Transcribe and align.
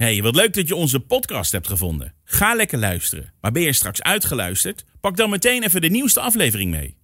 Hey, 0.00 0.22
wat 0.22 0.34
leuk 0.34 0.54
dat 0.54 0.68
je 0.68 0.74
onze 0.74 1.00
podcast 1.00 1.52
hebt 1.52 1.68
gevonden. 1.68 2.14
Ga 2.24 2.54
lekker 2.54 2.78
luisteren. 2.78 3.32
Maar 3.40 3.52
ben 3.52 3.62
je 3.62 3.72
straks 3.72 4.02
uitgeluisterd? 4.02 4.84
Pak 5.00 5.16
dan 5.16 5.30
meteen 5.30 5.62
even 5.62 5.80
de 5.80 5.88
nieuwste 5.88 6.20
aflevering 6.20 6.70
mee. 6.70 6.96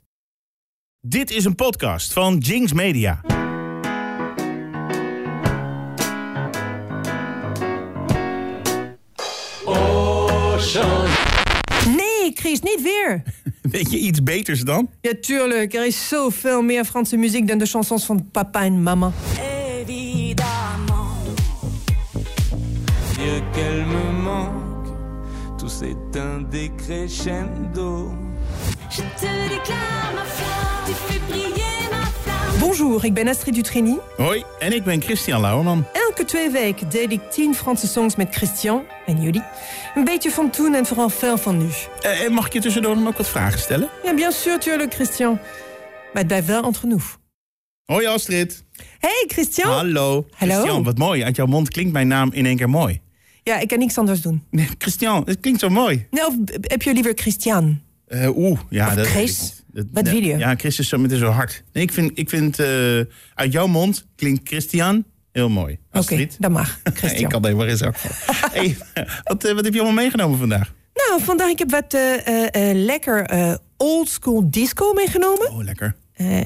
Dit 1.01 1.31
is 1.31 1.45
een 1.45 1.55
podcast 1.55 2.13
van 2.13 2.39
Jinx 2.39 2.73
Media. 2.73 3.21
Nee, 11.87 12.33
Chris, 12.35 12.61
niet 12.61 12.83
weer. 12.83 13.23
Weet 13.73 13.91
je 13.91 13.99
iets 13.99 14.23
beters 14.23 14.61
dan? 14.61 14.91
Ja, 15.01 15.13
tuurlijk. 15.21 15.75
Er 15.75 15.87
is 15.87 16.09
zoveel 16.09 16.63
meer 16.63 16.85
Franse 16.85 17.17
muziek 17.17 17.49
dan 17.49 17.59
de 17.59 17.67
chansons 17.67 18.05
van 18.05 18.31
papa 18.31 18.63
en 18.63 18.83
mama. 18.83 19.13
Qu'elle 23.57 23.85
me 23.87 24.23
manque, 24.23 24.89
tout 25.59 25.69
s'éteint 25.69 26.41
décrescendo. 26.51 28.13
Je 28.91 29.03
te 29.21 29.49
déclare 29.49 30.13
ma 30.15 30.25
flamme. 30.37 30.87
Tu 30.87 30.93
fais 30.93 31.21
briller 31.29 31.79
ma 31.91 32.05
flamme. 32.23 32.59
Bonjour, 32.61 33.05
ik 33.05 33.15
ben 33.15 33.29
Astrid 33.29 33.55
Dutrini. 33.55 33.97
Hoi, 34.17 34.45
en 34.59 34.73
ik 34.73 34.85
ben 34.85 35.03
Christian 35.03 35.41
Lauerman. 35.41 35.85
Elke 35.93 36.25
twee 36.25 36.51
weken 36.51 36.89
deel 36.89 37.11
ik 37.11 37.31
tien 37.31 37.55
Franse 37.55 37.87
songs 37.87 38.17
met 38.17 38.35
Christian 38.35 38.83
en 39.07 39.23
jullie. 39.23 39.43
Een 39.95 40.05
beetje 40.05 40.31
van 40.31 40.51
toen 40.51 40.75
en 40.75 40.87
vooral 40.87 41.09
veel 41.09 41.39
van 41.39 41.59
nu. 41.59 41.69
Eh, 42.01 42.21
en 42.21 42.33
mag 42.33 42.47
ik 42.47 42.53
je 42.53 42.61
tussendoor 42.61 42.95
dan 42.95 43.07
ook 43.07 43.17
wat 43.17 43.29
vragen 43.29 43.59
stellen? 43.59 43.89
Ja, 44.05 44.15
bien 44.15 44.33
sûr, 44.33 44.59
tuurlijk, 44.59 44.95
Christian. 44.95 45.33
Maar 45.33 46.23
het 46.23 46.27
blijft 46.27 46.47
wel 46.47 46.65
entre 46.65 46.87
nous. 46.87 47.05
Hoi 47.85 48.07
Astrid. 48.07 48.65
Hey, 48.99 49.25
Christian. 49.27 49.71
Hallo. 49.71 50.27
Hallo. 50.31 50.55
Christian, 50.55 50.85
wat 50.85 50.99
mooi. 50.99 51.25
Uit 51.25 51.37
jouw 51.37 51.47
mond 51.47 51.71
klinkt 51.71 51.93
mijn 51.93 52.09
naam 52.09 52.33
in 52.33 52.47
één 52.47 52.57
keer 52.57 52.71
mooi. 52.71 53.01
Ja, 53.47 53.59
ik 53.59 53.69
kan 53.69 53.79
niks 53.79 53.99
anders 53.99 54.21
doen. 54.21 54.43
Nee, 54.51 54.69
Christian, 54.79 55.23
het 55.27 55.41
klinkt 55.41 55.61
zo 55.61 55.69
mooi. 55.69 56.07
Nou, 56.11 56.27
of 56.29 56.35
heb 56.61 56.83
je 56.83 56.93
liever 56.93 57.13
Christian? 57.15 57.81
Eh, 58.07 58.37
Oeh, 58.37 58.61
ja. 58.71 58.87
Of 58.89 58.95
dat 58.95 59.07
Chris? 59.07 59.41
ik. 59.49 59.65
Dat- 59.75 59.87
Wat 59.93 60.05
nee, 60.05 60.13
wil 60.13 60.23
je? 60.31 60.37
Ja, 60.39 60.55
Chris 60.57 60.79
is 60.79 60.89
zo 60.89 60.99
meteen 60.99 61.19
zo 61.19 61.27
hard. 61.31 61.63
Nee, 61.73 61.83
ik 61.83 61.93
vind, 61.93 62.11
ik 62.19 62.29
vind 62.29 62.59
eh, 62.59 62.67
uit 63.35 63.53
jouw 63.53 63.67
mond 63.67 64.07
klinkt 64.17 64.49
Christian 64.49 65.05
heel 65.33 65.49
mooi. 65.49 65.73
Oké, 65.89 65.99
Astrid. 65.99 66.37
dat 66.39 66.51
mag, 66.51 66.81
ik 67.17 67.29
kan 67.29 67.45
er 67.45 67.57
maar 67.57 67.67
eens 67.67 67.83
ook 67.83 67.95
hey, 68.53 68.77
wat, 69.25 69.45
eh, 69.45 69.55
wat 69.55 69.65
heb 69.65 69.73
je 69.75 69.81
allemaal 69.81 70.03
meegenomen 70.03 70.39
vandaag? 70.39 70.75
Nou, 70.95 71.23
vandaag 71.23 71.49
ik 71.51 71.59
heb 71.59 71.71
wat 71.71 71.95
eh, 71.95 72.27
eh, 72.27 72.71
eh, 72.71 72.77
lekker 72.85 73.59
old 73.77 74.09
school 74.09 74.51
disco 74.51 74.93
meegenomen. 74.93 75.51
Oh, 75.51 75.65
lekker. 75.65 75.95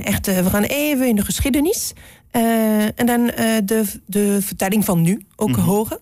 Echt, 0.05 0.27
we 0.27 0.51
gaan 0.51 0.63
even 0.63 1.07
in 1.09 1.17
de 1.17 1.25
geschiedenis. 1.25 1.93
En 2.95 3.07
dan 3.07 3.27
de, 3.65 3.85
de 4.07 4.39
vertelling 4.43 4.85
van 4.85 5.03
nu 5.03 5.25
ook 5.37 5.57
horen. 5.57 5.99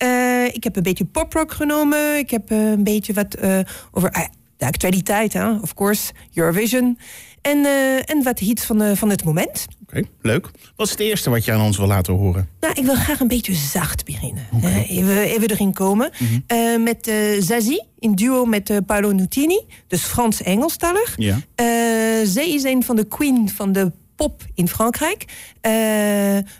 Eh, 0.00 0.44
ik 0.44 0.64
heb 0.64 0.76
een 0.76 0.82
beetje 0.82 1.04
poprock 1.04 1.52
genomen. 1.52 2.18
Ik 2.18 2.30
heb 2.30 2.50
eh, 2.50 2.70
een 2.70 2.84
beetje 2.84 3.12
wat 3.12 3.34
eh, 3.34 3.58
over 3.90 4.10
ah, 4.10 4.26
de 4.56 4.66
actualiteit, 4.66 5.32
hè, 5.32 5.52
of 5.52 5.74
course, 5.74 6.12
Eurovision. 6.34 6.98
En, 7.42 7.66
en 8.04 8.22
wat 8.22 8.38
hits 8.38 8.64
van, 8.64 8.96
van 8.96 9.10
het 9.10 9.24
moment. 9.24 9.66
Oké, 9.82 10.02
leuk. 10.20 10.50
Wat 10.76 10.86
is 10.86 10.92
het 10.92 11.00
eerste 11.00 11.30
wat 11.30 11.44
je 11.44 11.52
aan 11.52 11.60
ons 11.60 11.76
wil 11.76 11.86
laten 11.86 12.14
horen? 12.14 12.48
Nou, 12.60 12.74
ik 12.74 12.84
wil 12.84 12.94
graag 12.94 13.20
een 13.20 13.28
beetje 13.28 13.54
zacht 13.54 14.04
beginnen. 14.04 14.46
Eh, 14.62 14.90
even, 14.90 15.22
even 15.22 15.50
erin 15.50 15.72
komen. 15.72 16.10
Eh, 16.46 16.76
met 16.76 17.12
Zazie, 17.38 17.84
in 17.98 18.14
duo 18.14 18.44
met 18.44 18.86
Paolo 18.86 19.10
Nutini. 19.10 19.60
Dus 19.86 20.02
Frans-Engelstalig. 20.02 21.14
Ja. 21.16 21.38
Zij 22.24 22.50
is 22.50 22.62
een 22.62 22.82
van 22.82 22.96
de 22.96 23.04
queen 23.04 23.48
van 23.48 23.72
de 23.72 23.92
pop 24.16 24.42
in 24.54 24.68
Frankrijk. 24.68 25.24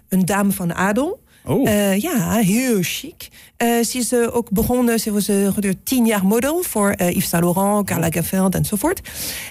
Een 0.08 0.24
dame 0.24 0.52
van 0.52 0.74
adel. 0.74 1.20
Oh. 1.44 1.68
Eh, 1.68 1.98
ja, 2.00 2.32
heel 2.32 2.78
chic. 2.80 3.28
Eh, 3.56 3.68
ze 3.82 3.98
is 3.98 4.12
eh, 4.12 4.36
ook 4.36 4.50
begonnen, 4.50 5.00
ze 5.00 5.12
was 5.12 5.28
uh, 5.28 5.48
tien 5.84 6.06
jaar 6.06 6.26
model 6.26 6.62
voor 6.62 6.94
Yves 6.96 7.28
Saint 7.28 7.44
Laurent, 7.44 7.86
Karl 7.86 8.00
Lagerfeld 8.00 8.54
enzovoort. 8.54 9.00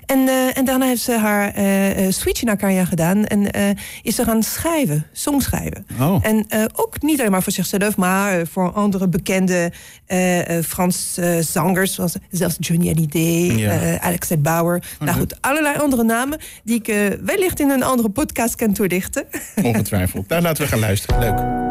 En, 0.05 0.27
en 0.53 0.65
daarna 0.65 0.85
heeft 0.85 1.01
ze 1.01 1.17
haar 1.17 1.53
switch 2.11 2.41
in 2.41 2.47
haar 2.47 2.57
carrière 2.57 2.85
gedaan 2.85 3.25
en 3.25 3.49
is 4.01 4.15
ze 4.15 4.23
gaan 4.23 4.43
schrijven, 4.43 5.05
songschrijven. 5.11 5.85
Oh. 5.99 6.25
En 6.25 6.45
ook 6.73 7.01
niet 7.01 7.19
alleen 7.19 7.31
maar 7.31 7.43
voor 7.43 7.51
zichzelf, 7.51 7.97
maar 7.97 8.47
voor 8.47 8.71
andere 8.71 9.07
bekende 9.07 9.71
Franse 10.65 11.39
zangers, 11.41 11.93
zoals 11.93 12.15
zelfs 12.29 12.55
Johnny 12.59 12.87
Hallyday, 12.87 13.57
Ja. 13.57 13.99
Alex 13.99 14.29
Bauer. 14.39 14.83
Nou 14.99 15.17
goed, 15.19 15.41
allerlei 15.41 15.77
andere 15.77 16.03
namen 16.03 16.39
die 16.63 16.81
ik 16.83 17.17
wellicht 17.23 17.59
in 17.59 17.69
een 17.69 17.83
andere 17.83 18.09
podcast 18.09 18.55
kan 18.55 18.73
toelichten. 18.73 19.25
Ongetwijfeld. 19.63 20.27
nou, 20.27 20.41
laten 20.41 20.63
we 20.63 20.69
gaan 20.69 20.79
luisteren. 20.79 21.19
Leuk. 21.19 21.68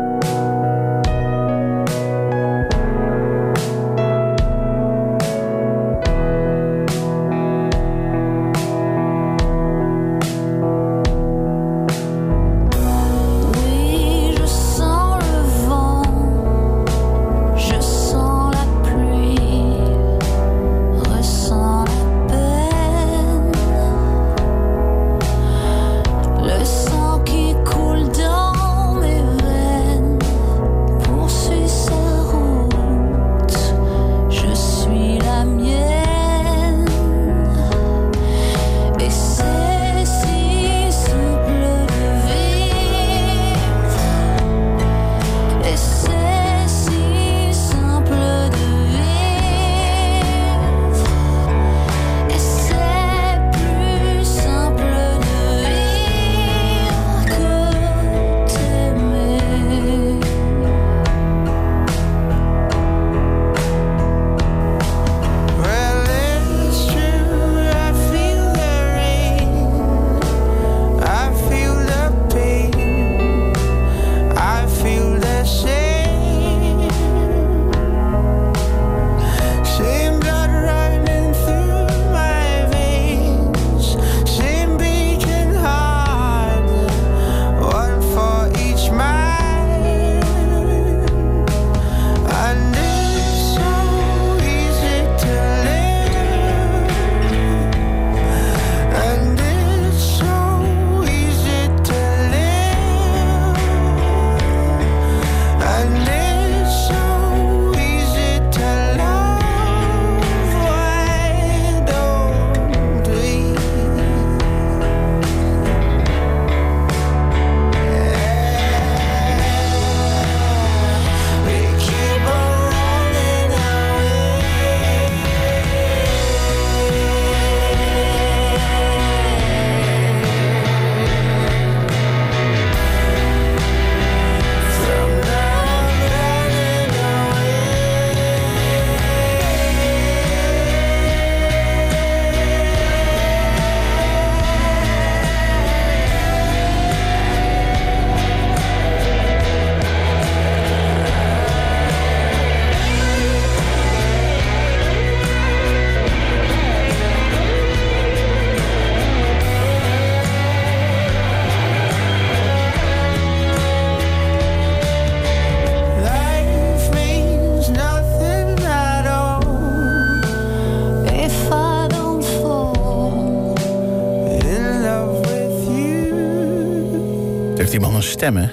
Stem, 178.09 178.37
hè? 178.37 178.49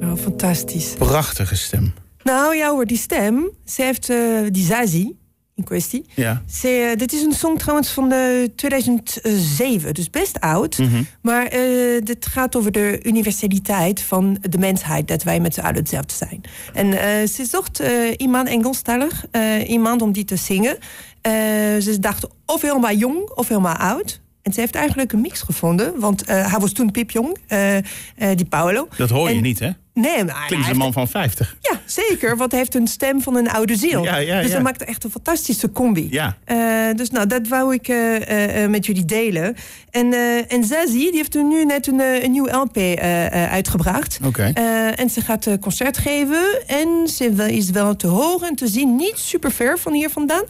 Oh, 0.00 0.16
fantastisch. 0.16 0.94
Prachtige 0.98 1.56
stem. 1.56 1.94
Nou 2.22 2.56
ja 2.56 2.70
hoor, 2.70 2.86
die 2.86 2.96
stem. 2.96 3.50
Ze 3.64 3.82
heeft 3.82 4.10
eh, 4.10 4.18
die 4.50 4.64
Zazie 4.64 5.18
in 5.54 5.64
kwestie. 5.64 6.04
Ja. 6.14 6.42
Ze, 6.50 6.68
eh, 6.68 6.98
dit 6.98 7.12
is 7.12 7.22
een 7.22 7.32
song 7.32 7.56
trouwens 7.56 7.90
van 7.90 8.08
de 8.08 8.52
2007, 8.56 9.94
dus 9.94 10.10
best 10.10 10.40
oud. 10.40 10.78
Mhm. 10.78 11.02
Maar 11.22 11.46
eh, 11.46 11.60
dit 12.02 12.26
gaat 12.26 12.56
over 12.56 12.72
de 12.72 13.00
universaliteit 13.02 14.00
van 14.00 14.38
de 14.40 14.58
mensheid, 14.58 15.08
dat 15.08 15.22
wij 15.22 15.40
met 15.40 15.54
z'n 15.54 15.60
allen 15.60 15.76
hetzelfde 15.76 16.14
zijn. 16.14 16.40
En 16.72 17.28
ze 17.28 17.44
zocht 17.44 17.82
iemand 18.16 18.48
Engelstalig, 18.48 19.24
iemand 19.66 20.02
om 20.02 20.12
die 20.12 20.24
te 20.24 20.36
zingen. 20.36 20.78
Ze 21.80 21.96
dacht 22.00 22.26
of 22.46 22.62
helemaal 22.62 22.94
jong 22.94 23.30
of 23.30 23.48
helemaal 23.48 23.76
oud. 23.76 24.20
En 24.48 24.54
ze 24.54 24.60
heeft 24.60 24.74
eigenlijk 24.74 25.12
een 25.12 25.20
mix 25.20 25.40
gevonden, 25.42 26.00
want 26.00 26.24
eh, 26.24 26.50
hij 26.50 26.58
was 26.60 26.72
toen 26.72 26.90
piepjong, 26.90 27.36
eh, 27.46 27.76
eh, 27.76 27.84
die 28.34 28.46
Paolo. 28.46 28.88
Dat 28.96 29.10
hoor 29.10 29.28
je 29.28 29.34
En- 29.36 29.42
niet, 29.42 29.58
hè? 29.58 29.70
Nee, 30.00 30.24
maar 30.24 30.44
Klinkt 30.46 30.64
als 30.64 30.72
een 30.72 30.76
man 30.76 30.92
van 30.92 31.08
50. 31.08 31.56
ja, 31.60 31.80
zeker. 31.84 32.36
Want 32.36 32.50
hij 32.50 32.60
heeft 32.60 32.74
een 32.74 32.86
stem 32.86 33.22
van 33.22 33.36
een 33.36 33.50
oude 33.50 33.76
ziel. 33.76 34.04
Ja, 34.04 34.16
ja, 34.16 34.42
dus 34.42 34.50
dat 34.50 34.62
maakt 34.62 34.84
echt 34.84 35.04
een 35.04 35.10
fantastische 35.10 35.72
combi. 35.72 36.08
Ja. 36.10 36.36
Eh, 36.44 36.56
dus 36.96 37.10
nou, 37.10 37.26
dat 37.26 37.48
wou 37.48 37.74
ik 37.74 37.88
eh, 37.88 38.62
eh, 38.62 38.70
met 38.70 38.86
jullie 38.86 39.04
delen. 39.04 39.56
En, 39.90 40.12
en 40.48 40.64
Zazie, 40.64 41.10
die 41.10 41.16
heeft 41.16 41.34
nu 41.34 41.64
net 41.64 41.86
een, 41.86 42.00
een 42.00 42.30
nieuw 42.30 42.48
LP 42.48 42.76
uitgebracht. 43.32 44.18
Oké. 44.24 44.42
En 44.96 45.10
ze 45.10 45.20
gaat 45.20 45.58
concert 45.60 45.98
geven. 45.98 46.62
En 46.66 47.08
ze 47.08 47.52
is 47.52 47.70
wel 47.70 47.96
te 47.96 48.06
horen 48.06 48.48
en 48.48 48.54
te 48.54 48.68
zien, 48.68 48.96
niet 48.96 49.18
super 49.18 49.52
ver 49.52 49.78
van 49.78 49.92
hier 49.92 50.10
vandaan, 50.10 50.44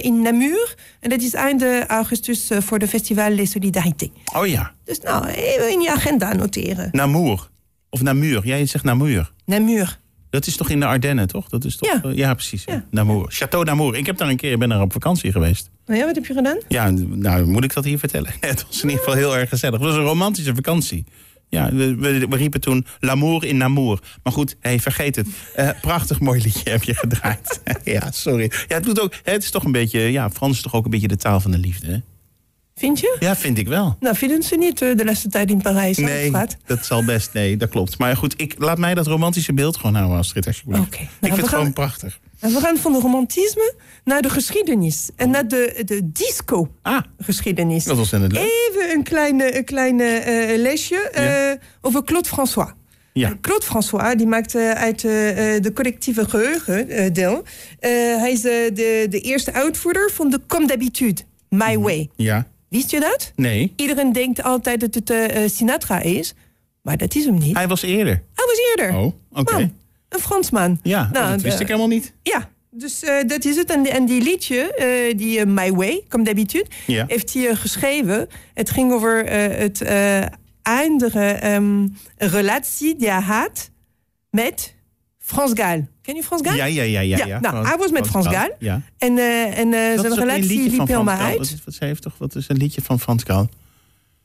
in 0.00 0.22
Namur. 0.22 0.74
En 1.00 1.10
dat 1.10 1.22
is 1.22 1.34
einde 1.34 1.84
augustus 1.86 2.50
voor 2.58 2.78
de 2.78 2.88
Festival 2.88 3.30
Les 3.30 3.50
Solidarités. 3.50 4.10
Oh 4.36 4.46
ja. 4.46 4.72
Dus 4.84 5.00
nou, 5.00 5.26
even 5.26 5.70
in 5.70 5.80
je 5.80 5.90
agenda 5.90 6.32
noteren. 6.32 6.88
Namur. 6.92 7.48
Of 7.90 8.02
Namur. 8.02 8.46
Jij 8.46 8.66
zegt 8.66 8.84
Namur. 8.84 9.32
Namur. 9.44 9.98
Dat 10.30 10.46
is 10.46 10.56
toch 10.56 10.68
in 10.70 10.80
de 10.80 10.86
Ardennen, 10.86 11.26
toch? 11.28 11.48
Dat 11.48 11.64
is 11.64 11.76
toch 11.76 11.88
Ja. 11.92 12.02
eh, 12.10 12.16
ja 12.16 12.34
precies. 12.34 12.64
Ja. 12.64 12.84
Namur. 12.90 13.32
Château 13.42 13.64
Namur. 13.64 13.96
Ik 13.96 14.06
heb 14.06 14.16
daar 14.16 14.28
een 14.28 14.36
keer, 14.36 14.58
ben 14.58 14.68
daar 14.68 14.80
op 14.80 14.92
vakantie 14.92 15.32
geweest. 15.32 15.70
Nou 15.86 15.98
ja, 15.98 16.06
wat 16.06 16.14
heb 16.14 16.26
je 16.26 16.34
gedaan? 16.34 16.58
Ja, 16.68 16.90
nou 16.90 17.44
moet 17.46 17.64
ik 17.64 17.74
dat 17.74 17.84
hier 17.84 17.98
vertellen? 17.98 18.32
Het 18.40 18.66
was 18.66 18.82
in 18.82 18.88
ieder 18.88 19.04
geval 19.04 19.18
heel 19.18 19.36
erg 19.36 19.48
gezellig. 19.48 19.78
Het 19.78 19.88
was 19.88 19.96
een 19.96 20.02
romantische 20.04 20.54
vakantie. 20.54 21.04
Ja, 21.48 21.72
we, 21.72 21.94
we, 21.94 22.26
we 22.28 22.36
riepen 22.36 22.60
toen 22.60 22.86
L'amour 23.00 23.44
in 23.44 23.56
Namur. 23.56 23.98
Maar 24.22 24.32
goed, 24.32 24.56
hey, 24.60 24.80
vergeet 24.80 25.16
het. 25.16 25.26
Eh, 25.54 25.68
prachtig 25.80 26.20
mooi 26.20 26.40
liedje 26.42 26.70
heb 26.70 26.82
je 26.82 26.94
gedraaid. 26.94 27.60
ja, 27.84 28.10
sorry. 28.10 28.50
Ja, 28.68 28.74
het, 28.74 28.84
doet 28.84 29.00
ook, 29.00 29.14
het 29.22 29.42
is 29.42 29.50
toch 29.50 29.64
een 29.64 29.72
beetje... 29.72 30.00
Ja, 30.00 30.30
Frans 30.30 30.56
is 30.56 30.62
toch 30.62 30.74
ook 30.74 30.84
een 30.84 30.90
beetje 30.90 31.08
de 31.08 31.16
taal 31.16 31.40
van 31.40 31.50
de 31.50 31.58
liefde, 31.58 31.86
hè? 31.92 31.98
Vind 32.80 33.00
je? 33.00 33.16
Ja, 33.18 33.36
vind 33.36 33.58
ik 33.58 33.68
wel. 33.68 33.96
Nou, 34.00 34.16
vinden 34.16 34.42
ze 34.42 34.56
niet 34.56 34.82
eh, 34.82 34.96
de 34.96 35.04
laatste 35.04 35.28
tijd 35.28 35.50
in 35.50 35.62
Parijs? 35.62 35.96
Nee, 35.96 36.26
Straat? 36.28 36.56
dat 36.66 36.86
zal 36.86 37.04
best. 37.04 37.32
Nee, 37.32 37.56
dat 37.56 37.68
klopt. 37.68 37.98
Maar 37.98 38.16
goed, 38.16 38.34
ik, 38.40 38.54
laat 38.58 38.78
mij 38.78 38.94
dat 38.94 39.06
romantische 39.06 39.52
beeld 39.52 39.76
gewoon 39.76 39.94
houden, 39.94 40.18
Astrid, 40.18 40.46
alsjeblieft. 40.46 40.80
Oké. 40.86 40.96
ik 40.96 40.98
Nou, 40.98 41.10
vind 41.20 41.34
we 41.34 41.40
het 41.40 41.48
gewoon 41.50 41.72
prachtig. 41.72 42.20
En 42.38 42.52
we 42.52 42.60
gaan 42.60 42.76
van 42.76 42.92
de 42.92 42.98
romantisme 42.98 43.74
naar 44.04 44.22
de 44.22 44.30
geschiedenis. 44.30 45.10
En 45.16 45.30
naar 45.30 45.48
de, 45.48 45.82
de 45.84 46.10
disco-geschiedenis. 46.12 47.82
Ah, 47.82 47.88
dat 47.88 47.96
was 47.96 48.12
in 48.12 48.22
het 48.22 48.32
leuk. 48.32 48.42
Even 48.42 48.90
een 48.90 49.02
kleine, 49.02 49.56
een 49.56 49.64
kleine 49.64 50.04
eh, 50.04 50.58
lesje 50.60 50.96
eh, 50.96 51.66
over 51.80 52.04
Claude 52.04 52.28
François. 52.28 52.72
Ja. 53.12 53.36
Claude 53.40 53.64
François 53.64 54.16
die 54.16 54.26
maakt 54.26 54.54
eh, 54.54 54.70
uit 54.70 55.00
de 55.00 55.70
collectieve 55.74 56.28
geheugen 56.28 56.88
eh, 56.88 57.12
deel. 57.12 57.42
Hij 57.80 58.32
is 58.32 58.40
de, 58.40 59.06
de 59.10 59.20
eerste 59.20 59.52
uitvoerder 59.52 60.10
van 60.10 60.30
de 60.30 60.40
Comme 60.46 60.66
d'habitude, 60.66 61.20
My 61.48 61.74
Mhm. 61.74 61.80
Way. 61.80 62.10
Ja. 62.16 62.46
Wist 62.70 62.90
je 62.90 63.00
dat? 63.00 63.32
Nee. 63.36 63.72
Iedereen 63.76 64.12
denkt 64.12 64.42
altijd 64.42 64.80
dat 64.80 64.94
het 64.94 65.10
eh, 65.10 65.44
eh, 65.44 65.50
Sinatra 65.50 66.00
is, 66.00 66.34
maar 66.82 66.96
dat 66.96 67.14
is 67.14 67.24
hem 67.24 67.38
niet. 67.38 67.56
Hij 67.56 67.68
was 67.68 67.82
eerder. 67.82 68.22
Hij 68.34 68.46
was 68.46 68.58
eerder. 68.70 68.96
Oh, 69.00 69.12
oké. 69.32 69.70
Een 70.08 70.20
Fransman. 70.20 70.78
Ja, 70.82 71.08
Nou, 71.12 71.30
dat 71.30 71.42
wist 71.42 71.56
de- 71.56 71.62
ik 71.62 71.68
helemaal 71.68 71.88
niet. 71.88 72.12
Ja, 72.22 72.50
dus 72.70 73.02
eh, 73.02 73.24
dat 73.26 73.44
is 73.44 73.56
het. 73.56 73.70
En, 73.70 73.82
die- 73.82 73.92
en 73.92 74.04
die 74.06 74.22
liedje, 74.22 74.74
eh, 74.74 75.16
die 75.16 75.38
eh, 75.40 75.46
My 75.46 75.72
Way, 75.72 76.04
comme 76.08 76.24
d'habitude, 76.24 76.66
Ja. 76.86 77.04
heeft 77.08 77.34
hij 77.34 77.48
eh, 77.48 77.56
geschreven. 77.56 78.28
Het 78.54 78.70
ging 78.70 78.92
over 78.92 79.24
eh, 79.24 79.58
het 79.58 79.80
eh, 79.80 80.24
eindige 80.62 81.24
ehm, 81.26 81.88
relatie 82.16 82.96
die 82.96 83.10
hij 83.10 83.20
had 83.20 83.70
met 84.30 84.74
Frans 85.18 85.50
Gaal. 85.54 85.86
Ken 86.10 86.18
je 86.18 86.24
Frans 86.24 86.42
Gaal? 86.44 86.56
Ja, 86.56 86.64
ja, 86.64 86.82
ja, 86.82 87.00
ja. 87.00 87.16
Ja, 87.16 87.26
ja. 87.26 87.40
nou, 87.40 87.66
hij 87.66 87.76
was 87.76 87.90
met 87.90 88.06
Frans 88.06 88.26
Gaal. 88.26 88.48
Ja. 88.58 88.80
En, 88.98 89.18
eh, 89.18 89.58
en 89.58 89.72
zijn 90.00 90.14
relatie 90.14 90.44
liedje 90.46 90.70
liep 90.78 90.86
helemaal. 90.88 91.16
Wat, 91.16 91.26
uit. 91.26 91.40
is, 91.40 91.56
wat, 91.64 91.74
ze 91.74 91.84
heeft 91.84 92.02
toch, 92.02 92.14
wat 92.18 92.34
is 92.34 92.48
een 92.48 92.56
liedje 92.56 92.82
van 92.82 93.00
Frans 93.00 93.22
Gaal? 93.22 93.48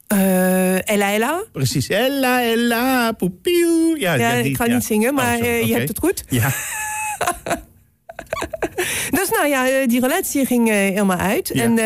Eh, 0.07 0.89
Ella 0.89 1.13
Ella. 1.13 1.43
Precies. 1.51 1.87
Ella, 1.87 2.43
ella, 2.43 3.11
poepieuw. 3.11 3.95
Ja, 3.97 4.13
Ja, 4.13 4.33
ja, 4.33 4.41
die- 4.41 4.51
ik 4.51 4.57
ga 4.57 4.65
ja. 4.65 4.73
niet 4.73 4.83
zingen, 4.83 5.09
Oh, 5.09 5.15
maar 5.15 5.39
eh, 5.39 5.67
je 5.67 5.73
hebt 5.73 5.87
het 5.87 5.99
goed. 5.99 6.23
Ja, 6.29 6.53
Dus 9.09 9.29
nou 9.29 9.47
ja, 9.47 9.87
die 9.87 9.99
relatie 10.01 10.45
ging 10.45 10.69
helemaal 10.69 11.17
uit. 11.17 11.51
Ja. 11.53 11.63
En, 11.63 11.77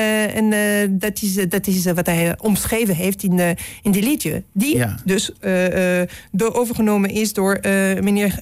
en 0.52 1.00
dat 1.00 1.22
is, 1.22 1.34
dat 1.50 1.68
is 1.68 1.86
wat 1.86 2.06
hij 2.06 2.36
omschreven 2.40 2.95
heeft 2.95 3.24
in, 3.24 3.40
eh, 3.40 3.50
in 3.81 3.92
die 3.92 4.04
liedje. 4.04 4.44
Die 4.54 4.78
Ja. 4.78 4.95
dus 5.06 5.31
door 6.31 6.54
overgenomen 6.54 7.10
is 7.10 7.34
door 7.34 7.60
meneer 8.02 8.36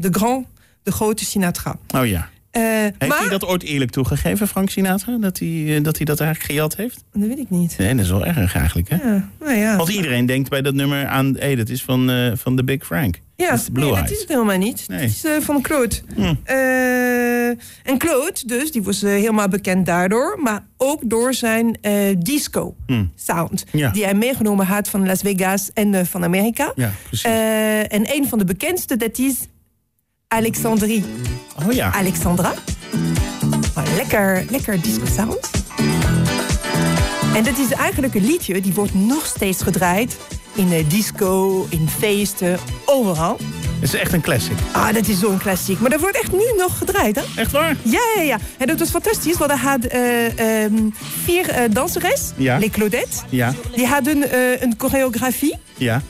de 0.00 0.08
Grand, 0.10 0.46
de 0.82 0.92
grote 0.92 1.24
Sinatra. 1.24 1.76
oh 1.96 2.06
ja. 2.06 2.30
Eh, 2.50 2.62
Heeft 2.62 3.06
maar, 3.08 3.18
hij 3.18 3.28
dat 3.28 3.44
ooit 3.46 3.62
eerlijk 3.62 3.90
toegegeven, 3.90 4.48
Frank 4.48 4.70
Sinatra? 4.70 5.16
Dat 5.20 5.38
hij, 5.38 5.76
eh, 5.76 5.82
dat 5.84 5.96
hij 5.96 6.04
dat 6.06 6.20
eigenlijk 6.20 6.50
gejat 6.52 6.76
heeft? 6.76 7.04
dat 7.12 7.28
weet 7.28 7.38
ik 7.38 7.50
niet. 7.50 7.74
Nee, 7.78 7.94
dat 7.94 8.04
is 8.04 8.10
wel 8.10 8.26
erg 8.26 8.54
eigenlijk, 8.54 8.88
hè? 8.88 8.96
Ja, 8.96 9.28
nou 9.40 9.54
ja. 9.54 9.76
Want 9.76 9.88
iedereen 9.88 10.26
denkt 10.26 10.48
bij 10.50 10.62
dat 10.62 10.74
nummer 10.74 11.06
aan... 11.06 11.36
Hé, 11.38 11.56
dat 11.56 11.68
is 11.68 11.82
van, 11.82 12.10
eh, 12.10 12.32
van 12.34 12.56
de 12.56 12.64
Big 12.64 12.84
Frank. 12.86 13.20
Ja, 13.36 13.50
dat 13.50 13.58
is 13.58 13.64
de 13.64 13.72
Blue 13.72 13.84
nee, 13.84 13.92
dat 13.94 14.02
Eyes. 14.02 14.14
is 14.14 14.20
het 14.20 14.28
helemaal 14.28 14.58
niet. 14.58 14.84
Nee. 14.88 14.98
Het 15.00 15.24
is 15.24 15.44
van 15.44 15.62
Claude. 15.62 15.94
Hm. 16.14 16.34
Eh, 16.44 17.46
en 17.82 17.98
Claude, 17.98 18.40
dus, 18.46 18.72
die 18.72 18.82
was 18.82 19.00
helemaal 19.00 19.48
bekend 19.48 19.86
daardoor. 19.86 20.38
Maar 20.42 20.64
ook 20.76 21.00
door 21.10 21.34
zijn 21.34 21.78
eh, 21.80 21.92
disco 22.18 22.74
Hm. 22.86 23.04
sound. 23.16 23.64
Ja. 23.72 23.90
Die 23.90 24.04
hij 24.04 24.14
meegenomen 24.14 24.66
had 24.66 24.88
van 24.88 25.06
Las 25.06 25.20
Vegas 25.20 25.70
en 25.74 26.06
van 26.06 26.24
Amerika. 26.24 26.72
Ja, 26.74 26.92
precies. 27.08 27.24
En 27.88 28.14
een 28.14 28.28
van 28.28 28.38
de 28.38 28.44
bekendste, 28.44 28.96
dat 28.96 29.18
is 29.18 29.34
Alexandrie. 30.32 31.04
oh 31.66 31.72
ja. 31.72 31.92
Alexandra. 31.92 32.52
Lekker, 33.96 34.44
lekker 34.50 34.80
disco 34.80 35.04
sound. 35.16 35.50
En 37.34 37.44
dat 37.44 37.58
is 37.58 37.70
eigenlijk 37.72 38.14
een 38.14 38.24
liedje, 38.26 38.60
die 38.60 38.72
wordt 38.74 38.94
nog 38.94 39.26
steeds 39.26 39.62
gedraaid. 39.62 40.16
In 40.54 40.68
de 40.68 40.86
disco, 40.86 41.66
in 41.70 41.88
feesten, 41.98 42.58
overal. 42.84 43.36
Het 43.80 43.92
is 43.94 44.00
echt 44.00 44.12
een 44.12 44.20
classic. 44.20 44.56
Ah, 44.72 44.92
dat 44.94 45.08
is 45.08 45.18
zo'n 45.18 45.38
klassiek. 45.38 45.80
Maar 45.80 45.90
dat 45.90 46.00
wordt 46.00 46.16
echt 46.22 46.32
nu 46.32 46.44
nog 46.56 46.78
gedraaid, 46.78 47.16
hè? 47.16 47.22
Echt 47.40 47.50
waar? 47.52 47.76
Ja, 47.82 48.00
ja, 48.16 48.22
ja. 48.22 48.38
En 48.58 48.66
dat 48.66 48.78
was 48.78 48.90
fantastisch, 48.90 49.36
want 49.36 49.50
hij 49.50 49.60
had 49.60 49.84
eh, 49.84 50.64
ehm, 50.64 50.74
vier 51.24 51.48
eh 51.48 51.70
danseres, 51.70 52.30
Ja. 52.36 52.58
les 52.58 52.70
Claudettes. 52.70 53.20
Ja, 53.28 53.52
Die 53.74 53.86
hadden 53.86 54.30
eh, 54.30 54.60
een 54.62 54.74
choreografie, 54.78 55.58
ja. 55.76 56.02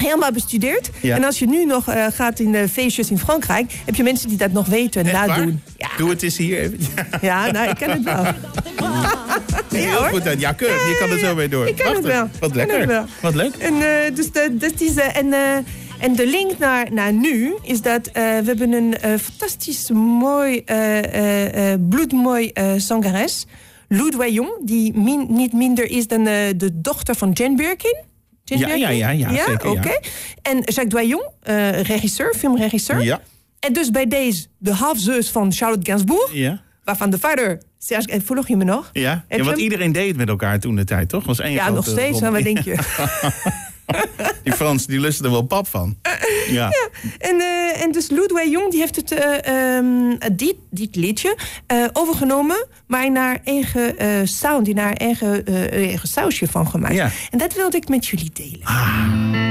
Helemaal 0.00 0.32
bestudeerd. 0.32 0.90
Ja. 1.00 1.16
En 1.16 1.24
als 1.24 1.38
je 1.38 1.46
nu 1.46 1.64
nog 1.64 1.88
eh, 1.88 2.06
gaat 2.12 2.38
in 2.40 2.52
de 2.52 2.68
feestjes 2.68 3.10
in 3.10 3.18
Frankrijk... 3.18 3.72
heb 3.84 3.94
je 3.94 4.02
mensen 4.02 4.28
die 4.28 4.38
dat 4.38 4.52
nog 4.52 4.66
weten 4.66 5.06
en 5.06 5.12
nadoen. 5.12 5.62
Doe 5.96 6.10
het 6.10 6.22
eens 6.22 6.36
hier 6.36 6.58
even. 6.58 6.78
Ja, 6.96 7.18
Ja, 7.46 7.50
nou, 7.50 7.68
ik 7.70 7.76
ken 7.76 7.90
het 7.90 8.02
wel. 8.02 8.24
heel 9.80 9.92
hoor. 9.92 10.08
goed. 10.08 10.40
Ja, 10.40 10.52
keurig. 10.52 10.88
Je 10.88 10.96
kan 10.98 11.10
er 11.10 11.18
zo 11.18 11.34
mee 11.34 11.48
door. 11.48 11.66
Ik 11.68 11.76
ken 11.76 11.94
het 11.94 12.04
wel. 12.04 12.28
Wat 12.40 12.54
lekker. 12.54 12.78
het 12.78 12.88
wel. 12.88 13.04
Wat 13.20 13.34
leuk. 13.34 13.54
En, 13.54 13.74
eh, 13.74 14.14
dus 14.14 14.32
de, 14.32 14.56
eh, 14.96 15.16
en, 15.16 15.32
en 15.98 16.14
de 16.16 16.26
link 16.26 16.58
naar, 16.58 16.92
naar 16.92 17.12
nu 17.12 17.54
is 17.62 17.82
dat 17.82 18.10
we 18.12 18.20
hebben 18.44 18.72
een 18.72 18.94
fantastisch 19.18 19.90
mooi, 20.18 20.62
eh, 20.64 21.74
bloedmooi 21.88 22.52
zangeres. 22.76 23.46
Lou 23.88 24.10
Doyon, 24.10 24.50
die 24.64 24.92
min- 24.98 25.26
niet 25.28 25.52
minder 25.52 25.90
is 25.90 26.06
dan 26.06 26.24
de 26.24 26.70
dochter 26.72 27.14
van 27.14 27.30
Jane 27.32 27.54
Birkin. 27.56 27.96
Ja, 28.58 28.74
ja, 28.74 28.88
ja, 28.88 29.10
ja, 29.10 29.28
zeker, 29.46 29.66
ja. 29.72 29.78
oké. 29.78 29.98
En 30.42 30.56
Jacques 30.56 30.88
Doyon, 30.88 31.22
eh, 31.42 31.80
regisseur, 31.80 32.34
filmregisseur. 32.38 33.02
Ja. 33.02 33.20
En 33.60 33.72
dus 33.72 33.90
bij 33.90 34.06
deze 34.06 34.46
de 34.58 34.72
halfzus 34.74 35.30
van 35.30 35.52
Charlotte 35.52 35.86
Gainsbourg, 35.90 36.32
Ja. 36.34 36.60
waarvan 36.84 37.10
de 37.10 37.18
vader... 37.18 37.62
Serge, 37.82 38.06
eh, 38.08 38.20
volg 38.24 38.48
je 38.48 38.56
me 38.56 38.64
nog? 38.64 38.90
Ja. 38.92 39.24
Ja, 39.28 39.44
want 39.44 39.58
iedereen 39.58 39.92
deed 39.92 40.08
het 40.08 40.16
met 40.16 40.28
elkaar 40.28 40.58
toen 40.60 40.76
de 40.76 40.84
tijd, 40.84 41.08
toch? 41.08 41.24
Was 41.24 41.40
één 41.40 41.52
Ja, 41.52 41.70
nog 41.70 41.86
steeds, 41.86 42.10
rommel. 42.20 42.32
wat 42.32 42.42
denk 42.42 42.58
je? 42.58 42.74
Die 44.44 44.52
Frans, 44.52 44.86
die 44.86 45.00
lusten 45.00 45.24
er 45.24 45.30
wel 45.30 45.42
pap 45.42 45.66
van. 45.66 45.96
Ja. 46.50 46.70
En, 47.18 47.40
eh, 47.40 47.82
en 47.82 47.92
dus 47.92 48.10
Lou 48.10 48.48
Jong 48.50 48.70
die 48.70 48.80
heeft 48.80 48.96
het, 48.96 49.12
eh, 49.12 49.76
ehm, 49.76 50.16
dit, 50.32 50.54
dit 50.70 50.96
liedje 50.96 51.36
eh, 51.66 51.84
overgenomen, 51.92 52.66
maar 52.86 53.10
naar 53.10 53.40
eigen 53.44 54.28
sound, 54.28 54.64
die 54.64 54.74
naar 54.74 54.92
eigen, 54.92 55.44
eigen 55.70 56.08
sausje 56.08 56.48
van 56.48 56.68
gemaakt. 56.68 56.94
Ja. 56.94 57.10
En 57.30 57.38
dat 57.38 57.54
wilde 57.54 57.76
ik 57.76 57.88
met 57.88 58.06
jullie 58.06 58.30
delen. 58.32 59.49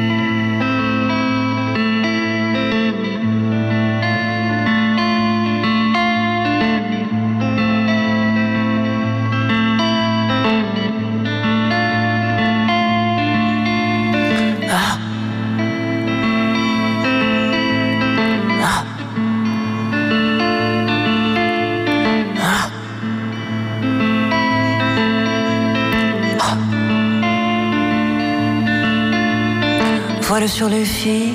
Sur 30.48 30.67
les 30.67 30.84
filles, 30.84 31.34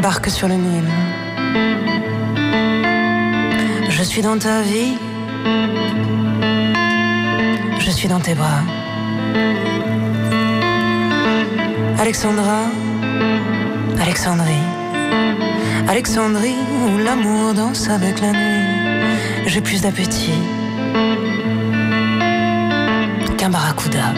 barque 0.00 0.30
sur 0.30 0.46
le 0.48 0.54
Nil. 0.54 0.84
Je 3.90 4.02
suis 4.02 4.22
dans 4.22 4.38
ta 4.38 4.62
vie, 4.62 4.96
je 7.78 7.90
suis 7.90 8.06
dans 8.06 8.20
tes 8.20 8.34
bras. 8.34 8.62
Alexandra, 11.98 12.70
Alexandrie, 14.00 14.66
Alexandrie 15.88 16.60
où 16.84 16.98
l'amour 16.98 17.54
danse 17.54 17.88
avec 17.88 18.20
la 18.20 18.32
nuit. 18.32 19.46
J'ai 19.46 19.60
plus 19.60 19.82
d'appétit 19.82 20.40
qu'un 23.36 23.50
barracuda. 23.50 24.12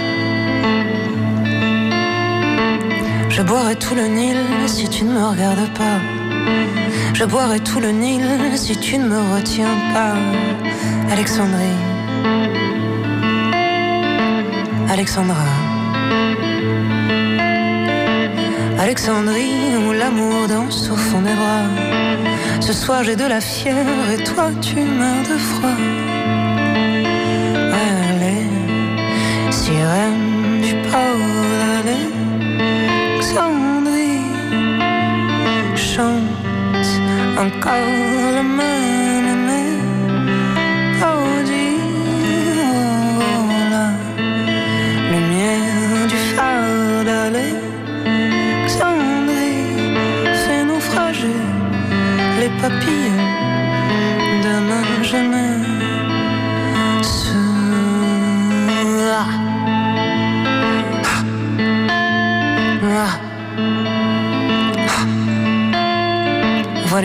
Je 3.39 3.45
boirai 3.45 3.77
tout 3.77 3.95
le 3.95 4.09
Nil 4.09 4.37
si 4.67 4.89
tu 4.89 5.05
ne 5.05 5.13
me 5.13 5.25
regardes 5.25 5.73
pas. 5.75 6.01
Je 7.15 7.25
boirai 7.25 7.61
tout 7.61 7.79
le 7.79 7.93
Nil 7.93 8.27
si 8.57 8.77
tu 8.77 8.99
ne 8.99 9.07
me 9.07 9.21
retiens 9.33 9.77
pas. 9.95 10.17
Alexandrie, 11.13 11.79
Alexandra. 14.91 15.47
Alexandrie 18.81 19.77
où 19.87 19.93
l'amour 19.93 20.49
danse 20.49 20.91
au 20.91 20.97
fond 20.97 21.23
des 21.23 21.35
bras. 21.35 21.69
Ce 22.61 22.73
soir 22.73 23.05
j'ai 23.05 23.15
de 23.15 23.25
la 23.25 23.41
fièvre 23.41 24.11
et 24.11 24.25
toi 24.25 24.51
tu 24.61 24.81
meurs 24.81 25.23
de 25.31 25.39
froid. 25.39 26.38
I'm 37.39 37.53
calling 37.61 38.57
mine 38.57 38.98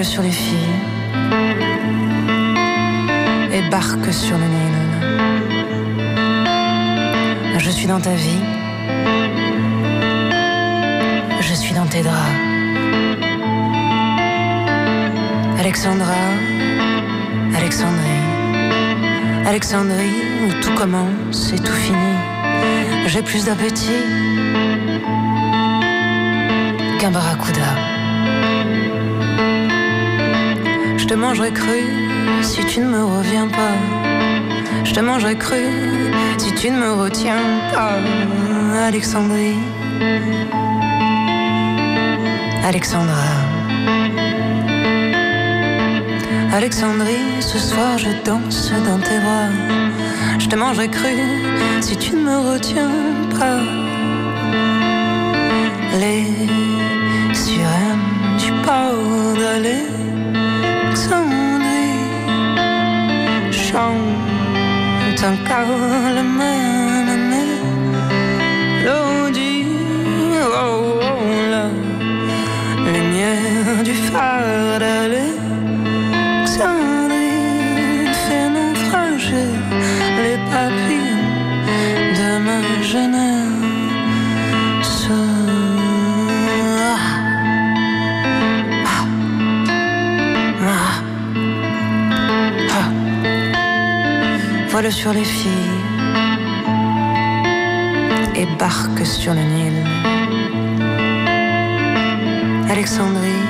Sur 0.04 0.22
les 0.22 0.32
filles 0.32 0.58
et 3.54 3.62
barque 3.72 4.14
sur 4.14 4.38
le 4.38 4.44
Nil. 4.44 4.76
Je 7.58 7.70
suis 7.70 7.88
dans 7.88 8.02
ta 8.02 8.14
vie, 8.14 8.44
je 11.40 11.54
suis 11.54 11.74
dans 11.74 11.86
tes 11.86 12.04
draps. 12.04 12.18
Alexandra, 15.58 16.22
Alexandrie, 17.56 18.26
Alexandrie 19.48 20.22
où 20.46 20.52
tout 20.62 20.76
commence 20.76 21.54
et 21.54 21.60
tout 21.60 21.72
finit. 21.72 22.20
J'ai 23.08 23.22
plus 23.22 23.46
d'appétit 23.46 24.04
qu'un 27.00 27.12
barracuda. 27.12 28.03
Je 31.04 31.08
te 31.10 31.16
mangerai 31.16 31.52
cru 31.52 31.82
si 32.42 32.64
tu 32.64 32.80
ne 32.80 32.86
me 32.86 33.04
reviens 33.04 33.50
pas. 33.50 33.76
Je 34.86 34.94
te 34.94 35.02
mangerai 35.02 35.36
cru 35.36 35.66
si 36.38 36.54
tu 36.56 36.72
ne 36.72 36.78
me 36.78 36.94
retiens 36.94 37.44
pas. 37.74 37.98
Alexandrie, 38.88 39.60
Alexandra. 42.64 43.28
Alexandrie, 46.54 47.42
ce 47.42 47.58
soir 47.58 47.98
je 47.98 48.12
danse 48.24 48.72
dans 48.88 49.00
tes 49.00 49.20
bras. 49.26 49.52
Je 50.40 50.48
te 50.48 50.56
mangerai 50.56 50.88
cru 50.88 51.16
si 51.82 51.98
tu 51.98 52.16
ne 52.16 52.22
me 52.30 52.38
retiens 52.54 52.96
pas. 53.38 53.60
Les 56.00 56.24
sirènes 57.34 58.08
du 58.40 58.52
port 58.66 59.34
d'Alexandrie 59.38 59.93
chantent 65.24 65.40
encore 65.40 66.14
la 66.16 66.24
même 66.24 67.30
mélodie. 68.84 69.66
Oh, 70.46 70.66
oh, 70.66 71.00
la 71.54 71.66
lumière 72.92 73.84
du 73.84 73.94
phare 73.94 74.80
Sur 94.90 95.14
les 95.14 95.24
filles 95.24 95.50
et 98.36 98.46
barque 98.60 99.06
sur 99.06 99.34
le 99.34 99.40
Nil. 99.40 99.74
Alexandrie, 102.70 103.44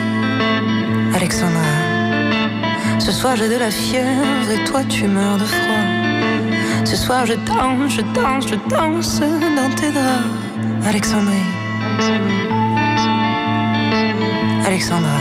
Alexandra. 1.15 1.59
Ce 2.99 3.11
soir 3.11 3.35
j'ai 3.35 3.49
de 3.49 3.57
la 3.57 3.71
fièvre 3.71 4.51
et 4.51 4.63
toi 4.63 4.83
tu 4.83 5.07
meurs 5.07 5.39
de 5.39 5.45
froid. 5.45 5.85
Ce 6.85 6.95
soir 6.95 7.25
je 7.25 7.33
danse, 7.33 7.93
je 7.93 8.01
danse, 8.13 8.47
je 8.47 8.55
danse 8.69 9.19
dans 9.19 9.75
tes 9.75 9.91
draps. 9.91 10.87
Alexandrie, 10.87 11.49
Alexandra. 14.67 15.19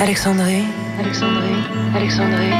Alexandrie, 0.00 0.66
Alexandrie, 0.98 1.56
Alexandrie, 1.94 2.52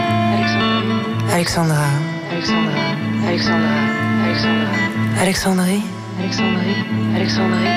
Alexandra. 1.32 1.84
Alexandra, 2.30 2.82
Alexandrie, 3.26 3.78
Alexandrie, 5.18 5.82
Alexandrie, 7.14 7.72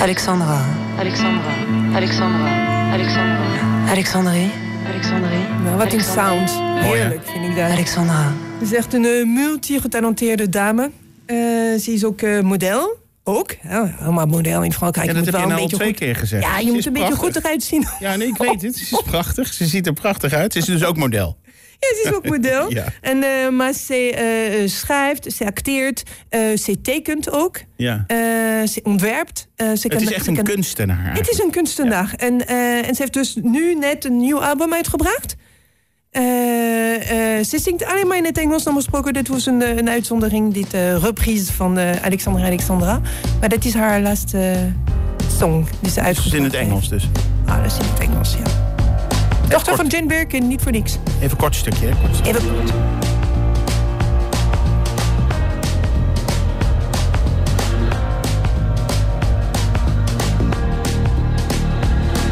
Alexandra. 0.00 0.60
Alexandra, 0.98 1.50
Alexandra, 1.94 2.50
Alexandra, 2.92 3.90
Alexandrie, 3.90 4.50
Alexandrie, 4.86 5.38
Nou, 5.64 5.76
wat 5.76 5.92
een 5.92 5.92
Alexandra. 5.92 6.46
sound. 6.46 6.84
Heerlijk 6.84 7.22
vind 7.24 7.44
ik 7.44 7.56
dat. 7.56 7.70
Alexandra. 7.70 8.32
Ze 8.58 8.64
is 8.64 8.74
echt 8.74 8.94
een 8.94 9.04
eh, 9.04 9.24
multi-getalenteerde 9.26 10.48
dame. 10.48 10.90
Eh, 11.26 11.36
ze 11.80 11.92
is 11.92 12.04
ook 12.04 12.20
eh, 12.22 12.40
model. 12.40 13.00
Ook. 13.38 13.54
Ja, 13.62 13.94
helemaal 13.98 14.26
model 14.26 14.62
in 14.62 14.72
Frankrijk. 14.72 15.06
Ja, 15.06 15.12
Je 15.12 15.18
dat 15.22 15.32
moet 15.32 15.34
heb 15.34 15.42
je 15.42 15.48
wel 15.48 15.48
nou 15.48 15.52
al 15.52 15.56
een 15.56 15.62
beetje 15.62 15.76
twee 15.76 15.88
goed... 15.88 15.98
keer 15.98 16.16
gezegd. 16.16 16.44
Ja, 16.44 16.58
je 16.58 16.66
Ze 16.66 16.72
moet 16.72 16.86
een 16.86 16.92
beetje 16.92 17.14
goed 17.14 17.36
eruit 17.36 17.62
zien. 17.62 17.86
Ja, 18.00 18.16
nee, 18.16 18.28
ik 18.28 18.36
weet 18.36 18.62
het. 18.62 18.76
Ze 18.76 18.82
is 18.96 19.02
prachtig. 19.06 19.52
Ze 19.52 19.66
ziet 19.66 19.86
er 19.86 19.92
prachtig 19.92 20.32
uit. 20.32 20.52
Ze 20.52 20.58
is 20.58 20.64
dus 20.64 20.84
ook 20.84 20.96
model. 20.96 21.38
Ja, 21.78 21.88
ze 21.88 22.08
is 22.08 22.14
ook 22.14 22.26
model. 22.28 22.70
Ja. 22.74 22.84
en, 23.00 23.22
eh, 23.22 23.48
maar 23.48 23.72
ze 23.72 23.94
eh, 24.12 24.68
schrijft, 24.68 25.32
ze 25.32 25.44
acteert, 25.46 26.02
eh, 26.28 26.40
ze 26.56 26.80
tekent 26.80 27.30
ook. 27.30 27.60
Ja. 27.76 28.04
eh, 28.06 28.16
ze 28.66 28.80
ontwerpt. 28.82 29.48
eh, 29.56 29.66
ze 29.66 29.72
Het 29.72 29.88
kan- 29.88 30.00
is 30.02 30.12
echt 30.12 30.26
een 30.26 30.34
kan- 30.34 30.44
kunstenaar. 30.44 31.14
Het 31.16 31.28
is 31.30 31.38
een 31.38 31.50
kunstenaar. 31.50 32.12
En, 32.16 32.46
eh, 32.46 32.76
en 32.88 32.94
ze 32.94 33.00
heeft 33.00 33.12
dus 33.12 33.36
nu 33.42 33.74
net 33.74 34.04
een 34.04 34.16
nieuw 34.16 34.42
album 34.44 34.72
uitgebracht. 34.74 35.34
Eh, 36.12 37.38
eh, 37.38 37.44
ze 37.44 37.58
zingt 37.58 37.84
alleen 37.84 38.06
maar 38.06 38.16
in 38.16 38.24
het 38.24 38.38
Engels. 38.38 38.64
Normaal 38.64 38.82
gesproken, 38.82 39.12
dit 39.12 39.28
was 39.28 39.46
een, 39.46 39.62
eh, 39.62 39.76
een 39.76 39.88
uitzondering. 39.88 40.54
Dit 40.54 40.74
eh, 40.74 40.96
reprise 40.96 41.52
van 41.52 41.78
eh, 41.78 42.04
Alexandra 42.04 42.44
Alexandra. 42.46 43.00
Maar 43.40 43.48
dat 43.48 43.64
is 43.64 43.74
haar 43.74 44.00
laatste 44.00 44.72
song 45.38 45.66
die 45.80 45.90
ze 45.90 46.00
uitgebracht 46.00 46.34
is 46.34 46.38
in 46.38 46.44
het. 46.44 46.54
Engels 46.54 46.88
dus. 46.88 47.08
Ah, 47.46 47.56
dat 47.56 47.72
is 47.72 47.78
in 47.78 47.84
het 47.92 47.98
Engels, 48.00 48.34
ja. 48.34 48.50
Dochter 49.48 49.76
van 49.76 49.86
Jane 49.86 50.06
Birkin, 50.06 50.48
niet 50.48 50.62
voor 50.62 50.72
niks. 50.72 50.98
Even 51.16 51.30
een 51.30 51.36
kort 51.36 51.54
stukje. 51.54 51.86
Hè? 51.86 51.92
Kort 52.00 52.14
stukje. 52.14 52.38
Even 52.38 52.54
kort. 52.54 52.70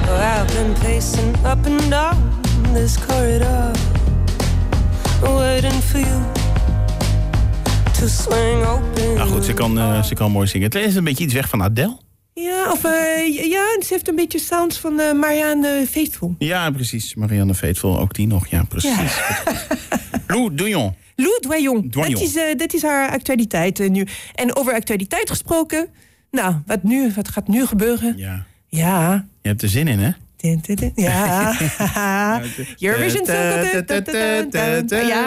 Oh, 0.09 0.43
I've 0.43 0.55
been 0.55 0.73
pacing 0.73 1.37
up 1.37 1.67
and 1.67 1.91
down 1.91 2.40
this 2.75 2.97
corridor, 3.07 3.73
waiting 5.23 5.83
for 5.83 5.99
you 5.99 6.23
to 7.99 8.07
swing 8.09 8.65
open. 8.65 9.15
Nou 9.15 9.29
goed, 9.31 9.45
ze 9.45 9.53
kan, 9.53 9.79
eh, 9.79 10.03
ze 10.03 10.15
kan 10.15 10.31
mooi 10.31 10.47
zingen. 10.47 10.67
Het 10.67 10.75
is 10.75 10.95
een 10.95 11.05
beetje 11.05 11.25
iets 11.25 11.35
weg 11.35 11.49
van 11.49 11.63
Adele. 11.63 11.99
Ja, 12.35 12.73
of 12.73 12.85
eh, 12.85 13.51
ja, 13.51 13.65
ze 13.81 13.87
heeft 13.89 14.09
een 14.09 14.15
beetje 14.15 14.39
sounds 14.39 14.79
van 14.79 15.01
eh, 15.01 15.13
Marianne 15.13 15.87
Faithful. 15.91 16.35
Ja, 16.39 16.71
precies. 16.71 17.15
Marianne 17.15 17.55
Veetvol, 17.55 17.99
ook 17.99 18.15
die 18.15 18.27
nog. 18.27 18.47
Ja, 18.47 18.63
precies. 18.63 19.21
Lou 20.27 20.55
Douillon. 20.55 20.95
Lou 21.17 21.39
Doyon. 21.41 21.89
Doyon. 21.91 22.13
Dat, 22.13 22.21
is, 22.23 22.33
dat 22.57 22.75
is 22.75 22.83
haar 22.83 23.11
actualiteit 23.11 23.89
nu. 23.89 24.07
En 24.35 24.57
over 24.57 24.75
actualiteit 24.75 25.31
gesproken. 25.31 25.89
Nou, 26.31 26.55
wat, 26.67 26.83
nu, 26.83 27.13
wat 27.15 27.29
gaat 27.29 27.49
nu 27.49 27.67
gebeuren? 27.67 28.17
Ja. 28.17 28.47
Ja. 28.67 29.27
Je 29.43 29.49
hebt 29.49 29.63
er 29.63 29.69
zin 29.69 29.89
in, 29.89 29.99
hè? 29.99 30.11
Ja. 30.95 31.55
Eurovision. 32.79 33.25
Ja, 33.27 33.33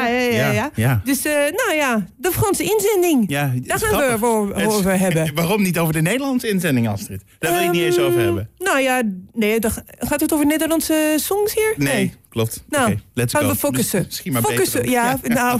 ja, 0.07 0.71
ja. 0.75 1.01
Dus, 1.03 1.25
eh, 1.25 1.33
nou 1.33 1.73
ja, 1.75 2.05
de 2.17 2.31
Franse 2.31 2.63
inzending. 2.63 3.23
Ja, 3.29 3.53
Daar 3.61 3.79
gaan 3.79 4.19
we 4.19 4.25
over, 4.67 4.99
hebben. 4.99 5.33
Waarom 5.35 5.61
niet 5.61 5.79
over 5.79 5.93
de 5.93 6.01
Nederlandse 6.01 6.49
inzending, 6.49 6.87
Astrid? 6.89 7.21
Daar 7.39 7.51
wil 7.51 7.59
je 7.59 7.65
het 7.67 7.75
niet 7.75 7.85
eens 7.85 7.99
over 7.99 8.19
hebben. 8.19 8.49
Nou 8.57 8.79
ja, 8.79 9.01
nee, 9.33 9.57
gaat 9.99 10.21
het 10.21 10.33
over 10.33 10.45
Nederlandse 10.45 11.13
songs 11.15 11.53
hier? 11.53 11.73
Nee, 11.77 12.13
klopt. 12.29 12.63
Nou, 12.69 12.91
Oké, 12.91 13.01
let's 13.13 13.33
gaan 13.33 13.43
go. 13.43 13.49
we 13.49 13.55
focussen. 13.55 13.97
Dus 13.99 14.07
misschien 14.07 14.33
maar 14.33 14.41
focussen, 14.41 14.89
ja, 14.89 15.19
nou, 15.23 15.59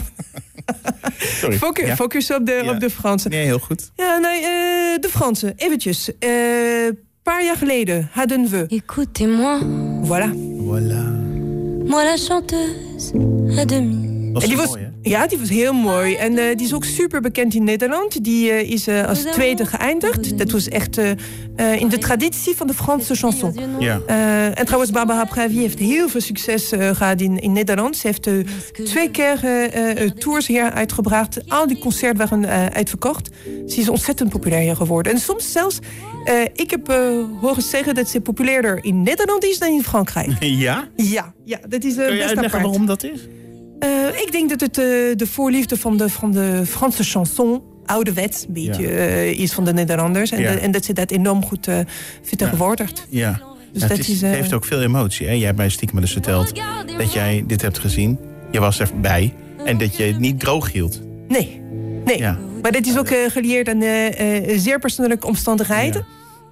Sorry. 1.40 1.56
focu- 1.56 1.86
Ja. 1.86 1.96
focussen 1.96 2.36
op 2.36 2.46
de, 2.46 2.62
op 2.74 2.80
de 2.80 2.90
Fransen. 2.90 3.30
Nee, 3.30 3.44
heel 3.44 3.58
goed. 3.58 3.90
Ja, 3.96 4.18
nee, 4.18 4.40
eh, 4.40 4.46
de 5.00 5.08
Fransen, 5.10 5.52
eventjes. 5.56 6.10
Een 6.18 6.98
paar 7.24 7.44
jaar 7.44 7.56
geleden 7.56 8.08
hadden 8.12 8.48
we, 8.48 8.64
Écoutez-moi, 8.68 9.58
voilà. 10.02 10.30
Voilà. 10.58 11.02
moi 11.86 12.04
la 12.04 12.16
chanteuse 12.16 13.12
à 13.58 13.64
demi. 13.64 14.32
En 14.34 14.40
is 14.40 14.93
ja, 15.06 15.26
die 15.26 15.38
was 15.38 15.48
heel 15.48 15.72
mooi. 15.72 16.14
En 16.14 16.38
eh, 16.38 16.56
die 16.56 16.66
is 16.66 16.74
ook 16.74 16.84
super 16.84 17.20
bekend 17.20 17.54
in 17.54 17.64
Nederland. 17.64 18.24
Die 18.24 18.50
eh, 18.50 18.70
is 18.70 18.86
eh, 18.86 19.06
als 19.06 19.22
tweede 19.22 19.66
geëindigd. 19.66 20.38
Dat 20.38 20.50
was 20.50 20.68
echt 20.68 20.98
eh, 20.98 21.10
eh, 21.56 21.80
in 21.80 21.88
de 21.88 21.98
traditie 21.98 22.56
van 22.56 22.66
de 22.66 22.74
Franse 22.74 23.14
chanson. 23.14 23.54
Ja. 23.78 24.00
Eh, 24.06 24.58
en 24.58 24.64
trouwens, 24.64 24.90
Barbara 24.90 25.24
Pravi 25.24 25.58
heeft 25.58 25.78
heel 25.78 26.08
veel 26.08 26.20
succes 26.20 26.72
eh, 26.72 26.90
gehad 26.94 27.20
in, 27.20 27.38
in 27.38 27.52
Nederland. 27.52 27.96
Ze 27.96 28.06
heeft 28.06 28.28
twee 28.84 29.10
keer 29.10 29.40
eh, 29.44 30.02
eh, 30.04 30.10
tours 30.10 30.46
hier 30.46 30.70
uitgebracht. 30.70 31.38
Al 31.48 31.66
die 31.66 31.78
concerten 31.78 32.18
waren 32.28 32.44
eh, 32.44 32.66
uitverkocht. 32.66 33.30
Ze 33.66 33.80
is 33.80 33.88
ontzettend 33.88 34.30
populair 34.30 34.60
hier 34.62 34.76
geworden. 34.76 35.12
En 35.12 35.18
soms 35.18 35.52
zelfs, 35.52 35.78
eh, 36.24 36.34
ik 36.54 36.70
heb 36.70 36.86
horen 37.40 37.62
zeggen 37.62 37.94
dat 37.94 38.08
ze 38.08 38.20
populairder 38.20 38.78
in 38.84 39.02
Nederland 39.02 39.44
is 39.44 39.58
dan 39.58 39.68
in 39.72 39.82
Frankrijk. 39.82 40.30
Ja? 40.64 40.88
Ja, 40.96 41.34
ja 41.44 41.58
dat 41.68 41.84
is 41.84 41.94
Kun 41.94 42.04
je 42.04 42.10
best 42.10 42.20
uitleggen 42.20 42.44
apart. 42.44 42.62
waarom 42.62 42.86
dat 42.86 43.04
is? 43.04 43.20
Eh, 43.84 44.20
ik 44.22 44.28
denk 44.32 44.48
dat 44.50 44.60
het 44.60 44.78
eh, 44.78 44.84
de 45.16 45.26
voorliefde 45.26 45.76
van 45.76 45.96
de, 45.96 46.08
van 46.08 46.32
de 46.32 46.62
Franse 46.66 47.02
chanson, 47.04 47.62
ouderwets, 47.86 48.44
een 48.46 48.52
beetje 48.52 48.86
eh, 48.86 49.38
is 49.38 49.52
van 49.52 49.64
de 49.64 49.72
Nederlanders. 49.72 50.30
En, 50.30 50.40
Ja. 50.40 50.52
de- 50.52 50.58
en 50.58 50.70
dat 50.70 50.84
ze 50.84 50.92
dat 50.92 51.10
enorm 51.10 51.44
goed 51.44 51.68
eh 51.68 51.78
vertegenwoordigt. 52.22 53.06
Ja. 53.08 53.30
Dus 53.72 53.82
Ja, 53.82 53.88
dat 53.88 53.96
het, 53.98 54.06
is, 54.08 54.14
is- 54.14 54.20
het 54.20 54.34
heeft 54.34 54.52
ook 54.52 54.64
veel 54.64 54.82
emotie. 54.82 55.26
Hè? 55.26 55.32
Jij 55.32 55.44
hebt 55.46 55.56
mij 55.56 55.68
stiekem 55.68 55.98
eens 55.98 56.12
verteld 56.12 56.52
dat 56.98 57.12
jij 57.12 57.44
dit 57.46 57.62
hebt 57.62 57.78
gezien. 57.78 58.18
Je 58.50 58.60
was 58.60 58.80
erbij. 58.80 59.34
En 59.64 59.78
dat 59.78 59.96
je 59.96 60.02
het 60.02 60.18
niet 60.18 60.40
droog 60.40 60.72
hield. 60.72 61.00
Nee, 61.28 61.60
nee. 62.04 62.18
Ja. 62.18 62.38
Maar 62.62 62.72
dat 62.72 62.86
is 62.86 62.98
ook 62.98 63.08
gelieerd 63.28 63.68
aan 63.68 63.82
zeer 64.58 64.78
persoonlijke 64.78 65.26
omstandigheden. 65.26 66.06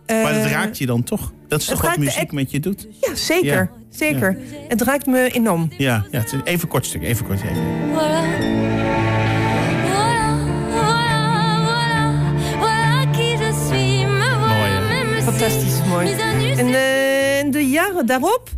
Maar 0.07 0.35
het 0.35 0.45
Eh, 0.45 0.51
raakt 0.53 0.79
je 0.79 0.87
dan 0.87 1.03
toch? 1.03 1.33
Dat 1.49 1.61
is 1.61 1.67
toch 1.67 1.81
wat 1.83 1.97
muziek 1.97 2.17
echt- 2.23 2.33
met 2.33 2.51
je 2.51 2.61
doet? 2.61 2.87
Ja, 3.01 3.15
zeker. 3.15 3.55
Ja. 3.55 3.71
zeker. 3.91 4.37
Het 4.69 4.83
raakt 4.83 5.07
me 5.07 5.29
enorm. 5.33 5.71
Ja, 5.79 6.05
ja 6.11 6.19
het 6.19 6.33
is 6.33 6.41
even 6.45 6.69
kort 6.69 6.87
stuk. 6.87 7.03
Even 7.03 7.27
kort. 7.27 7.41
Even. 7.43 7.57
Voilà. 7.93 8.51
Fantastisch 15.25 15.85
mooi. 15.89 16.11
En 16.57 16.67
eh, 16.75 17.39
en 17.39 17.51
de 17.51 17.69
jaren 17.69 18.07
daarop 18.07 18.49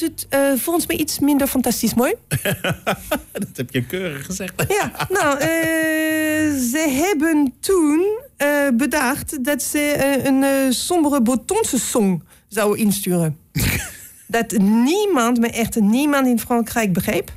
was 0.00 0.08
het 0.08 0.26
eh, 0.28 0.52
volgens 0.56 0.86
mij 0.86 0.96
iets 0.96 1.18
minder 1.18 1.46
fantastisch 1.46 1.94
mooi. 1.94 2.14
Dat 3.32 3.56
heb 3.56 3.70
je 3.70 3.84
keurig 3.86 4.24
gezegd. 4.24 4.64
Ja, 4.68 5.06
nou, 5.08 5.38
eh, 5.38 5.48
ze 6.58 7.02
hebben 7.04 7.54
toen 7.60 8.18
eh, 8.36 8.68
bedacht 8.74 9.44
dat 9.44 9.62
ze 9.62 9.78
eh, 9.78 10.24
een 10.24 10.72
sombere 10.72 11.22
Bretonse 11.22 11.78
song 11.78 12.22
zouden 12.48 12.78
insturen. 12.78 13.38
dat 14.26 14.50
niemand, 14.58 15.40
maar 15.40 15.50
echt 15.50 15.80
niemand 15.80 16.26
in 16.26 16.38
Frankrijk 16.38 16.92
begreep. 16.92 17.32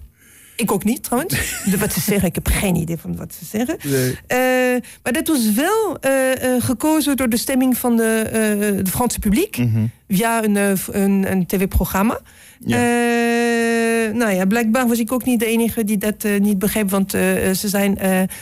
Ik 0.57 0.71
ook 0.71 0.83
niet 0.83 1.03
trouwens. 1.03 1.33
De- 1.65 1.77
wat 1.77 1.93
ze 1.93 1.99
zeggen, 1.99 2.27
ik 2.27 2.35
heb 2.35 2.47
geen 2.47 2.75
idee 2.75 2.97
van 2.97 3.15
wat 3.15 3.33
ze 3.39 3.45
zeggen. 3.45 3.77
Nee. 3.83 4.17
Eh, 4.27 4.37
maar 5.03 5.13
dat 5.13 5.27
was 5.27 5.51
wel 5.53 5.97
eh, 5.99 6.31
eh, 6.55 6.63
gekozen 6.63 7.17
door 7.17 7.29
de 7.29 7.37
stemming 7.37 7.77
van 7.77 7.95
de, 7.95 8.79
de 8.83 8.89
Franse 8.91 9.19
publiek. 9.19 9.57
Via 10.09 10.43
een, 10.43 10.55
een, 10.91 11.31
een 11.31 11.45
tv-programma. 11.45 12.19
Ja. 12.59 12.77
Nou 14.13 14.31
ja, 14.31 14.45
blijkbaar 14.45 14.87
was 14.87 14.99
ik 14.99 15.11
ook 15.11 15.25
niet 15.25 15.39
de 15.39 15.45
enige 15.45 15.83
die 15.83 15.97
dat 15.97 16.23
niet 16.39 16.59
begreep. 16.59 16.89
Want 16.89 17.11
ze 17.11 17.53
zijn 17.67 17.97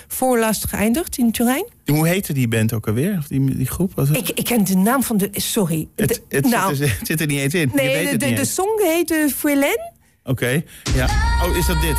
voorlast 0.08 0.68
geëindigd 0.68 1.18
in 1.18 1.32
Turijn. 1.32 1.66
Hoe 1.86 2.08
heette 2.08 2.34
die 2.34 2.48
band 2.48 2.74
ook 2.74 2.88
alweer? 2.88 3.16
Of 3.18 3.28
die, 3.28 3.56
die 3.56 3.68
groep? 3.68 3.92
Was 3.96 4.08
het? 4.08 4.18
Ik, 4.18 4.30
ik 4.30 4.44
ken 4.46 4.64
de 4.64 4.76
naam 4.78 5.04
van 5.04 5.18
de... 5.18 5.30
Sorry. 5.32 5.88
het, 5.96 6.10
De- 6.10 6.22
het, 6.36 6.50
nou, 6.50 6.76
zit, 6.76 6.88
er, 6.88 6.96
het 6.98 7.08
zit 7.08 7.22
er 7.22 7.28
niet 7.28 7.40
eens 7.40 7.54
in. 7.54 7.60
je 7.60 7.68
weet 7.76 7.86
nee, 7.86 7.96
het 8.02 8.12
de, 8.12 8.18
de, 8.18 8.26
niet 8.26 8.36
de 8.36 8.42
eens. 8.42 8.54
song 8.54 8.80
heette 8.84 9.28
Fouelen. 9.36 9.94
Oké. 10.28 10.64
Ja. 10.96 11.08
Oh, 11.44 11.56
is 11.58 11.66
dat 11.66 11.82
dit? 11.82 11.98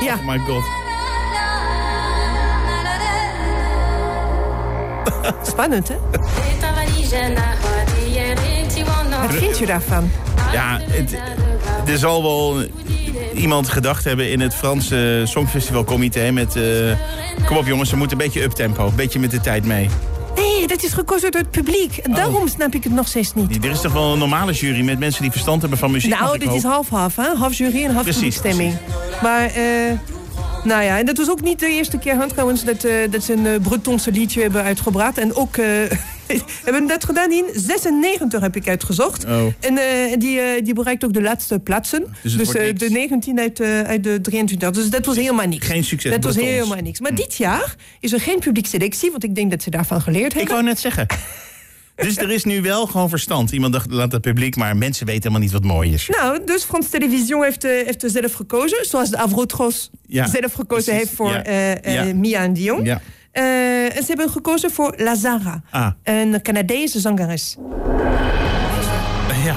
Ja. 0.00 0.14
Oh 0.14 0.26
my 0.26 0.38
god. 0.38 0.62
Spannend, 5.52 5.88
hè? 5.88 5.96
Wat 9.20 9.34
vind 9.34 9.58
je 9.58 9.66
daarvan? 9.66 10.10
Ja, 10.52 10.80
het, 10.82 11.16
er 11.86 11.98
zal 11.98 12.22
wel 12.22 12.62
iemand 13.34 13.68
gedacht 13.68 14.04
hebben 14.04 14.30
in 14.30 14.40
het 14.40 14.54
Franse 14.54 15.22
Songfestivalcomité 15.24 16.30
met... 16.30 16.56
eh, 16.56 16.96
kom 17.46 17.56
op 17.56 17.66
jongens, 17.66 17.90
we 17.90 17.96
moeten 17.96 18.18
een 18.18 18.24
beetje 18.24 18.42
uptempo. 18.42 18.86
Een 18.86 18.94
beetje 18.94 19.18
met 19.18 19.30
de 19.30 19.40
tijd 19.40 19.64
mee. 19.64 19.88
Nee, 20.62 20.70
dat 20.70 20.82
is 20.82 20.92
gekozen 20.92 21.30
door 21.30 21.40
het 21.40 21.50
publiek. 21.50 21.96
En 21.96 22.12
daarom 22.14 22.48
snap 22.48 22.74
ik 22.74 22.84
het 22.84 22.92
nog 22.92 23.08
steeds 23.08 23.34
niet. 23.34 23.64
Er 23.64 23.70
is 23.70 23.80
toch 23.80 23.92
wel 23.92 24.12
een 24.12 24.18
normale 24.18 24.52
jury 24.52 24.84
met 24.84 24.98
mensen 24.98 25.22
die 25.22 25.30
verstand 25.30 25.60
hebben 25.60 25.78
van 25.78 25.90
muziek? 25.90 26.18
Nou, 26.18 26.38
dit 26.38 26.52
is 26.52 26.62
half-half, 26.62 27.16
hè? 27.16 27.34
Half 27.34 27.54
jury 27.54 27.84
en 27.84 27.90
half 27.90 28.02
Precies, 28.02 28.14
publiekstemming. 28.14 28.76
Maar, 29.22 29.44
eh, 29.44 29.64
nou 30.64 30.82
ja, 30.82 30.98
en 30.98 31.06
dat 31.06 31.16
was 31.16 31.30
ook 31.30 31.40
niet 31.40 31.60
de 31.60 31.68
eerste 31.68 31.98
keer, 31.98 32.26
trouwens, 32.28 32.64
dat, 32.64 32.84
eh, 32.84 32.94
dat 33.10 33.24
ze 33.24 33.32
een 33.32 33.46
eh, 33.46 33.60
Bretonse 33.60 34.10
liedje 34.10 34.42
hebben 34.42 34.62
uitgebracht. 34.62 35.18
En 35.18 35.34
ook, 35.34 35.56
hebben 36.64 36.86
dat 36.86 37.04
gedaan 37.04 37.30
in 37.32 37.44
96, 37.54 38.40
heb 38.40 38.56
ik 38.56 38.68
uitgezocht. 38.68 39.24
Oh. 39.24 39.46
En 39.60 39.78
eh, 39.78 40.18
die, 40.18 40.40
eh, 40.40 40.64
die 40.64 40.74
bereikt 40.74 41.04
ook 41.04 41.12
de 41.12 41.22
laatste 41.22 41.58
plaatsen. 41.58 42.06
Dus 42.22 42.36
Dus, 42.36 42.54
eh, 42.54 42.74
de 42.76 42.90
19 42.90 43.38
uit, 43.40 43.60
uit 43.60 44.04
de 44.04 44.20
23. 44.20 44.70
Dus 44.82 44.90
dat 44.90 45.06
was 45.06 45.16
helemaal 45.16 45.46
niks. 45.46 45.66
Geen 45.66 45.84
succes, 45.84 46.10
Dat 46.12 46.24
was 46.24 46.36
helemaal 46.36 46.78
niks. 46.82 47.00
Maar 47.00 47.14
dit 47.14 47.34
jaar 47.36 47.74
is 48.00 48.12
er 48.12 48.20
geen 48.20 48.38
publiekselectie, 48.38 49.10
want 49.10 49.24
ik 49.24 49.34
denk 49.34 49.50
dat 49.50 49.62
ze 49.62 49.70
daarvan 49.70 50.00
geleerd 50.00 50.32
Ik 50.32 50.38
hebben. 50.38 50.54
wou 50.54 50.64
net 50.66 50.78
zeggen. 50.80 51.06
Dus 51.96 52.16
er 52.16 52.30
is 52.30 52.44
nu 52.44 52.62
wel 52.62 52.86
gewoon 52.86 53.08
verstand. 53.08 53.50
Iemand 53.52 53.72
dacht, 53.72 53.90
laat 53.90 54.12
het 54.12 54.20
publiek, 54.20 54.56
maar 54.56 54.76
mensen 54.76 55.06
weten 55.06 55.22
helemaal 55.22 55.42
niet 55.42 55.52
wat 55.52 55.64
mooi 55.64 55.92
is. 55.92 56.08
Nou, 56.08 56.38
dus 56.44 56.62
Frans 56.64 56.88
Television 56.88 57.42
heeft, 57.44 57.62
heeft 57.62 58.02
er 58.02 58.10
zelf 58.10 58.32
gekozen. 58.32 58.84
Zoals 58.86 59.10
de 59.10 59.16
Avrotros 59.18 59.90
Ja, 60.06 60.26
zelf 60.28 60.52
gekozen 60.52 60.66
precies. 60.66 60.92
heeft 60.92 61.10
voor 61.14 61.30
Ja. 61.44 61.76
Ja. 62.04 62.14
Mia 62.14 62.40
en 62.40 62.52
Dion. 62.52 62.84
Ja. 62.84 63.00
Eh, 63.32 63.96
en 63.96 64.02
ze 64.02 64.04
hebben 64.06 64.30
gekozen 64.30 64.70
voor 64.70 64.94
Lazara. 64.96 65.62
Ah. 65.70 65.90
Een 66.02 66.42
Canadese 66.42 67.00
zangeres. 67.00 67.56
Ja. 69.44 69.54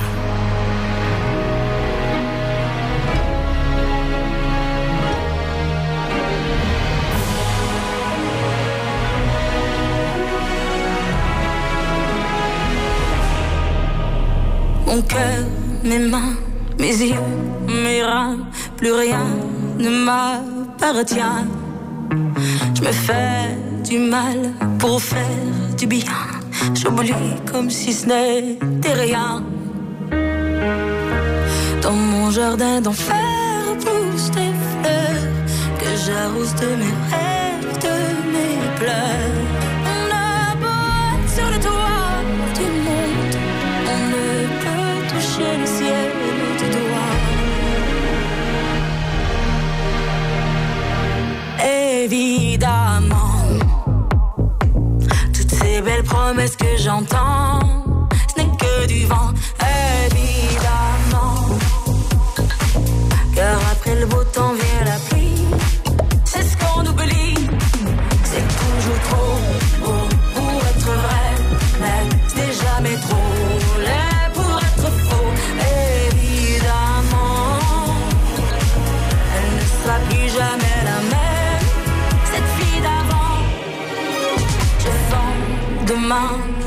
Mon 14.86 15.02
cœur, 15.02 15.46
mes 15.84 16.00
mains, 16.00 16.36
mes 16.80 16.94
yeux, 16.94 17.16
mes 17.68 18.02
reins, 18.02 18.38
plus 18.78 18.94
rien 18.94 19.26
ne 19.78 19.90
m'appartient. 19.90 21.65
Je 22.76 22.82
me 22.82 22.92
fais 22.92 23.58
du 23.84 24.00
mal 24.00 24.38
pour 24.80 25.02
faire 25.02 25.22
du 25.78 25.88
bien. 25.88 26.20
J'oublie 26.74 27.14
comme 27.52 27.70
si 27.70 27.94
ce 27.94 28.06
n'était 28.08 28.94
rien. 28.94 29.44
Dans 31.82 31.92
mon 31.94 32.32
jardin 32.32 32.82
d'enfer 32.82 33.16
poussent 33.80 34.32
des 34.32 34.54
fleurs 34.72 35.26
que 35.80 35.90
j'arrose 36.06 36.54
de 36.56 36.70
mes 36.82 36.96
rêves, 37.12 37.78
de 37.88 37.98
mes 38.34 38.58
pleurs. 38.80 39.45
évidemment. 52.04 53.42
Toutes 55.34 55.52
ces 55.52 55.82
belles 55.82 56.04
promesses 56.04 56.56
que 56.56 56.78
j'entends, 56.78 57.60
ce 58.30 58.42
n'est 58.42 58.58
que 58.58 58.88
du 58.88 59.06
vent, 59.06 59.32
évidemment. 60.06 61.58
Car 63.36 63.60
après 63.72 63.96
le 64.00 64.06
beau 64.06 64.24
temps 64.34 64.54
vient 64.54 64.86
la 64.86 65.00
pluie, 65.10 65.46
c'est 66.26 66.44
ce 66.44 66.58
qu'on 66.58 66.86
oublie, 66.86 67.36
c'est 68.24 68.48
toujours 68.62 69.00
trop. 69.10 69.65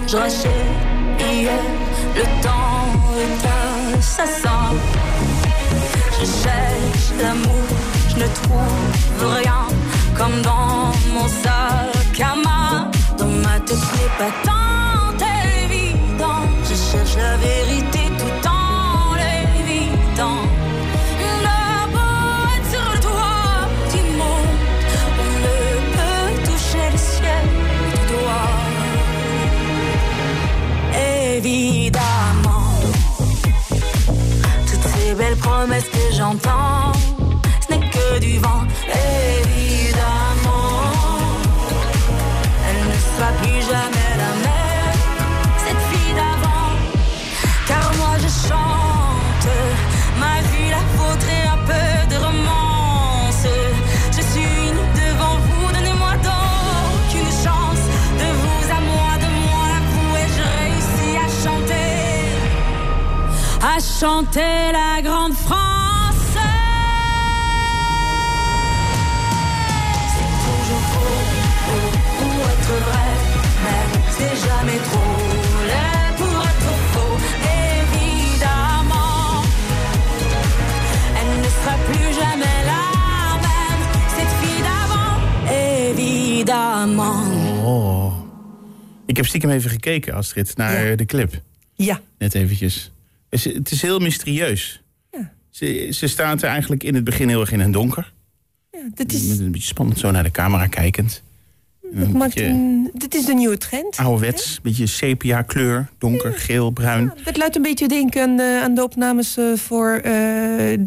Je 0.08 0.16
rachète 0.16 0.52
hier, 1.20 1.60
le 2.16 2.22
temps 2.42 2.88
est 3.24 3.98
assassin. 3.98 4.74
Je 6.18 6.24
cherche 6.24 7.08
l'amour, 7.20 7.68
je 8.08 8.16
ne 8.16 8.28
trouve 8.38 9.34
rien 9.36 9.66
comme 10.16 10.40
dans 10.42 10.92
mon 11.12 11.28
sac 11.28 12.20
à 12.20 12.34
main. 12.36 12.90
Dans 13.18 13.26
ma 13.26 13.60
tête, 13.60 13.76
ce 13.76 14.04
pas 14.18 14.32
tant 14.44 15.24
évident. 15.64 16.42
Je 16.64 16.74
cherche 16.74 17.16
la 17.16 17.36
vérité 17.36 17.67
promesses 35.58 35.88
que 35.88 36.14
j'entends, 36.16 36.92
ce 37.60 37.74
n'est 37.74 37.90
que 37.90 38.20
du 38.20 38.38
vent, 38.38 38.62
évidemment. 38.86 39.47
Chanter 64.00 64.72
la 64.72 65.02
grande 65.02 65.34
France. 65.34 66.36
C'est 70.14 70.34
toujours 70.46 70.84
faux, 70.92 71.16
faux 71.66 71.90
pour 72.18 72.40
être 72.54 72.74
vrai, 72.86 73.10
mais 73.64 73.82
c'est 74.16 74.36
jamais 74.48 74.78
trop 74.88 75.16
laid 75.70 76.10
pour 76.16 76.38
être 76.52 76.72
faux, 76.92 77.16
évidemment. 77.72 79.42
Elle 81.18 81.32
ne 81.40 81.50
sera 81.56 81.74
plus 81.88 82.10
jamais 82.22 82.58
la 82.72 82.84
même, 83.46 83.82
cette 84.16 84.34
fille 84.40 84.62
d'avant, 84.68 85.14
évidemment. 85.88 87.22
Oh. 87.64 88.12
Ik 89.06 89.16
heb 89.16 89.26
stiekem 89.26 89.50
even 89.50 89.70
gekeken, 89.70 90.14
Astrid, 90.14 90.56
naar 90.56 90.86
Ja. 90.88 90.96
de 90.96 91.04
clip. 91.04 91.32
Ja. 91.74 92.00
Net 92.18 92.34
eventjes. 92.34 92.92
Het 93.30 93.70
is- 93.70 93.82
heel 93.82 93.98
mysterieus. 93.98 94.82
Ja. 95.10 95.32
Ze, 95.50 95.88
ze 95.90 96.06
staat 96.06 96.42
er 96.42 96.48
eigenlijk 96.48 96.82
in 96.84 96.94
het 96.94 97.04
begin 97.04 97.28
heel 97.28 97.40
erg 97.40 97.52
in 97.52 97.60
het 97.60 97.72
donker. 97.72 98.12
ja 98.70 98.78
dit, 98.94 99.12
is, 99.12 99.26
Met 99.26 99.38
een 99.38 99.50
beetje 99.52 99.66
spannend 99.68 99.98
zo 99.98 100.10
naar 100.10 100.22
de 100.22 100.30
camera 100.30 100.66
kijkend. 100.66 101.22
dat 101.92 102.12
maakt 102.12 102.40
een, 102.40 102.90
dit 102.94 103.14
is 103.14 103.24
de 103.24 103.34
nieuwe 103.34 103.56
trend. 103.58 103.96
ouderwets, 103.96 104.50
een 104.56 104.62
beetje 104.62 104.86
sepia 104.86 105.42
kleur. 105.42 105.88
Donker, 105.98 106.32
geel, 106.32 106.70
bruin. 106.70 107.12
Het 107.22 107.36
laat 107.36 107.56
een 107.56 107.62
beetje 107.62 107.88
denken 107.88 108.22
aan 108.22 108.36
de, 108.36 108.60
aan 108.62 108.74
de 108.74 108.82
opnames 108.82 109.36
eh, 109.36 109.52
voor 109.54 109.90
eh, 109.92 110.02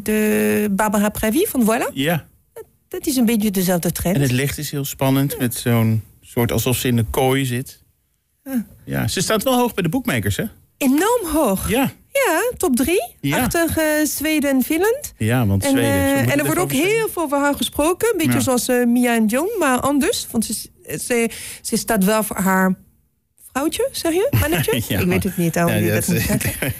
de 0.03 0.67
Barbara 0.71 1.09
Pravi 1.09 1.45
van 1.47 1.63
Voilà. 1.63 1.93
Ja, 1.93 2.27
Dat 2.87 3.07
is 3.07 3.15
een 3.15 3.25
beetje 3.25 3.51
dezelfde 3.51 3.91
trend. 3.91 4.15
en 4.15 4.21
het 4.21 4.31
licht 4.31 4.57
is 4.57 4.71
heel 4.71 4.85
spannend. 4.85 5.39
Met 5.39 5.55
zo'n 5.55 6.03
soort 6.21 6.51
alsof 6.51 6.77
ze 6.77 6.87
in 6.87 6.97
een 6.97 7.09
kooi 7.09 7.45
zit. 7.45 7.79
Ja, 8.85 9.07
ze 9.07 9.21
staat 9.21 9.43
wel 9.43 9.57
hoog 9.57 9.73
bij 9.73 9.83
de 9.83 9.89
boekmakers, 9.89 10.35
hè? 10.37 10.43
Enorm 10.77 11.25
hoog. 11.33 11.69
Ja, 11.69 11.91
Ja, 12.11 12.51
top 12.57 12.75
drie. 12.75 13.15
Ja. 13.21 13.37
Achter 13.39 13.77
eh, 13.77 14.05
Zweden 14.05 14.49
en 14.49 14.63
Finland. 14.63 15.13
ja 15.17 15.45
want 15.45 15.63
En, 15.63 15.69
Zweden. 15.69 15.89
eh, 15.91 16.31
en 16.31 16.39
er 16.39 16.45
wordt 16.45 16.59
ook 16.59 16.71
heel 16.71 17.09
veel 17.09 17.23
over 17.23 17.37
haar 17.37 17.55
gesproken. 17.55 18.07
Een 18.11 18.17
beetje 18.17 18.33
Ja. 18.33 18.39
zoals 18.39 18.67
eh, 18.67 18.85
Mia 18.85 19.15
en 19.15 19.25
John, 19.25 19.49
maar 19.59 19.79
anders. 19.79 20.27
Want 20.31 20.45
ze, 20.45 20.53
ze, 20.99 21.29
ze 21.61 21.77
staat 21.77 22.03
wel 22.03 22.23
voor 22.23 22.35
haar 22.37 22.75
vrouwtje, 23.51 23.89
zeg 23.91 24.13
je? 24.13 24.27
Mannetje? 24.39 24.81
Ja. 24.87 24.99
Ik 24.99 25.05
weet 25.07 25.23
het 25.23 25.37
niet. 25.37 25.57
Al 25.57 25.69
Ja, 25.71 25.93
dat- 25.93 26.05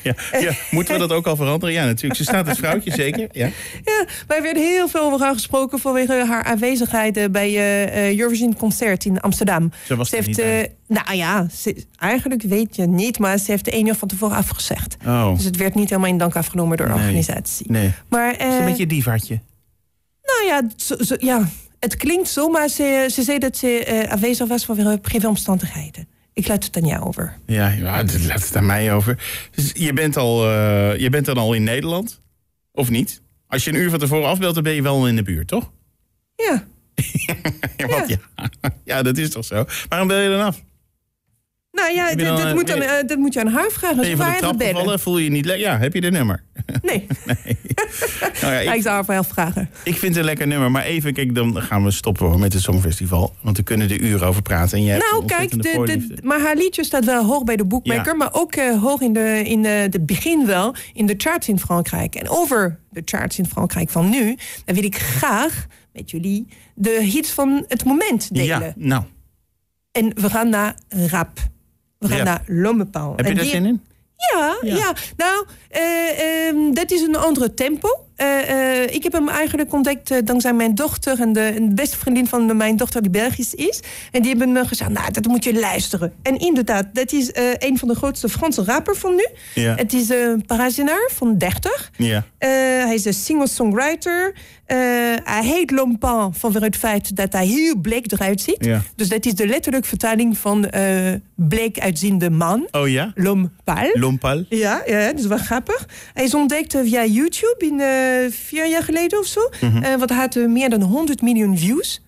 ja, 0.03 0.13
ja, 0.39 0.51
moeten 0.71 0.93
we 0.93 0.99
dat 0.99 1.11
ook 1.11 1.27
al 1.27 1.35
veranderen? 1.35 1.75
Ja, 1.75 1.85
natuurlijk. 1.85 2.15
Ze 2.15 2.23
staat 2.23 2.47
het 2.47 2.57
vrouwtje, 2.57 2.91
zeker. 3.03 3.27
Ja. 3.31 3.45
Ja, 3.85 4.05
maar 4.27 4.37
er 4.37 4.43
werd 4.43 4.57
heel 4.57 4.87
veel 4.87 5.01
over 5.01 5.19
haar 5.25 5.33
gesproken 5.33 5.79
vanwege 5.79 6.25
haar 6.27 6.43
aanwezigheid 6.43 7.17
eh, 7.17 7.25
bij 7.29 7.55
Eurovision 8.17 8.55
Concert 8.55 9.05
in 9.05 9.19
Amsterdam. 9.19 9.71
Ze 9.85 9.95
was 9.95 10.09
ze 10.09 10.17
er 10.17 10.23
heeft, 10.23 10.37
niet 10.37 10.69
nou 10.87 11.15
ja, 11.17 11.47
ze- 11.55 11.85
eigenlijk 11.97 12.41
weet 12.41 12.75
je 12.75 12.87
niet, 12.87 13.19
maar 13.19 13.37
ze 13.37 13.51
heeft 13.51 13.65
de 13.65 13.71
één 13.71 13.87
uur 13.87 13.95
van 13.95 14.07
tevoren 14.07 14.37
afgezegd. 14.37 14.97
Oh, 15.05 15.35
Dus 15.35 15.43
het 15.43 15.57
werd 15.57 15.75
niet 15.75 15.89
helemaal 15.89 16.09
in 16.11 16.17
dank 16.17 16.35
afgenomen 16.35 16.77
door 16.77 16.87
de 16.87 16.93
Nee. 16.93 17.01
organisatie. 17.01 17.71
nee. 17.71 17.91
Maar, 18.09 18.31
Het 18.31 18.41
is 18.53 18.57
een 18.59 18.65
beetje 18.65 18.83
een 18.83 18.89
divaatje. 18.89 19.39
nou 20.23 20.45
ja, 20.47 20.61
zo- 20.77 21.03
zo- 21.03 21.15
ja, 21.19 21.49
het 21.79 21.95
klinkt 21.95 22.29
zo, 22.29 22.47
maar 22.49 22.67
ze, 22.69 23.07
ze 23.11 23.21
zei 23.23 23.37
dat 23.39 23.57
ze 23.57 24.05
aanwezig 24.09 24.47
was 24.47 24.65
vanwege 24.65 24.97
privéomstandigheden. 24.97 26.07
Ik 26.41 26.47
laat 26.47 26.63
het 26.63 26.77
aan 26.77 26.85
jou 26.85 27.03
over. 27.03 27.37
Ja, 27.45 27.67
ja 27.67 28.03
dat 28.03 28.23
laat 28.23 28.45
het 28.45 28.55
aan 28.55 28.65
mij 28.65 28.93
over. 28.93 29.23
Dus 29.51 29.71
je, 29.73 29.93
bent 29.93 30.17
al, 30.17 30.49
eh, 30.49 30.97
je 30.97 31.09
bent 31.09 31.25
dan 31.25 31.37
al 31.37 31.53
in 31.53 31.63
Nederland? 31.63 32.21
Of 32.71 32.89
niet? 32.89 33.21
Als 33.47 33.63
je 33.63 33.69
een 33.69 33.77
uur 33.77 33.89
van 33.89 33.99
tevoren 33.99 34.27
afbelt, 34.27 34.53
dan 34.53 34.63
ben 34.63 34.73
je 34.73 34.81
wel 34.81 35.07
in 35.07 35.15
de 35.15 35.23
buurt, 35.23 35.47
toch? 35.47 35.71
Ja, 36.35 36.65
Ja, 37.77 37.87
want 37.87 38.09
ja. 38.09 38.17
ja, 38.83 39.01
dat 39.01 39.17
is 39.17 39.29
toch 39.29 39.45
zo. 39.45 39.65
Waarom 39.89 40.07
bel 40.07 40.19
je 40.19 40.29
dan 40.29 40.45
af? 40.45 40.61
Nou 41.71 41.93
ja, 41.93 42.15
dat 42.15 42.39
eh, 42.39 42.53
moet 42.53 42.67
je- 42.67 42.73
eh, 42.73 43.07
dat 43.07 43.17
moet 43.17 43.33
je 43.33 43.39
aan 43.39 43.47
haar 43.47 43.69
vragen. 43.71 43.97
Ben 43.97 44.09
je 44.09 44.15
van 44.15 44.31
de 44.31 44.37
trap 44.37 44.61
gevallen? 44.61 44.99
Voel 44.99 45.17
je 45.17 45.23
je 45.23 45.29
niet 45.29 45.45
lekker? 45.45 45.65
Ja, 45.67 45.77
heb 45.77 45.93
je 45.93 46.01
de 46.01 46.11
nummer? 46.11 46.43
Nee, 46.81 47.07
Nou 48.41 48.53
ja, 48.53 48.59
Ja, 48.59 48.71
ik 48.71 48.75
ik, 48.75 48.81
zou 48.81 48.95
haar 48.95 49.05
wel 49.05 49.23
vragen. 49.23 49.69
ik 49.83 49.93
vind 49.97 50.01
het 50.01 50.15
een 50.17 50.23
lekker 50.23 50.47
nummer. 50.47 50.71
Maar 50.71 50.83
even, 50.83 51.13
kijk, 51.13 51.35
dan 51.35 51.61
gaan 51.61 51.83
we 51.83 51.91
stoppen 51.91 52.25
hoor, 52.25 52.39
met 52.39 52.53
het 52.53 52.61
Songfestival. 52.61 53.35
Want 53.41 53.57
we 53.57 53.63
kunnen 53.63 53.89
er 53.89 54.01
uren 54.01 54.27
over 54.27 54.41
praten. 54.41 54.77
En 54.77 54.83
jij 54.83 54.93
hebt 54.95 55.11
Nou, 55.11 55.25
kijk, 55.25 55.51
de, 55.51 55.59
de, 55.85 56.17
maar 56.23 56.39
haar 56.41 56.55
liedje 56.55 56.83
staat 56.83 57.05
wel 57.05 57.25
hoog 57.25 57.43
bij 57.43 57.55
de 57.55 57.65
boekmaker, 57.65 58.11
Ja. 58.11 58.17
maar 58.17 58.29
ook 58.33 58.53
eh, 58.55 58.81
hoog 58.81 59.01
in 59.01 59.13
de, 59.13 59.41
in 59.45 59.61
de, 59.61 59.87
de 59.89 59.99
begin 60.01 60.45
wel 60.45 60.75
in 60.93 61.05
de 61.05 61.13
charts 61.17 61.47
in 61.49 61.59
Frankrijk. 61.59 62.15
En 62.15 62.29
over 62.29 62.79
de 62.89 63.01
charts 63.05 63.37
in 63.39 63.45
Frankrijk 63.45 63.89
van 63.89 64.09
nu, 64.09 64.37
dan 64.65 64.75
wil 64.75 64.83
ik 64.83 64.97
graag 64.97 65.65
met 65.93 66.11
jullie 66.11 66.47
de 66.75 66.89
hits 67.03 67.29
van 67.31 67.65
het 67.67 67.83
moment 67.85 68.33
delen. 68.35 68.45
Ja, 68.61 68.73
nou, 68.75 69.03
En 69.91 70.11
we 70.21 70.29
gaan 70.29 70.49
naar 70.49 70.75
rap. 70.89 71.39
We 72.01 72.07
gaan 72.07 72.17
Rap. 72.17 72.25
naar 72.25 72.43
L'Homme 72.45 72.87
heb 73.15 73.27
je 73.27 73.33
daar 73.33 73.45
zin 73.45 73.65
in? 73.65 73.81
Ja, 74.31 74.57
Ja. 74.61 74.75
ja. 74.75 74.93
nou, 75.17 75.45
eh, 75.69 76.47
ehm, 76.47 76.73
dat 76.73 76.91
is 76.91 77.01
een 77.01 77.15
andere 77.15 77.53
tempo. 77.53 77.87
Eh, 78.15 78.49
eh, 78.49 78.93
ik 78.93 79.03
heb 79.03 79.11
hem 79.11 79.29
eigenlijk 79.29 79.73
ontdekt 79.73 80.25
dankzij 80.27 80.53
mijn 80.53 80.75
dochter 80.75 81.19
en 81.19 81.33
de, 81.33 81.55
een 81.55 81.75
beste 81.75 81.97
vriendin 81.97 82.27
van 82.27 82.57
mijn 82.57 82.75
dochter 82.77 83.01
die 83.01 83.11
Belgisch 83.11 83.53
is. 83.53 83.79
En 84.11 84.21
die 84.21 84.29
hebben 84.29 84.51
me 84.51 84.67
gezegd, 84.67 84.89
nou, 84.89 85.11
dat 85.11 85.25
moet 85.25 85.43
je 85.43 85.59
luisteren. 85.59 86.13
En 86.21 86.37
inderdaad, 86.37 86.85
dat 86.93 87.11
is 87.11 87.29
een 87.57 87.77
van 87.77 87.87
de 87.87 87.95
grootste 87.95 88.29
Franse 88.29 88.63
rapper 88.63 88.95
van 88.95 89.15
nu. 89.15 89.27
Ja. 89.53 89.75
Het 89.75 89.93
is 89.93 90.09
een 90.09 90.43
Parisienaar 90.45 91.09
van 91.13 91.37
30. 91.37 91.91
Ja. 91.97 92.25
Hij 92.37 92.93
is 92.93 93.05
een 93.05 93.13
singer-songwriter. 93.13 94.33
Eh, 94.71 94.77
hij 95.23 95.43
heet 95.43 95.71
Lompan 95.71 96.33
vanwege 96.33 96.65
het 96.65 96.75
feit 96.75 97.15
dat 97.15 97.33
hij 97.33 97.45
heel 97.45 97.75
bleek 97.75 98.11
eruit 98.11 98.41
ziet. 98.41 98.65
Ja. 98.65 98.81
Dus 98.95 99.09
dat 99.09 99.25
is 99.25 99.33
de 99.33 99.47
letterlijke 99.47 99.87
vertaling 99.87 100.37
van 100.37 100.69
eh 100.69 101.13
bleek 101.35 101.79
uitziende 101.79 102.29
man. 102.29 102.67
Oh 102.71 102.89
ja? 102.89 103.11
L'homme 103.15 103.49
pâle. 103.49 103.99
Lompal? 103.99 104.45
Ja, 104.49 104.83
ja, 104.85 105.05
dat 105.05 105.19
is 105.19 105.25
wel 105.25 105.37
grappig. 105.37 105.87
Hij 106.13 106.23
is 106.23 106.33
ontdekt 106.33 106.75
eh, 106.75 106.81
via 106.81 107.05
YouTube 107.05 107.65
in, 107.65 107.81
vier 108.31 108.67
jaar 108.67 108.83
geleden 108.83 109.19
of 109.19 109.25
zo. 109.25 109.49
Want 109.97 110.09
hij 110.09 110.19
had 110.19 110.35
meer 110.35 110.69
dan 110.69 110.81
100 110.81 111.21
miljoen 111.21 111.57
views. 111.57 112.01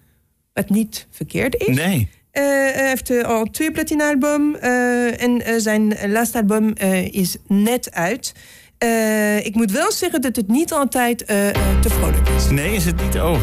Wat 0.53 0.69
niet 0.69 1.07
verkeerd 1.11 1.55
is. 1.67 1.75
Nee. 1.75 2.09
Hij 2.31 2.87
heeft 2.87 3.23
al 3.23 3.45
twee 3.45 3.71
platina-album. 3.71 4.55
en 4.55 5.61
zijn 5.61 6.11
laatste 6.11 6.37
album 6.37 6.73
is 7.11 7.37
net 7.47 7.91
uit. 7.91 8.33
Eh, 8.77 9.45
ik 9.45 9.55
moet 9.55 9.71
wel 9.71 9.91
zeggen 9.91 10.21
dat 10.21 10.35
het 10.35 10.47
niet 10.47 10.73
altijd 10.73 11.25
eh, 11.25 11.49
eh, 11.49 11.55
te 11.81 11.89
vrolijk 11.89 12.29
is. 12.29 12.49
Nee, 12.49 12.75
is 12.75 12.85
het 12.85 13.01
niet? 13.01 13.15
Oh. 13.15 13.31
Oh, 13.31 13.39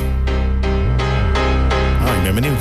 ik 2.16 2.22
ben 2.22 2.34
benieuwd. 2.34 2.60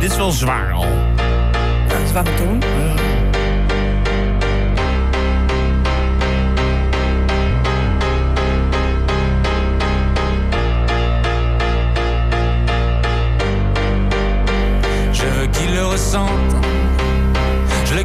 Dit 0.00 0.10
is 0.10 0.16
wel 0.16 0.30
zwaar 0.30 0.72
al. 0.72 0.86
zware 2.08 2.34
toon. 2.34 2.62
Je 15.12 15.22
veux 15.22 15.46
qu'il 15.52 15.74
le 15.74 15.86
ressente. 15.86 16.75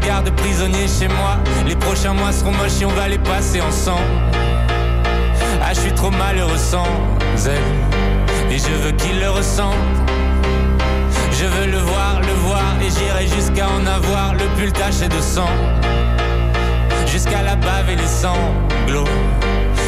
Garde 0.05 0.29
prisonnier 0.31 0.87
chez 0.87 1.07
moi. 1.07 1.37
Les 1.67 1.75
prochains 1.75 2.13
mois 2.13 2.31
seront 2.31 2.51
moches 2.51 2.81
et 2.81 2.85
on 2.85 2.89
va 2.89 3.07
les 3.07 3.19
passer 3.19 3.61
ensemble. 3.61 4.01
Ah, 5.63 5.73
je 5.73 5.79
suis 5.79 5.93
trop 5.93 6.11
malheureux 6.11 6.57
sans 6.57 6.85
elle. 7.45 8.51
Et 8.53 8.57
je 8.57 8.73
veux 8.83 8.91
qu'il 8.91 9.19
le 9.19 9.29
ressente. 9.29 9.75
Je 11.31 11.45
veux 11.45 11.67
le 11.71 11.77
voir, 11.77 12.19
le 12.21 12.33
voir. 12.47 12.63
Et 12.81 12.89
j'irai 12.89 13.27
jusqu'à 13.27 13.67
en 13.67 13.85
avoir 13.85 14.33
le 14.33 14.45
pull 14.57 14.71
taché 14.71 15.07
de 15.07 15.21
sang. 15.21 15.49
Jusqu'à 17.05 17.43
la 17.43 17.55
bave 17.55 17.89
et 17.89 17.95
les 17.95 18.07
sanglots. 18.07 19.07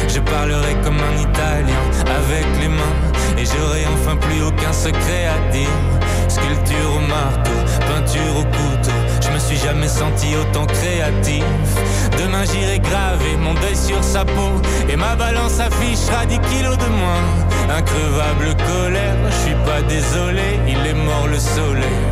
Je 0.08 0.20
parlerai 0.20 0.76
comme 0.84 0.96
un 0.96 1.20
Italien 1.20 1.82
avec 2.06 2.46
les 2.60 2.68
mains. 2.68 2.96
Et 3.36 3.44
j'aurai 3.44 3.84
enfin 3.94 4.16
plus 4.16 4.42
aucun 4.42 4.72
secret 4.72 5.26
à 5.26 5.52
dire. 5.52 5.68
Sculpture 6.28 6.96
au 6.96 7.00
marteau, 7.00 7.58
peinture 7.80 8.38
au 8.38 8.44
couteau. 8.44 8.83
Je 9.46 9.52
me 9.52 9.56
suis 9.56 9.68
jamais 9.68 9.88
senti 9.88 10.26
autant 10.36 10.64
créatif. 10.64 11.44
Demain 12.18 12.44
j'irai 12.44 12.78
graver 12.78 13.36
mon 13.38 13.52
deuil 13.54 13.76
sur 13.76 14.02
sa 14.02 14.24
peau. 14.24 14.52
Et 14.88 14.96
ma 14.96 15.16
balance 15.16 15.60
affichera 15.60 16.24
10 16.24 16.38
kilos 16.38 16.78
de 16.78 16.88
moins. 16.88 17.76
Increvable 17.76 18.56
colère, 18.66 19.16
je 19.26 19.36
suis 19.44 19.58
pas 19.66 19.82
désolé. 19.82 20.48
Il 20.66 20.86
est 20.86 20.94
mort 20.94 21.26
le 21.30 21.38
soleil. 21.38 22.04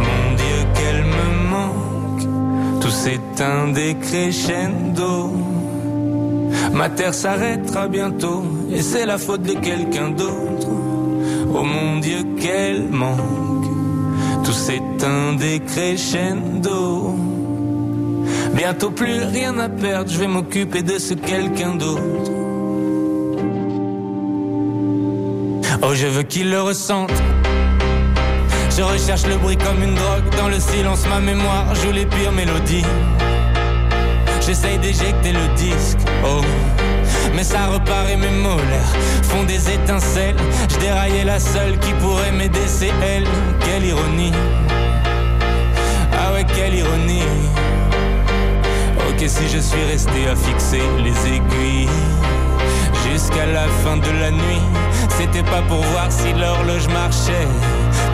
Mon 0.00 0.34
Dieu, 0.34 0.58
qu'elle 0.74 1.04
me 1.04 1.28
manque. 1.48 2.80
Tout 2.80 2.90
s'éteint 2.90 3.68
des 3.68 3.94
crescendo. 3.94 5.32
Ma 6.72 6.88
terre 6.88 7.14
s'arrêtera 7.14 7.86
bientôt 7.86 8.42
et 8.72 8.82
c'est 8.82 9.06
la 9.06 9.18
faute 9.18 9.42
de 9.42 9.54
quelqu'un 9.54 10.10
d'autre. 10.10 10.68
Oh 11.54 11.62
mon 11.62 11.98
Dieu, 12.00 12.24
quel 12.40 12.88
manque. 12.88 13.47
Tout 14.48 14.54
s'éteint 14.54 15.34
des 15.34 15.60
crescendo. 15.60 17.14
Bientôt 18.54 18.90
plus 18.90 19.22
rien 19.24 19.58
à 19.58 19.68
perdre, 19.68 20.10
je 20.10 20.18
vais 20.18 20.26
m'occuper 20.26 20.80
de 20.80 20.98
ce 20.98 21.12
quelqu'un 21.12 21.74
d'autre. 21.74 22.32
Oh, 25.82 25.92
je 25.92 26.06
veux 26.06 26.22
qu'il 26.22 26.50
le 26.50 26.62
ressente. 26.62 27.12
Je 28.74 28.82
recherche 28.82 29.26
le 29.26 29.36
bruit 29.36 29.58
comme 29.58 29.82
une 29.82 29.94
drogue. 29.94 30.34
Dans 30.38 30.48
le 30.48 30.60
silence, 30.60 31.06
ma 31.10 31.20
mémoire 31.20 31.74
joue 31.74 31.92
les 31.92 32.06
pires 32.06 32.32
mélodies. 32.32 32.86
J'essaye 34.40 34.78
d'éjecter 34.78 35.32
le 35.32 35.46
disque, 35.56 35.98
oh 36.24 36.40
et 38.08 38.16
mes 38.16 38.30
molaires 38.30 38.94
font 39.22 39.44
des 39.44 39.70
étincelles. 39.70 40.36
Je 40.70 40.76
déraillais 40.78 41.24
la 41.24 41.38
seule 41.38 41.78
qui 41.78 41.92
pourrait 41.94 42.32
m'aider, 42.32 42.66
c'est 42.66 42.92
elle. 43.02 43.24
Quelle 43.60 43.84
ironie. 43.84 44.32
Ah 46.12 46.32
ouais, 46.32 46.44
quelle 46.54 46.74
ironie. 46.74 47.22
Ok, 49.08 49.24
si 49.26 49.48
je 49.48 49.58
suis 49.58 49.84
resté 49.90 50.28
à 50.28 50.36
fixer 50.36 50.82
les 51.02 51.34
aiguilles 51.34 51.88
Jusqu'à 53.10 53.46
la 53.46 53.66
fin 53.82 53.96
de 53.96 54.10
la 54.20 54.30
nuit 54.30 54.62
C'était 55.18 55.42
pas 55.42 55.62
pour 55.62 55.82
voir 55.82 56.10
si 56.10 56.32
l'horloge 56.32 56.88
marchait. 56.88 57.48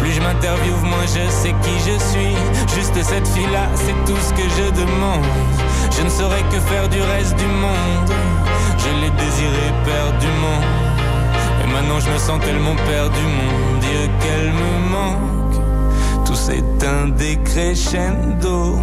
Plus 0.00 0.12
je 0.12 0.20
m'interviewe, 0.20 0.82
moins 0.82 1.06
je 1.06 1.30
sais 1.30 1.54
qui 1.62 1.78
je 1.78 1.98
suis. 2.10 2.36
Juste 2.74 2.94
cette 3.02 3.26
fille-là, 3.28 3.68
c'est 3.74 4.12
tout 4.12 4.18
ce 4.20 4.32
que 4.32 4.48
je 4.48 4.70
demande. 4.70 5.24
Je 5.96 6.02
ne 6.02 6.08
saurais 6.08 6.42
que 6.50 6.60
faire 6.60 6.88
du 6.88 7.00
reste 7.00 7.36
du 7.36 7.46
monde. 7.46 8.10
Je 8.84 8.90
l'ai 9.00 9.10
désiré 9.10 9.66
perdument. 9.84 10.60
Et 11.62 11.72
maintenant 11.72 12.00
je 12.00 12.10
me 12.10 12.18
sens 12.18 12.40
tellement 12.40 12.76
perdu, 12.76 13.20
mon 13.20 13.78
Dieu, 13.80 14.02
qu'elle 14.20 14.52
me 14.52 14.72
manque. 14.90 16.26
Tout 16.26 16.34
s'éteint 16.34 17.08
décrescendo. 17.08 18.78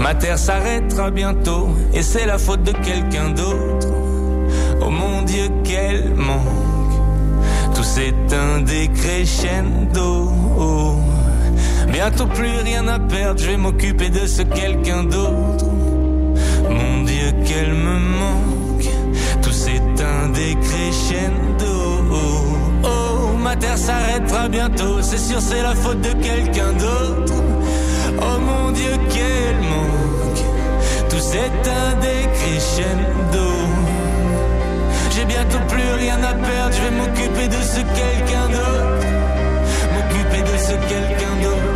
Ma 0.00 0.14
terre 0.14 0.38
s'arrêtera 0.38 1.10
bientôt. 1.10 1.68
Et 1.94 2.02
c'est 2.02 2.26
la 2.26 2.38
faute 2.38 2.64
de 2.64 2.72
quelqu'un 2.72 3.30
d'autre. 3.30 3.88
Oh 4.80 4.90
mon 4.90 5.22
Dieu, 5.22 5.48
qu'elle 5.64 6.14
manque. 6.14 6.94
Tout 7.74 7.84
s'éteint 7.84 8.60
décrescendo. 8.64 10.32
Oh. 10.58 10.96
Bientôt 11.88 12.26
plus 12.26 12.58
rien 12.64 12.86
à 12.88 12.98
perdre, 12.98 13.40
je 13.40 13.46
vais 13.46 13.56
m'occuper 13.56 14.10
de 14.10 14.26
ce 14.26 14.42
quelqu'un 14.42 15.04
d'autre. 15.04 15.66
Mon 16.68 17.04
Dieu, 17.04 17.32
qu'elle 17.46 17.74
me 17.74 17.98
manque, 17.98 18.55
tout 19.46 19.52
s'éteint 19.52 20.28
décrescendo. 20.34 21.74
Oh, 22.82 23.36
ma 23.38 23.54
terre 23.54 23.78
s'arrêtera 23.78 24.48
bientôt, 24.48 25.00
c'est 25.02 25.18
sûr, 25.18 25.40
c'est 25.40 25.62
la 25.62 25.74
faute 25.76 26.00
de 26.00 26.12
quelqu'un 26.14 26.72
d'autre. 26.72 27.34
Oh 28.18 28.38
mon 28.40 28.72
Dieu, 28.72 28.90
qu'elle 29.08 29.60
manque, 29.72 30.42
tout 31.08 31.20
s'éteint 31.20 31.92
décrescendo. 32.00 33.48
J'ai 35.14 35.24
bientôt 35.26 35.60
plus 35.68 35.92
rien 35.96 36.18
à 36.24 36.34
perdre, 36.34 36.74
je 36.76 36.82
vais 36.82 36.96
m'occuper 37.00 37.46
de 37.46 37.62
ce 37.72 37.80
quelqu'un 38.00 38.46
d'autre. 38.48 39.06
M'occuper 39.94 40.42
de 40.42 40.58
ce 40.58 40.72
quelqu'un 40.90 41.34
d'autre. 41.42 41.75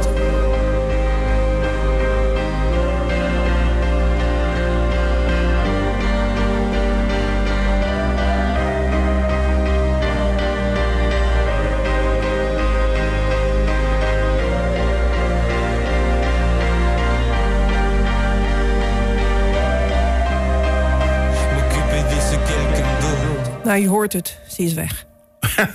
Nou, 23.70 23.82
je 23.82 23.88
hoort 23.88 24.12
het. 24.12 24.38
Ze 24.48 24.62
is 24.62 24.74
weg. 24.74 25.06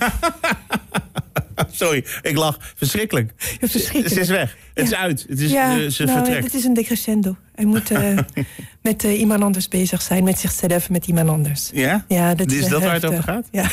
Sorry, 1.70 2.04
ik 2.22 2.36
lach. 2.36 2.58
Verschrikkelijk. 2.74 3.32
Verschrikkelijk. 3.36 4.08
Ze 4.08 4.20
is 4.20 4.28
weg. 4.28 4.56
Het 4.74 4.86
is 4.86 4.94
uit. 4.94 5.24
Het 5.28 5.40
is, 5.40 5.50
ja, 5.50 5.78
eh, 5.78 5.88
ze 5.88 6.04
nou, 6.04 6.18
vertrekt. 6.18 6.42
dit 6.42 6.54
is 6.54 6.64
een 6.64 6.74
decrescendo. 6.74 7.36
Hij 7.54 7.64
moet 7.64 7.90
eh, 7.90 8.18
met 8.82 9.04
eh, 9.04 9.20
iemand 9.20 9.42
anders 9.42 9.68
bezig 9.68 10.02
zijn. 10.02 10.24
Met 10.24 10.38
zichzelf, 10.38 10.90
met 10.90 11.06
iemand 11.06 11.28
anders. 11.28 11.70
Ja? 11.72 12.04
Ja, 12.08 12.34
dat 12.34 12.50
Is 12.50 12.58
is, 12.58 12.68
dat 12.68 12.82
waar 12.82 12.94
het 12.94 13.04
over 13.04 13.22
gaat? 13.22 13.48
Ja. 13.50 13.70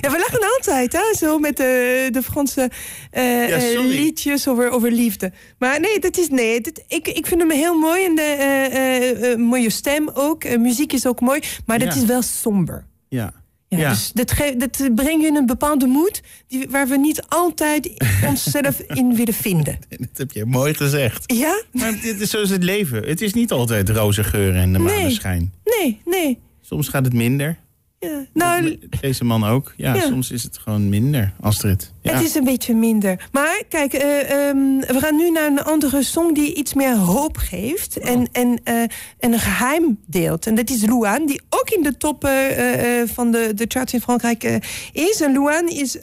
ja, 0.00 0.10
we 0.10 0.18
lachen 0.18 0.48
altijd, 0.56 0.92
hè? 0.92 1.14
Zo 1.18 1.38
met 1.38 1.56
de, 1.56 2.08
de 2.12 2.22
Franse 2.22 2.70
eh, 3.10 3.48
Ja, 3.48 3.56
eh, 3.56 3.78
liedjes 3.84 4.48
over, 4.48 4.70
over 4.70 4.90
liefde. 4.92 5.32
Maar 5.58 5.80
nee, 5.80 5.98
dat 5.98 6.18
is 6.18 6.28
nee. 6.28 6.60
Ik, 6.88 7.08
ik 7.08 7.26
vind 7.26 7.40
hem 7.40 7.50
heel 7.50 7.78
mooi 7.78 8.04
en 8.04 8.14
de 8.14 8.22
eh, 8.22 9.36
mooie 9.36 9.70
stem 9.70 10.10
ook. 10.14 10.58
Muziek 10.58 10.92
is 10.92 11.06
ook 11.06 11.20
mooi, 11.20 11.40
maar 11.66 11.78
dat 11.78 11.94
Ja. 11.94 12.00
is 12.00 12.06
wel 12.06 12.22
somber. 12.22 12.84
Ja. 13.08 13.32
Ja, 13.68 13.78
Ja. 13.78 13.88
Dus 13.88 14.10
dat, 14.14 14.34
dat 14.56 14.94
brengt 14.94 15.20
je 15.22 15.26
in 15.26 15.36
een 15.36 15.46
bepaalde 15.46 15.86
moed 15.86 16.20
die, 16.48 16.66
waar 16.70 16.88
we 16.88 16.96
niet 16.96 17.22
altijd 17.28 17.90
onszelf 18.28 18.78
in 18.80 19.14
willen 19.14 19.34
vinden. 19.34 19.78
Dat 19.98 20.08
heb 20.18 20.32
je 20.32 20.44
mooi 20.44 20.74
gezegd. 20.74 21.32
Ja? 21.32 21.62
Maar 21.72 22.00
dit 22.00 22.20
is, 22.20 22.30
zo 22.30 22.40
is 22.40 22.50
het 22.50 22.62
leven. 22.62 23.02
Het 23.08 23.20
is 23.20 23.32
niet 23.32 23.50
altijd 23.50 23.88
roze 23.88 24.24
geuren 24.24 24.60
en 24.62 24.72
de 24.72 24.78
Nee. 24.78 24.96
maneschijn. 24.96 25.52
Nee, 25.64 26.00
nee. 26.04 26.38
Soms 26.60 26.88
gaat 26.88 27.04
het 27.04 27.14
minder. 27.14 27.58
Ja. 28.02 28.24
Nou, 28.32 28.78
Deze 29.00 29.24
man 29.24 29.44
ook. 29.44 29.72
Ja, 29.76 29.94
Ja. 29.94 30.00
soms 30.00 30.30
is 30.30 30.42
het 30.42 30.58
gewoon 30.58 30.88
minder, 30.88 31.32
Astrid. 31.40 31.92
Ja. 32.02 32.12
Het 32.12 32.22
is 32.24 32.34
een 32.34 32.44
beetje 32.44 32.74
minder. 32.74 33.28
Maar 33.32 33.62
kijk, 33.68 33.92
eh, 33.92 34.30
ehm, 34.48 34.78
we 34.78 34.96
gaan 34.98 35.16
nu 35.16 35.30
naar 35.30 35.46
een 35.46 35.62
andere 35.62 36.02
song 36.02 36.34
die 36.34 36.54
iets 36.54 36.74
meer 36.74 36.96
hoop 36.96 37.36
geeft. 37.36 37.98
En, 37.98 38.28
en, 38.32 38.60
eh, 38.64 38.80
en 39.18 39.32
een 39.32 39.38
geheim 39.38 39.98
deelt. 40.06 40.46
En 40.46 40.54
dat 40.54 40.70
is 40.70 40.86
Louane, 40.86 41.26
die 41.26 41.40
ook 41.48 41.70
in 41.70 41.82
de 41.82 41.96
top 41.96 42.24
eh, 42.24 43.02
van 43.06 43.30
de, 43.30 43.52
de 43.54 43.64
charts 43.68 43.92
in 43.94 44.00
Frankrijk 44.00 44.60
is. 44.92 45.20
En 45.20 45.32
Louane 45.32 45.70
is 45.74 45.96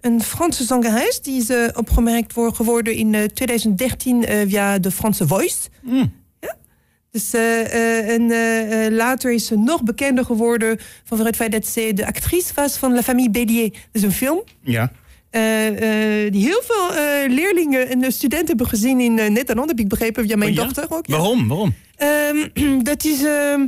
een 0.00 0.22
Franse 0.22 0.64
zangeres. 0.64 1.20
Die 1.20 1.40
is 1.40 1.72
opgemerkt 1.74 2.32
voor, 2.32 2.54
geworden 2.54 2.94
in 2.94 3.14
eh, 3.14 3.24
2013 3.24 4.24
eh, 4.24 4.38
via 4.48 4.78
de 4.78 4.90
Franse 4.90 5.26
Voice. 5.26 5.56
Ja? 5.82 6.08
Dus, 7.16 7.32
eh, 7.32 7.60
eh, 7.60 8.08
en 8.08 8.30
eh, 8.30 8.92
later 8.96 9.32
is 9.32 9.46
ze 9.46 9.58
nog 9.58 9.82
bekender 9.82 10.24
geworden 10.24 10.78
vanwege 11.04 11.28
het 11.28 11.36
feit 11.36 11.52
dat 11.52 11.66
ze 11.66 11.92
de 11.94 12.06
actrice 12.06 12.52
was 12.54 12.76
van 12.76 12.94
La 12.94 13.02
Famille 13.02 13.30
Bélier. 13.30 13.70
Dat 13.70 13.80
is 13.92 14.02
een 14.02 14.12
film 14.12 14.42
Ja. 14.60 14.92
die 16.30 16.42
heel 16.42 16.62
veel 16.64 16.90
leerlingen 17.28 17.88
en 17.88 18.12
studenten 18.12 18.46
hebben 18.48 18.66
gezien 18.66 19.00
in 19.00 19.14
Nederland, 19.14 19.68
heb 19.68 19.78
ik 19.78 19.88
begrepen, 19.88 20.24
via 20.26 20.36
mijn 20.36 20.50
Oh 20.50 20.56
ja? 20.56 20.62
dochter 20.62 20.86
ook. 20.88 21.06
ja. 21.06 21.16
Waarom? 21.16 21.48
Waarom? 21.48 21.74
Ehm, 21.96 22.82
dat 22.90 23.04
is 23.04 23.24
ehm, 23.24 23.66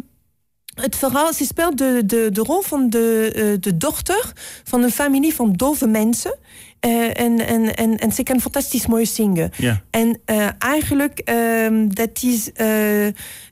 het 0.74 0.96
verhaal. 0.96 1.32
Ze 1.32 1.44
speelt 1.44 1.78
de, 1.78 2.02
de, 2.06 2.28
de 2.32 2.40
rol 2.40 2.60
van 2.60 2.90
de, 2.90 3.56
de 3.60 3.76
dochter 3.76 4.32
van 4.64 4.82
een 4.82 4.92
familie 4.92 5.34
van 5.34 5.52
dove 5.52 5.86
mensen. 5.86 6.34
Eh, 6.80 7.20
en, 7.20 7.46
en, 7.46 7.76
en, 7.76 7.96
en 7.96 8.12
ze 8.12 8.22
kan 8.22 8.40
fantastisch 8.40 8.86
mooi 8.86 9.06
zingen. 9.06 9.50
Ja. 9.56 9.82
En 9.90 10.20
eh, 10.24 10.48
eigenlijk, 10.58 11.18
ehm, 11.18 11.88
dat 11.88 12.22
is 12.22 12.52
eh, 12.52 13.06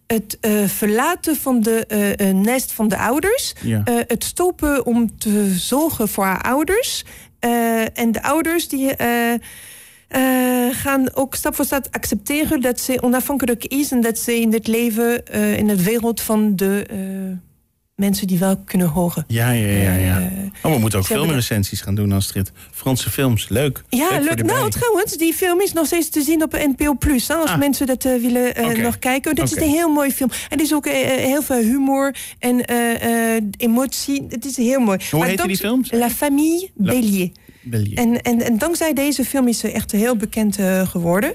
het 0.07 0.39
verlaten 0.67 1.37
van 1.37 1.61
de 1.61 1.85
nest 2.35 2.73
van 2.73 2.89
de 2.89 2.99
ouders. 2.99 3.55
Ja. 3.63 3.83
Het 3.85 4.25
stoppen 4.25 4.87
om 4.87 5.19
te 5.19 5.55
zorgen 5.57 6.09
voor 6.09 6.25
haar 6.25 6.43
ouders. 6.43 7.05
En 7.95 8.13
de 8.13 8.23
ouders 8.23 8.69
die 8.69 8.95
gaan 10.71 11.15
ook 11.15 11.35
stap 11.35 11.55
voor 11.55 11.65
stap 11.65 11.87
accepteren 11.91 12.61
dat 12.61 12.81
ze 12.81 13.03
onafhankelijk 13.03 13.65
is 13.65 13.91
en 13.91 14.01
dat 14.01 14.19
ze 14.19 14.41
in 14.41 14.53
het 14.53 14.67
leven, 14.67 15.25
in 15.57 15.69
het 15.69 15.83
wereld 15.83 16.21
van 16.21 16.57
de 16.57 16.87
mensen 17.97 18.27
die 18.27 18.39
wel 18.39 18.57
kunnen 18.65 18.87
horen. 18.89 19.25
Ja, 19.29 19.51
ja, 19.51 19.67
ja. 19.69 19.93
ja. 19.95 20.21
Eh, 20.21 20.29
Oh, 20.63 20.73
we 20.73 20.79
moeten 20.79 20.99
ook 20.99 21.05
filmrecensies 21.05 21.81
gaan 21.81 21.95
doen, 21.95 22.13
Astrid. 22.13 22.53
Franse 22.73 23.11
films, 23.11 23.49
leuk. 23.49 23.83
Ja, 23.89 24.19
leuk. 24.21 24.43
Nou, 24.45 24.71
trouwens, 24.71 25.17
die 25.17 25.33
film 25.35 25.61
is 25.61 25.73
nog 25.73 25.87
steeds 25.87 26.09
te 26.09 26.21
zien 26.23 26.43
op 26.43 26.53
NPO 26.53 26.95
Plus. 26.95 27.31
Als 27.31 27.51
Ah. 27.51 27.59
mensen 27.59 27.87
dat 27.87 28.05
eh, 28.05 28.21
willen 28.21 28.55
eh, 28.55 28.83
nog 28.83 28.99
kijken. 28.99 29.35
Dit 29.35 29.45
is 29.45 29.57
een 29.57 29.69
heel 29.71 29.89
mooi 29.93 30.11
film. 30.13 30.31
En 30.49 30.59
er 30.59 30.65
is 30.65 30.75
ook 30.75 30.89
heel 30.89 31.43
veel 31.43 31.61
humor 31.63 32.17
en 32.39 32.61
emotie. 33.57 34.27
Het 34.29 34.45
is 34.45 34.57
heel 34.57 34.81
mooi. 34.81 34.99
Hoe 35.11 35.19
Maar 35.19 35.29
heette 35.29 35.47
die 35.47 35.57
films? 35.57 35.91
La 35.93 36.11
Famille 36.11 36.69
La- 36.77 36.93
Bélier. 36.93 37.31
En, 37.95 38.21
en, 38.23 38.43
en 38.43 38.59
dankzij 38.59 38.93
deze 38.93 39.25
film 39.25 39.49
is 39.49 39.59
ze 39.59 39.73
echt 39.73 39.93
heel 39.93 40.17
bekend 40.17 40.59
geworden. 40.85 41.35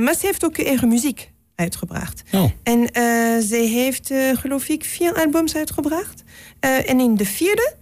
Maar 0.00 0.14
ze 0.14 0.26
heeft 0.26 0.44
ook 0.44 0.58
eigen 0.58 0.88
muziek 0.88 1.30
uitgebracht. 1.58 2.22
Oh, 2.32 2.50
En 2.62 2.90
eh, 2.92 3.02
ze 3.38 3.56
heeft, 3.56 4.10
eh, 4.10 4.36
geloof 4.36 4.68
ik, 4.68 4.84
vier 4.84 5.14
albums 5.14 5.56
uitgebracht. 5.56 6.22
Eh, 6.60 6.90
en 6.90 7.00
in 7.00 7.16
de 7.16 7.24
vierde 7.24 7.76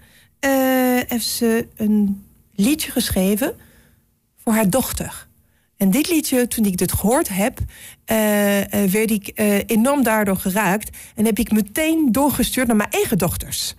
heeft 1.06 1.26
ze 1.26 1.66
een 1.76 2.24
liedje 2.54 2.90
geschreven 2.90 3.54
voor 4.42 4.52
haar 4.52 4.70
dochter. 4.70 5.26
En 5.76 5.90
dit 5.90 6.08
liedje, 6.08 6.48
toen 6.48 6.64
ik 6.64 6.76
dit 6.76 6.92
gehoord 6.92 7.28
heb, 7.28 7.58
werd 8.90 9.10
ik 9.10 9.30
enorm 9.66 10.02
daardoor 10.02 10.36
geraakt. 10.36 10.96
En 11.14 11.24
heb 11.24 11.38
ik 11.38 11.52
meteen 11.52 12.12
doorgestuurd 12.12 12.66
naar 12.66 12.76
mijn 12.76 12.90
eigen 12.90 13.18
dochters. 13.18 13.74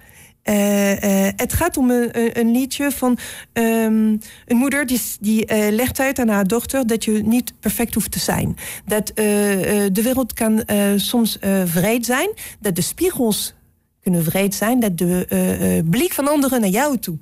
Eh, 0.47 1.25
eh, 1.27 1.33
het 1.35 1.53
gaat 1.53 1.77
om 1.77 1.91
een, 1.91 2.51
liedje 2.51 2.91
van 2.91 3.17
ehm, 3.53 4.17
een 4.45 4.57
moeder 4.57 4.85
die, 4.85 5.01
die 5.19 5.45
eh, 5.45 5.73
legt 5.73 5.99
uit 5.99 6.19
aan 6.19 6.27
haar 6.27 6.47
dochter 6.47 6.87
dat 6.87 7.03
je 7.03 7.11
niet 7.11 7.53
perfect 7.59 7.93
hoeft 7.93 8.11
te 8.11 8.19
zijn. 8.19 8.57
Dat 8.85 9.11
de 9.15 10.01
wereld 10.03 10.33
kan 10.33 10.63
soms 10.95 11.37
vreed 11.65 12.05
zijn, 12.05 12.29
dat 12.59 12.75
de 12.75 12.81
spiegels 12.81 13.53
kunnen 14.01 14.23
vreed 14.23 14.55
zijn, 14.55 14.79
dat 14.79 14.97
de 14.97 15.83
blik 15.89 16.13
van 16.13 16.27
anderen 16.27 16.61
naar 16.61 16.69
jou 16.69 16.97
toe 16.97 17.17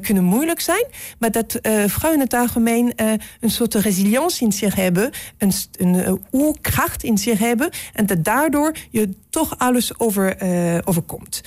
kunnen 0.00 0.24
moeilijk 0.24 0.60
zijn, 0.60 0.86
maar 1.18 1.30
dat 1.30 1.58
vrouwen 1.86 2.20
in 2.20 2.26
het 2.26 2.34
algemeen 2.34 2.92
een 3.40 3.50
soort 3.50 3.74
resilience 3.74 4.44
in 4.44 4.52
zich 4.52 4.74
hebben, 4.74 5.10
een, 5.38 5.52
een 5.78 6.20
oerkracht 6.32 7.02
in 7.02 7.18
zich 7.18 7.38
hebben 7.38 7.70
en 7.92 8.06
dat 8.06 8.24
daardoor 8.24 8.76
je 8.90 9.08
toch 9.30 9.58
alles 9.58 9.98
over, 9.98 10.36
overkomt. 10.84 11.40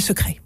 Secret. 0.00 0.36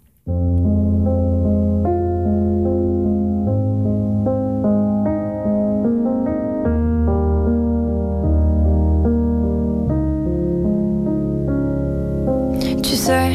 Tu 12.83 12.95
sais, 12.95 13.31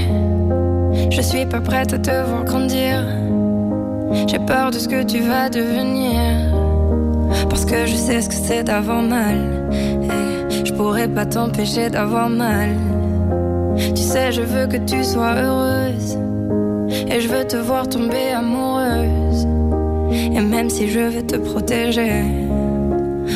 je 1.11 1.21
suis 1.21 1.47
pas 1.47 1.61
prête 1.61 1.93
à 1.93 1.99
te 1.99 2.11
voir 2.11 2.45
grandir. 2.45 3.05
J'ai 4.29 4.39
peur 4.39 4.71
de 4.71 4.79
ce 4.79 4.89
que 4.89 5.03
tu 5.03 5.21
vas 5.21 5.49
devenir. 5.49 6.21
Parce 7.49 7.65
que 7.65 7.87
je 7.87 7.95
sais 7.95 8.21
ce 8.21 8.29
que 8.29 8.35
c'est 8.35 8.65
d'avoir 8.65 9.03
mal. 9.03 9.69
Et 9.73 10.65
je 10.65 10.73
pourrais 10.73 11.09
pas 11.09 11.27
t'empêcher 11.27 11.91
d'avoir 11.91 12.29
mal. 12.29 12.71
Tu 13.77 14.03
sais, 14.03 14.33
je 14.33 14.43
veux 14.43 14.67
que 14.67 14.77
tu 14.77 15.05
sois 15.05 15.35
heureuse. 15.35 16.19
Et 17.09 17.21
je 17.21 17.29
veux 17.29 17.45
te 17.45 17.57
voir 17.57 17.89
tomber 17.89 18.31
amoureuse. 18.35 19.47
Et 20.13 20.41
même 20.41 20.71
si 20.71 20.89
je 20.89 21.01
vais 21.01 21.23
te 21.23 21.37
protéger, 21.37 22.23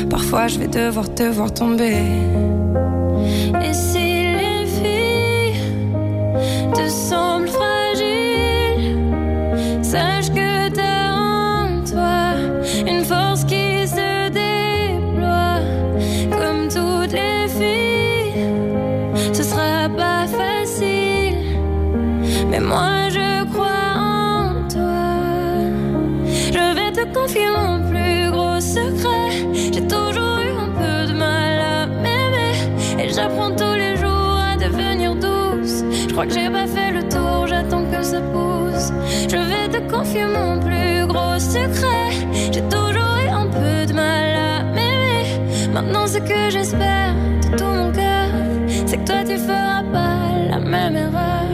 parfois 0.09 0.47
je 0.49 0.59
vais 0.59 0.69
devoir 0.69 1.13
te 1.13 1.25
voir 1.25 1.53
tomber. 1.53 2.03
Et 3.65 3.73
si 3.73 4.23
les 4.39 4.67
filles 4.67 5.61
te 6.73 6.89
semblent 6.89 7.49
fragiles, 7.49 8.97
sache 9.83 10.28
j'attends 37.47 37.85
que 37.85 38.03
ça 38.03 38.21
pousse. 38.21 38.93
Je 39.29 39.37
vais 39.37 39.69
te 39.69 39.91
confier 39.91 40.25
mon 40.27 40.59
plus 40.61 41.07
gros 41.07 41.39
secret. 41.39 42.11
J'ai 42.53 42.63
toujours 42.63 43.17
eu 43.25 43.29
un 43.29 43.47
peu 43.47 43.87
de 43.87 43.93
mal 43.93 44.37
à 44.37 44.65
m'aimer. 44.65 45.71
Maintenant, 45.73 46.07
ce 46.07 46.19
que 46.19 46.51
j'espère 46.51 47.15
de 47.43 47.57
tout 47.57 47.65
mon 47.65 47.93
cœur, 47.93 48.29
c'est 48.87 48.99
que 48.99 49.05
toi 49.05 49.25
tu 49.27 49.37
feras 49.39 49.83
pas 49.93 50.19
la 50.51 50.59
même 50.59 50.97
erreur. 50.97 51.49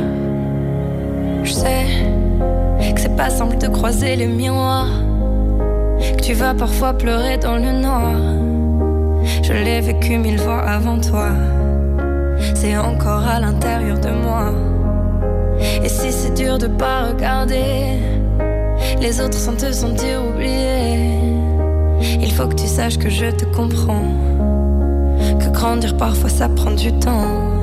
Je 1.43 1.53
sais 1.53 1.87
que 2.95 3.01
c'est 3.01 3.17
pas 3.17 3.31
simple 3.31 3.59
de 3.59 3.69
croiser 3.69 4.17
les 4.17 4.27
miroirs. 4.27 4.89
Que 6.17 6.23
tu 6.23 6.33
vas 6.35 6.55
parfois 6.55 6.93
pleurer 6.95 7.39
dans 7.39 7.57
le 7.57 7.73
noir. 7.73 8.13
Je 9.43 9.53
l'ai 9.53 9.81
vécu 9.81 10.19
mille 10.19 10.39
fois 10.39 10.61
avant 10.61 10.99
toi. 11.01 11.29
C'est 12.55 12.77
encore 12.77 13.27
à 13.27 13.41
l'intérieur 13.41 13.99
de 13.99 14.11
moi. 14.11 14.53
Et 15.83 15.89
si 15.89 16.13
c'est 16.13 16.35
dur 16.35 16.59
de 16.59 16.67
pas 16.67 17.09
regarder 17.09 17.99
les 19.01 19.21
autres 19.21 19.39
sans 19.39 19.55
te 19.55 19.73
sentir 19.73 20.23
oublié, 20.25 21.21
il 22.21 22.33
faut 22.33 22.47
que 22.47 22.55
tu 22.55 22.67
saches 22.67 22.99
que 22.99 23.09
je 23.09 23.27
te 23.27 23.45
comprends. 23.47 24.13
Que 25.41 25.49
grandir 25.51 25.97
parfois 25.97 26.31
ça 26.31 26.49
prend 26.49 26.73
du 26.73 26.93
temps. 26.99 27.54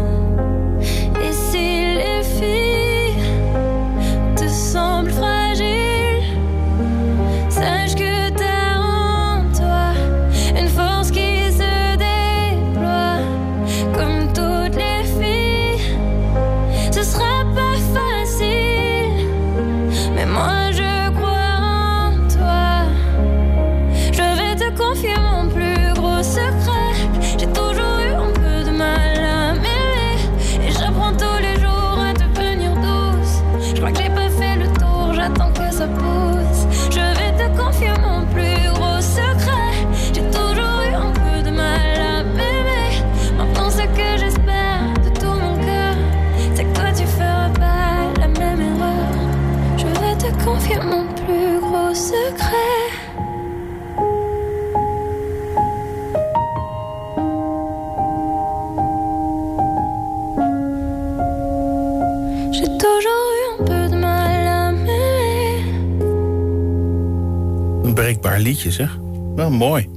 Liedje, 68.42 68.72
zeg. 68.72 68.98
Wel 69.36 69.52
mooi. 69.52 69.90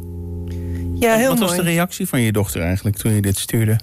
Ja, 0.99 1.17
heel 1.17 1.29
Wat 1.29 1.39
was 1.39 1.57
de 1.57 1.63
reactie 1.63 2.07
van 2.07 2.21
je 2.21 2.33
dochter 2.33 2.63
eigenlijk 2.63 2.97
toen 2.97 3.13
je 3.13 3.21
dit 3.23 3.39
stuurde? 3.39 3.79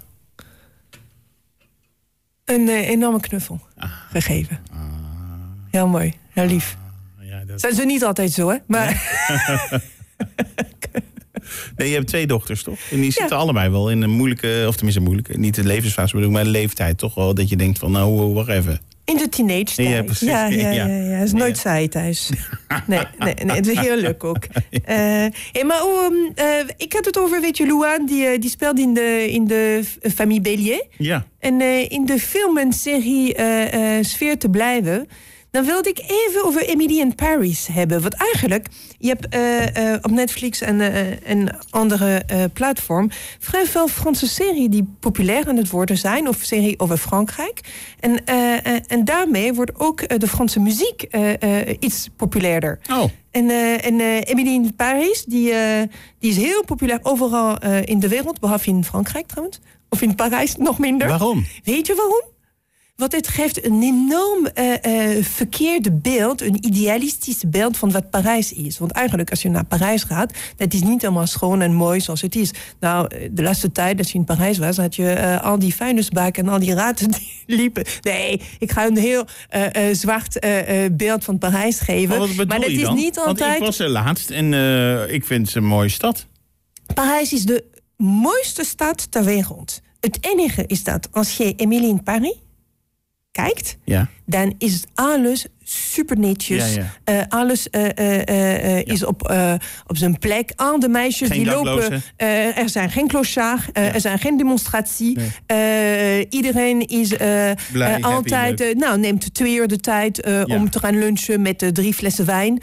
Een 2.46 2.70
eh, 2.70 2.90
enorme 2.90 3.20
knuffel 3.20 3.60
gegeven. 4.12 4.60
Heel 5.72 5.88
mooi, 5.88 6.14
heel 6.30 6.46
lief. 6.46 6.78
Ja, 7.20 7.44
dat- 7.46 7.60
Zijn 7.60 7.74
ze 7.76 7.86
niet 7.86 8.04
altijd 8.04 8.32
zo, 8.32 8.50
hè? 8.50 8.58
Maar 8.68 8.90
Nee, 11.76 11.88
je 11.90 11.96
hebt 11.96 12.08
twee 12.08 12.28
dochters, 12.28 12.64
toch? 12.64 12.80
En 12.92 13.02
die 13.02 13.12
zitten 13.12 13.38
allebei 13.38 13.70
wel 13.70 13.90
in 13.92 14.02
een 14.02 14.10
moeilijke, 14.10 14.64
of 14.68 14.76
tenminste 14.76 15.02
moeilijke, 15.04 15.38
niet 15.38 15.56
de 15.56 15.64
levensfase 15.64 16.14
bedoel 16.16 16.30
ik, 16.30 16.36
maar 16.36 16.44
de 16.44 16.50
leeftijd 16.50 16.98
toch 16.98 17.16
wel. 17.16 17.34
Dat 17.34 17.50
je 17.50 17.56
denkt 17.56 17.80
van, 17.80 17.92
nou, 17.92 18.34
wacht 18.34 18.50
even. 18.50 18.80
In 19.12 19.18
de 19.18 19.30
teenage 19.30 19.64
tijd. 19.76 19.88
Ja, 19.88 20.04
precies. 20.04 20.28
Ja, 20.28 20.46
ja, 20.48 20.70
Ja. 20.72 20.72
ja. 20.72 20.86
ja. 20.86 21.16
Het 21.18 21.28
is 21.28 21.34
nooit 21.34 21.58
saai 21.58 21.88
thuis. 21.88 22.30
Nee, 22.88 23.00
nee, 23.18 23.34
nee, 23.46 23.56
het 23.56 23.68
is 23.68 23.78
heerlijk 23.80 24.24
ook. 24.24 24.44
Eh, 24.86 24.98
hey, 25.52 25.64
maar 25.66 25.84
oh, 25.84 26.06
um, 26.06 26.32
eh, 26.36 26.46
ik 26.78 26.94
had 26.94 27.06
het 27.06 27.18
over, 27.20 27.42
weet 27.42 27.58
je, 27.58 27.68
Louane, 27.68 28.06
die, 28.08 28.26
eh, 28.26 28.40
die 28.42 28.50
speelt 28.50 28.80
in 28.80 28.94
de, 28.94 29.28
in 29.32 29.48
de 29.48 29.80
f- 29.84 30.12
Famille 30.14 30.42
Bélier. 30.42 30.86
Ja. 30.98 31.26
En 31.40 31.62
in 31.90 32.06
de 32.06 32.20
film- 32.20 32.58
en 32.58 32.74
serie 32.74 33.34
eh, 33.36 33.98
eh, 33.98 34.04
sfeer 34.06 34.38
te 34.38 34.50
blijven... 34.50 35.08
dan 35.52 35.66
wilde 35.66 35.90
ik 35.90 36.00
even 36.08 36.46
over 36.46 36.62
Emily 36.68 37.00
in 37.00 37.16
Paris 37.16 37.68
hebben. 37.72 38.02
Want 38.02 38.14
eigenlijk, 38.14 38.68
je 38.98 39.08
hebt 39.08 39.28
eh, 39.30 39.94
eh, 39.94 40.00
op 40.02 40.12
Netflix 40.12 40.62
en, 40.62 40.82
eh, 40.82 41.30
en 41.30 41.58
andere 41.70 42.16
eh 42.28 42.44
platform... 42.54 43.10
vrij 43.40 43.66
veel 43.66 43.88
Franse 43.88 44.28
serie 44.28 44.70
die 44.70 44.88
populair 45.00 45.48
aan 45.48 45.58
het 45.58 45.70
worden 45.70 45.98
zijn... 45.98 46.28
of 46.28 46.38
serie 46.42 46.80
over 46.80 46.98
Frankrijk. 46.98 47.60
En, 48.00 48.26
eh, 48.26 48.66
eh, 48.66 48.82
en 48.88 49.06
daarmee 49.06 49.54
wordt 49.54 49.80
ook 49.80 50.02
eh, 50.02 50.20
de 50.20 50.28
Franse 50.28 50.60
muziek 50.60 51.02
eh, 51.02 51.42
eh, 51.70 51.76
iets 51.80 52.10
populairder. 52.16 52.80
Oh, 52.92 53.04
En, 53.32 53.50
eh 53.50 53.86
en 53.86 54.00
eh, 54.00 54.16
Emily 54.24 54.54
in 54.54 54.76
Paris, 54.76 55.24
die, 55.26 55.52
eh, 55.52 55.82
die 56.20 56.30
is 56.32 56.38
heel 56.38 56.64
populair 56.66 57.00
overal 57.02 57.58
eh, 57.58 57.86
in 57.86 58.00
de 58.00 58.08
wereld, 58.08 58.40
behalve 58.40 58.70
in 58.70 58.84
Frankrijk 58.84 59.28
trouwens. 59.28 59.60
Of 59.90 60.02
in 60.02 60.16
Parijs 60.16 60.56
nog 60.56 60.80
minder. 60.80 61.08
waarom? 61.08 61.46
Weet 61.64 61.88
je 61.88 61.96
waarom? 61.96 62.22
Want 63.02 63.14
het 63.14 63.28
geeft 63.28 63.66
een 63.66 63.82
enorm 63.82 64.46
eh, 64.46 65.16
eh, 65.16 65.24
verkeerde 65.24 65.92
beeld, 65.92 66.42
een 66.42 66.66
idealistisch 66.66 67.44
beeld 67.48 67.78
van 67.78 67.92
wat 67.92 68.10
Parijs 68.10 68.54
is. 68.54 68.78
Want 68.78 68.92
eigenlijk, 68.92 69.30
als 69.30 69.42
je 69.42 69.50
naar 69.50 69.66
Parijs 69.66 70.04
gaat, 70.04 70.34
dat 70.56 70.74
is 70.74 70.82
niet 70.82 71.02
helemaal 71.02 71.28
schoon 71.28 71.62
en 71.62 71.74
mooi 71.74 72.02
zoals 72.02 72.22
het 72.22 72.36
is. 72.36 72.52
Nou, 72.80 73.08
eh, 73.08 73.30
de 73.32 73.42
laatste 73.42 73.72
tijd 73.72 73.98
dat 73.98 74.10
je 74.10 74.18
in 74.18 74.24
Parijs 74.24 74.58
was, 74.58 74.78
had 74.78 74.96
je 74.96 75.40
al 75.42 75.60
die 75.60 75.76
vuilnisbakken 75.76 76.46
en 76.46 76.52
al 76.52 76.60
die 76.60 76.74
raten 76.74 77.12
die 77.18 77.44
liepen. 77.46 77.86
Nee, 78.02 78.42
ik 78.60 78.72
ga 78.72 78.86
een 78.86 78.98
heel 78.98 79.26
zwart 79.92 80.40
beeld 80.92 81.24
van 81.24 81.38
Parijs 81.38 81.80
geven. 81.80 82.10
Maar 82.10 82.18
wat 82.18 82.28
bedoel 82.28 82.46
maar 82.46 82.60
dat 82.60 82.70
is 82.70 82.90
niet 82.90 83.16
Want 83.16 83.28
altijd. 83.28 83.56
ik 83.56 83.64
was 83.64 83.80
er 83.80 83.90
laatst 83.90 84.30
en 84.30 84.54
ik 85.10 85.26
vind 85.26 85.46
het 85.46 85.56
een 85.56 85.66
mooie 85.66 85.90
stad. 85.90 86.26
Parijs 86.94 87.34
is 87.34 87.46
de 87.46 87.64
mooiste 87.98 88.64
stad 88.64 89.12
ter 89.12 89.24
wereld. 89.24 89.82
Het 90.00 90.18
enige 90.22 90.64
is 90.68 90.84
dat 90.84 91.08
als 91.12 91.38
je 91.38 91.54
Emily 91.56 91.88
in 91.88 92.04
Paris 92.04 92.36
kijkt, 93.32 93.78
Ja. 93.86 94.10
dan 94.26 94.56
is 94.58 94.84
alles 94.94 95.46
super 95.72 96.18
netjes. 96.20 96.74
Ja, 96.74 97.00
Eh, 97.04 97.20
alles 97.30 97.70
eh, 97.70 98.78
eh, 98.78 98.86
is 98.86 99.06
op, 99.06 99.34
op 99.88 99.98
zijn 99.98 100.18
plek. 100.20 100.52
Al 100.56 100.80
de 100.80 100.90
meisjes 100.90 101.28
Geen 101.28 101.38
die 101.38 101.48
daklozen. 101.48 101.92
lopen. 101.92 102.56
er 102.56 102.70
zijn 102.70 102.90
geen 102.92 103.08
clochards, 103.08 103.64
eh, 103.74 103.94
er 103.94 104.02
zijn 104.02 104.20
geen 104.20 104.38
demonstratie. 104.38 105.18
Iedereen 106.30 106.88
is 106.88 107.10
Blij, 107.10 107.92
happy, 107.92 108.04
altijd. 108.04 108.76
nou, 108.78 109.00
neemt 109.00 109.34
twee 109.34 109.56
uur 109.56 109.68
de 109.68 109.80
tijd 109.80 110.26
om 110.46 110.70
te 110.70 110.80
gaan 110.80 111.00
lunchen 111.00 111.42
met 111.42 111.70
drie 111.74 111.94
flessen 111.94 112.26
wijn. 112.26 112.62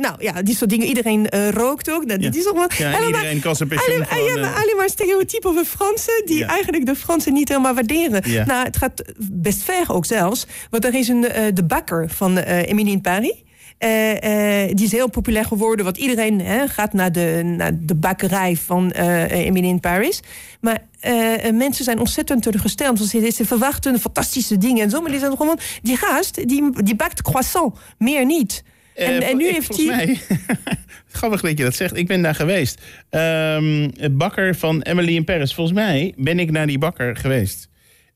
Nou 0.00 0.14
ja, 0.18 0.42
die 0.42 0.56
soort 0.56 0.70
dingen. 0.70 0.86
Iedereen 0.86 1.28
rookt 1.50 1.90
ook. 1.90 2.04
Nou, 2.04 2.18
dit 2.18 2.36
is 2.36 2.46
allemaal. 2.46 2.68
Iedereen 3.06 3.40
kan 3.40 3.56
zijn 3.56 3.70
Alleen, 3.70 4.44
eh, 4.44 4.56
alleen 4.62 4.76
maar 4.76 4.88
stereotypen 4.88 5.50
over 5.50 5.64
Fransen... 5.64 6.22
die 6.24 6.44
eigenlijk 6.44 6.86
de 6.86 6.96
Fransen 6.96 7.32
niet 7.32 7.48
helemaal 7.48 7.74
waarderen. 7.74 8.22
Nou, 8.46 8.64
het 8.64 8.76
gaat 8.76 9.02
best 9.18 9.62
ver 9.62 9.92
ook 9.92 10.06
zelfs. 10.06 10.46
Want 10.70 10.84
er 10.84 10.94
is 10.94 11.08
een, 11.08 11.26
de 11.54 11.64
bakker 11.64 12.05
van 12.08 12.38
eh 12.38 12.68
Emilie 12.68 12.92
in 12.92 13.00
Paris... 13.00 13.44
Eh, 13.78 14.62
eh, 14.64 14.70
die 14.76 14.84
is 14.86 14.92
heel 14.92 15.10
populair 15.10 15.44
geworden. 15.44 15.84
Want 15.84 15.96
iedereen 15.96 16.40
hè, 16.40 16.68
gaat 16.68 16.92
naar 16.92 17.12
de, 17.12 17.42
naar 17.56 17.72
de 17.80 17.94
bakkerij 17.94 18.56
van 18.56 18.92
eh 18.92 19.30
Emilie 19.30 19.70
in 19.70 19.80
Paris. 19.80 20.20
Maar 20.60 20.78
eh, 21.00 21.44
eh, 21.46 21.54
mensen 21.54 21.84
zijn 21.84 21.98
ontzettend 21.98 22.42
teleurgesteld. 22.42 22.98
Want 22.98 23.10
ze, 23.10 23.30
ze 23.30 23.44
verwachten 23.46 23.98
fantastische 24.00 24.58
dingen 24.58 24.82
en 24.82 24.90
zo. 24.90 25.00
Maar 25.00 25.10
die 25.10 25.20
zijn 25.20 25.36
gewoon... 25.36 25.58
Die 25.82 25.96
gast, 25.96 26.48
die, 26.48 26.82
die 26.82 26.96
bakt 26.96 27.22
croissant. 27.22 27.78
Meer 27.98 28.24
niet. 28.26 28.62
En, 28.94 29.22
Eh, 29.22 29.28
en 29.30 29.36
nu 29.36 29.46
ik- 29.46 29.54
heeft 29.54 29.66
volgens 29.66 29.88
hij... 29.96 30.06
mij, 30.06 30.20
grappig 31.18 31.40
dat 31.40 31.58
je 31.58 31.64
dat 31.64 31.74
zegt. 31.74 31.96
Ik 31.96 32.06
ben 32.06 32.22
daar 32.22 32.34
geweest. 32.34 32.80
Ehm, 33.10 33.88
bakker 34.10 34.54
van 34.56 34.82
Emily 34.82 35.14
in 35.14 35.24
Paris. 35.24 35.54
Volgens 35.54 35.76
mij 35.76 36.14
ben 36.16 36.38
ik 36.38 36.50
naar 36.50 36.66
die 36.66 36.78
bakker 36.78 37.16
geweest. 37.16 37.68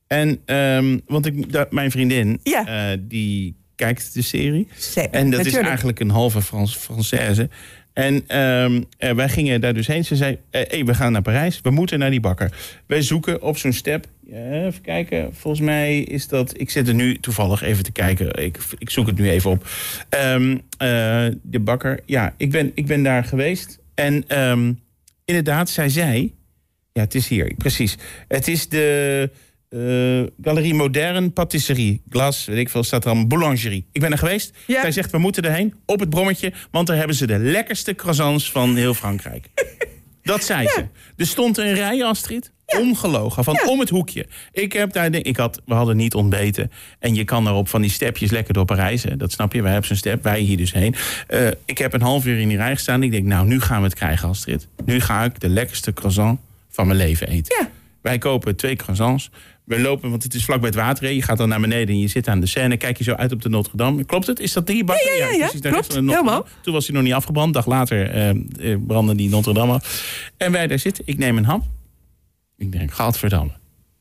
En, 0.06 0.40
ehm, 0.44 0.98
want 1.06 1.26
ik, 1.26 1.66
mijn 1.70 1.90
vriendin, 1.90 2.40
Ja. 2.42 2.66
eh, 2.92 2.98
die 3.00 3.58
kijkt 3.80 4.14
de 4.14 4.22
serie. 4.22 4.68
Zeker, 4.76 5.10
En 5.10 5.30
dat 5.30 5.46
is 5.46 5.54
eigenlijk 5.54 6.00
een 6.00 6.10
halve 6.10 6.42
Frans, 6.42 6.78
Française. 6.78 7.48
En 7.92 8.24
ehm, 8.26 8.82
eh, 8.98 9.12
wij 9.12 9.28
gingen 9.28 9.60
daar 9.60 9.74
dus 9.74 9.86
heen. 9.86 10.04
Ze 10.04 10.16
zei, 10.16 10.38
eh, 10.50 10.62
hey, 10.68 10.84
we 10.84 10.94
gaan 10.94 11.12
naar 11.12 11.22
Parijs. 11.22 11.60
We 11.60 11.70
moeten 11.70 11.98
naar 11.98 12.10
die 12.10 12.20
bakker. 12.20 12.52
Wij 12.86 13.02
zoeken 13.02 13.42
op 13.42 13.56
zo'n 13.56 13.72
step. 13.72 14.06
Even 14.32 14.80
kijken. 14.82 15.34
Volgens 15.34 15.62
mij 15.62 16.00
is 16.00 16.28
dat... 16.28 16.60
Ik 16.60 16.70
zit 16.70 16.88
er 16.88 16.94
nu 16.94 17.18
toevallig 17.18 17.62
even 17.62 17.84
te 17.84 17.92
kijken. 17.92 18.44
Ik, 18.44 18.58
ik 18.78 18.90
zoek 18.90 19.06
het 19.06 19.18
nu 19.18 19.30
even 19.30 19.50
op. 19.50 19.68
Ehm, 20.08 20.58
eh, 20.78 21.26
de 21.42 21.60
bakker. 21.60 22.00
Ja, 22.06 22.34
ik 22.36 22.50
ben, 22.50 22.72
ik 22.74 22.86
ben 22.86 23.02
daar 23.02 23.24
geweest. 23.24 23.78
En 23.94 24.24
ehm, 24.26 24.72
inderdaad, 25.24 25.70
zij 25.70 25.88
zei... 25.88 26.34
Ja, 26.92 27.00
het 27.00 27.14
is 27.14 27.28
hier. 27.28 27.54
Precies. 27.56 27.96
Het 28.28 28.48
is 28.48 28.68
de... 28.68 29.30
eh, 29.70 30.22
Galerie 30.42 30.74
Moderne 30.74 31.30
Patisserie. 31.30 32.02
Glas, 32.08 32.44
weet 32.44 32.58
ik 32.58 32.68
veel, 32.68 32.82
staat 32.82 33.02
er 33.02 33.10
allemaal. 33.10 33.26
Boulangerie. 33.26 33.86
Ik 33.92 34.00
ben 34.00 34.12
er 34.12 34.18
geweest. 34.18 34.56
Ja. 34.66 34.80
Zij 34.80 34.92
zegt, 34.92 35.10
we 35.10 35.18
moeten 35.18 35.42
erheen. 35.42 35.74
Op 35.86 36.00
het 36.00 36.10
brommetje. 36.10 36.52
Want 36.70 36.86
daar 36.86 36.96
hebben 36.96 37.16
ze 37.16 37.26
de 37.26 37.38
lekkerste 37.38 37.94
croissants 37.94 38.50
van 38.50 38.76
heel 38.76 38.94
Frankrijk. 38.94 39.48
Dat 40.22 40.44
zei 40.44 40.68
ze. 40.68 40.86
Er 41.16 41.26
stond 41.26 41.58
een 41.58 41.74
rij, 41.74 42.04
Astrid. 42.04 42.52
Ongelogen. 42.66 43.44
Van 43.44 43.68
om 43.68 43.80
het 43.80 43.88
hoekje. 43.88 44.26
Ik 44.52 44.72
heb 44.72 44.92
daar... 44.92 45.14
Ik 45.14 45.36
had, 45.36 45.60
we 45.66 45.74
hadden 45.74 45.96
niet 45.96 46.14
ontbeten. 46.14 46.70
En 46.98 47.14
je 47.14 47.24
kan 47.24 47.46
er 47.46 47.52
op 47.52 47.68
van 47.68 47.80
die 47.80 47.90
stepjes 47.90 48.30
lekker 48.30 48.54
door 48.54 48.64
Parijs. 48.64 49.02
Hè. 49.02 49.16
Dat 49.16 49.32
snap 49.32 49.52
je. 49.52 49.62
Wij 49.62 49.70
hebben 49.70 49.88
zo'n 49.88 49.96
step. 49.96 50.22
Wij 50.22 50.40
hier 50.40 50.56
dus 50.56 50.72
heen. 50.72 50.94
Eh, 51.26 51.48
ik 51.64 51.78
heb 51.78 51.92
een 51.92 52.02
half 52.02 52.26
uur 52.26 52.38
in 52.38 52.48
die 52.48 52.56
rij 52.56 52.74
gestaan. 52.74 53.02
Ik 53.02 53.10
denk, 53.10 53.26
nou, 53.26 53.46
nu 53.46 53.60
gaan 53.60 53.78
we 53.78 53.84
het 53.84 53.94
krijgen, 53.94 54.28
Astrid. 54.28 54.68
Nu 54.84 55.00
ga 55.00 55.24
ik 55.24 55.40
de 55.40 55.48
lekkerste 55.48 55.92
croissant 55.92 56.40
van 56.68 56.86
mijn 56.86 56.98
leven 56.98 57.28
eten. 57.28 57.56
Ja. 57.60 57.70
Wij 58.00 58.18
kopen 58.18 58.56
twee 58.56 58.76
croissants. 58.76 59.30
We 59.70 59.80
lopen, 59.80 60.10
want 60.10 60.22
het 60.22 60.34
is 60.34 60.44
vlak 60.44 60.60
bij 60.60 60.68
het 60.68 60.78
water. 60.78 61.04
hè. 61.04 61.10
Je 61.10 61.22
gaat 61.22 61.38
dan 61.38 61.48
naar 61.48 61.60
beneden 61.60 61.88
en 61.94 62.00
je 62.00 62.08
zit 62.08 62.28
aan 62.28 62.40
de 62.40 62.46
Seine. 62.46 62.76
Kijk 62.76 62.98
je 62.98 63.04
zo 63.04 63.12
uit 63.12 63.32
op 63.32 63.42
de 63.42 63.48
Notre 63.48 63.76
Dame. 63.76 64.04
Klopt 64.04 64.26
het? 64.26 64.40
Is 64.40 64.52
dat 64.52 64.66
die 64.66 64.84
bakker? 64.84 65.16
Ja, 65.16 65.24
ja, 65.24 65.30
ja, 65.30 65.38
precies, 65.38 65.60
daar 65.60 65.72
klopt. 65.72 65.94
Helemaal. 65.94 66.46
Toen 66.62 66.72
was 66.74 66.86
hij 66.86 66.94
nog 66.94 67.04
niet 67.04 67.12
afgebrand. 67.12 67.54
Dag 67.54 67.66
later 67.66 68.10
eh, 68.10 68.28
eh, 68.30 68.78
brandde 68.86 69.14
die 69.14 69.28
Notre 69.28 69.52
Dame 69.52 69.72
af. 69.72 70.32
En 70.36 70.52
wij 70.52 70.66
daar 70.66 70.78
zitten. 70.78 71.04
Ik 71.06 71.18
neem 71.18 71.36
een 71.36 71.44
hap. 71.44 71.62
Ik 72.56 72.72
denk, 72.72 72.92
gadverdamme. 72.92 73.52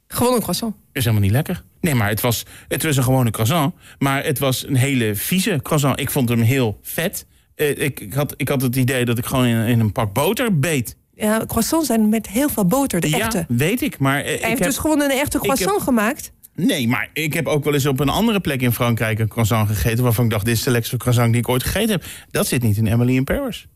Gewoon 0.07 0.33
een 0.33 0.41
croissant. 0.41 0.75
is 0.91 1.03
helemaal 1.03 1.23
niet 1.23 1.31
lekker. 1.31 1.63
Nee, 1.81 1.95
maar 1.95 2.09
het 2.09 2.21
was, 2.21 2.45
het 2.67 2.83
was 2.83 2.97
een 2.97 3.03
gewone 3.03 3.31
croissant. 3.31 3.73
Maar 3.99 4.23
het 4.23 4.39
was 4.39 4.67
een 4.67 4.75
hele 4.75 5.15
vieze 5.15 5.59
croissant. 5.63 5.99
Ik 5.99 6.09
vond 6.11 6.29
hem 6.29 6.41
heel 6.41 6.79
vet. 6.81 7.25
Eh, 7.55 7.69
ik, 7.69 7.99
ik, 7.99 8.13
had, 8.13 8.33
ik 8.37 8.47
had 8.47 8.61
het 8.61 8.75
idee 8.75 9.05
dat 9.05 9.17
ik 9.17 9.25
gewoon 9.25 9.45
in, 9.45 9.67
in 9.67 9.79
een 9.79 9.91
pak 9.91 10.13
boter 10.13 10.59
beet. 10.59 10.95
Ja, 11.19 11.43
croissants 11.47 11.87
zijn 11.87 12.09
met 12.09 12.27
heel 12.27 12.49
veel 12.49 12.65
boter, 12.65 12.99
de 12.99 13.17
echte. 13.17 13.37
Ja, 13.37 13.45
weet 13.47 13.81
ik. 13.81 13.99
Maar 13.99 14.19
eh, 14.21 14.33
ik 14.33 14.39
Hij 14.39 14.49
heeft 14.49 14.59
heb, 14.59 14.67
dus 14.67 14.77
gewoon 14.77 15.01
een 15.01 15.09
echte 15.11 15.39
croissant 15.39 15.71
heb- 15.75 15.81
gemaakt. 15.81 16.31
Nee, 16.55 16.87
maar 16.87 17.09
ik 17.13 17.33
heb 17.33 17.47
ook 17.47 17.63
wel 17.63 17.73
eens 17.73 17.85
op 17.85 17.99
een 17.99 18.09
andere 18.09 18.39
plek 18.39 18.61
in 18.61 18.71
Frankrijk... 18.71 19.19
een 19.19 19.27
croissant 19.27 19.67
gegeten 19.67 20.03
waarvan 20.03 20.25
ik 20.25 20.31
dacht... 20.31 20.45
dit 20.45 20.55
is 20.55 20.63
de 20.63 20.69
lekkerste 20.71 20.97
croissant 20.97 21.31
die 21.31 21.41
ik 21.41 21.49
ooit 21.49 21.63
gegeten 21.63 21.89
heb. 21.91 22.03
Dat 22.31 22.47
zit 22.47 22.61
niet 22.63 22.77
in 22.77 22.87
Emily 22.87 23.15
in 23.15 23.23
Paris. 23.23 23.67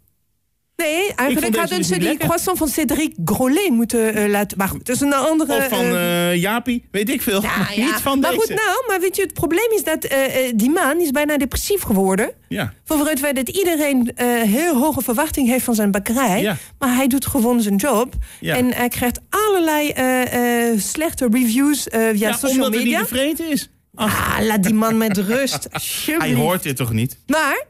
Nee, 0.75 1.13
eigenlijk 1.15 1.55
hadden 1.55 1.83
ze 1.83 1.93
die 1.93 2.01
lekker. 2.07 2.25
croissant 2.25 2.57
van 2.57 2.67
Cédric 2.67 3.13
Grolet 3.25 3.69
moeten 3.69 4.13
eh, 4.15 4.29
laten... 4.29 4.57
Maar 4.57 4.67
goed, 4.67 4.85
dat 4.85 4.95
is 4.95 5.01
een 5.01 5.13
andere... 5.13 5.55
Of 5.57 5.67
van 5.67 5.85
eh 5.95 6.35
Jaapie, 6.35 6.85
weet 6.91 7.09
ik 7.09 7.21
veel. 7.21 7.41
ja, 7.41 7.57
maar 7.57 7.73
ja. 7.75 7.85
niet 7.85 7.93
van 8.01 8.19
maar 8.19 8.31
deze. 8.31 8.41
goed, 8.41 8.55
nou, 8.55 8.83
maar 8.87 8.99
weet 8.99 9.15
je, 9.15 9.21
het 9.21 9.33
probleem 9.33 9.71
is 9.75 9.83
dat 9.83 10.07
die 10.55 10.69
man 10.69 10.99
is 11.01 11.11
bijna 11.11 11.37
depressief 11.37 11.81
geworden. 11.81 12.31
Ja. 12.47 12.73
Van 12.85 13.07
het 13.07 13.19
feit 13.19 13.35
dat 13.35 13.49
iedereen 13.49 14.11
heel 14.45 14.75
hoge 14.77 15.01
verwachting 15.01 15.47
heeft 15.47 15.63
van 15.65 15.75
zijn 15.75 15.91
bakkerij. 15.91 16.41
Ja. 16.41 16.57
Maar 16.79 16.95
hij 16.95 17.07
doet 17.07 17.25
gewoon 17.25 17.61
zijn 17.61 17.75
job. 17.75 18.13
Ja. 18.39 18.55
En 18.55 18.73
hij 18.73 18.87
krijgt 18.89 19.19
allerlei 19.29 19.93
slechte 20.79 21.27
reviews 21.31 21.87
via 21.91 22.09
Ja, 22.11 22.31
social 22.33 22.51
omdat 22.65 22.71
media. 22.79 22.99
niet 22.99 23.07
tevreden 23.07 23.49
is. 23.51 23.69
Ach, 23.95 24.37
Ah, 24.37 24.45
laat 24.45 24.63
die 24.63 24.73
man 24.73 24.97
met 24.97 25.17
rust. 25.27 25.67
hij 26.17 26.33
hoort 26.33 26.63
dit 26.63 26.75
toch 26.75 26.91
niet? 26.93 27.17
Maar 27.27 27.63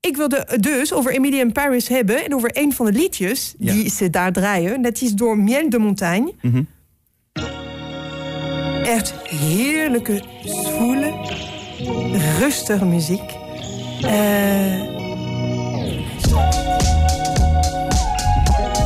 ik 0.00 0.16
wilde 0.16 0.46
dus 0.60 0.92
over 0.92 1.12
Emilie 1.12 1.40
in 1.40 1.52
Paris 1.52 1.88
hebben... 1.88 2.24
en 2.24 2.34
over 2.34 2.50
een 2.52 2.72
van 2.72 2.86
de 2.86 2.92
liedjes 2.92 3.54
Ja. 3.58 3.72
die 3.72 3.90
ze 3.90 4.10
daar 4.10 4.32
draaien. 4.32 4.82
Dat 4.82 5.00
is 5.00 5.12
door 5.12 5.38
Miel 5.38 5.70
de 5.70 5.78
Montagne. 5.78 6.32
Mhm. 6.42 6.62
Echt 8.84 9.12
heerlijke, 9.28 10.22
zwoele, 10.44 11.12
rustige 12.38 12.84
muziek. 12.84 13.30
Eh, 14.02 14.96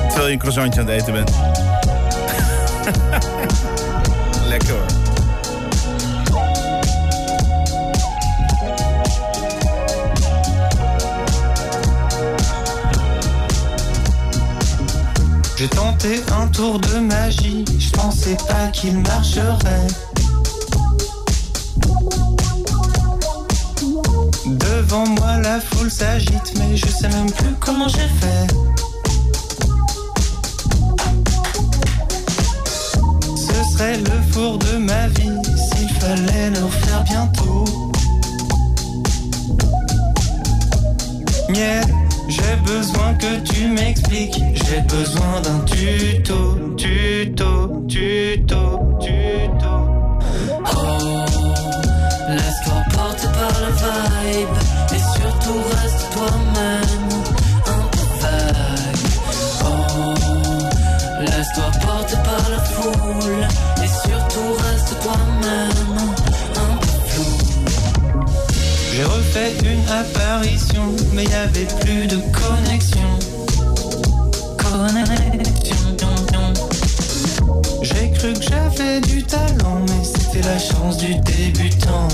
Terwijl 0.08 0.26
je 0.26 0.32
een 0.32 0.38
croissantje 0.38 0.80
aan 0.80 0.86
het 0.86 1.00
eten 1.00 1.12
bent. 1.12 1.30
Lekker 4.52 4.70
hoor. 4.70 4.91
Magie, 17.00 17.64
je 17.78 17.90
pensais 17.90 18.36
pas 18.48 18.68
qu'il 18.72 18.98
marcherait. 18.98 19.86
Devant 24.46 25.06
moi 25.06 25.38
la 25.42 25.60
foule 25.60 25.90
s'agite, 25.90 26.52
mais 26.58 26.76
je 26.76 26.86
sais 26.86 27.08
même 27.08 27.30
plus 27.30 27.54
comment 27.60 27.88
j'ai 27.88 28.10
fait. 28.20 28.46
Ce 33.36 33.72
serait 33.72 33.98
le 33.98 34.32
four 34.32 34.58
de 34.58 34.76
ma 34.78 35.08
vie 35.08 35.38
s'il 35.56 35.88
fallait 36.00 36.50
le 36.50 36.64
refaire 36.64 37.04
bientôt. 37.04 37.64
J'ai 42.32 42.56
besoin 42.64 43.14
que 43.14 43.40
tu 43.40 43.66
m'expliques. 43.68 44.40
J'ai 44.64 44.80
besoin 44.82 45.40
d'un 45.42 45.60
tuto, 45.64 46.74
tuto, 46.76 47.84
tuto, 47.88 48.98
tuto. 49.00 49.74
Oh, 50.74 51.24
laisse-toi 52.28 52.78
porter 52.94 53.28
par 53.38 53.54
le 53.62 53.70
vibe 53.82 54.56
et 54.94 55.02
surtout 55.16 55.60
reste 55.74 56.04
toi-même 56.14 57.08
un 57.66 57.82
peu 57.92 58.06
vague. 58.22 59.06
Oh, 59.64 60.14
laisse-toi 61.20 61.70
porter 61.82 62.18
par 62.24 62.44
la 62.50 62.60
foule 62.72 63.46
et 63.82 63.90
surtout 64.08 64.52
reste 64.64 64.92
toi-même 65.02 66.21
Refait 69.34 69.54
une 69.64 69.88
apparition, 69.88 70.94
mais 71.14 71.24
y 71.24 71.32
avait 71.32 71.66
plus 71.80 72.06
de 72.06 72.16
connexion. 72.32 73.18
Connexion. 74.58 75.76
J'ai 77.80 78.10
cru 78.10 78.34
que 78.34 78.42
j'avais 78.42 79.00
du 79.00 79.22
talent, 79.22 79.80
mais 79.88 80.04
c'était 80.04 80.46
la 80.46 80.58
chance 80.58 80.98
du 80.98 81.14
débutant. 81.14 82.08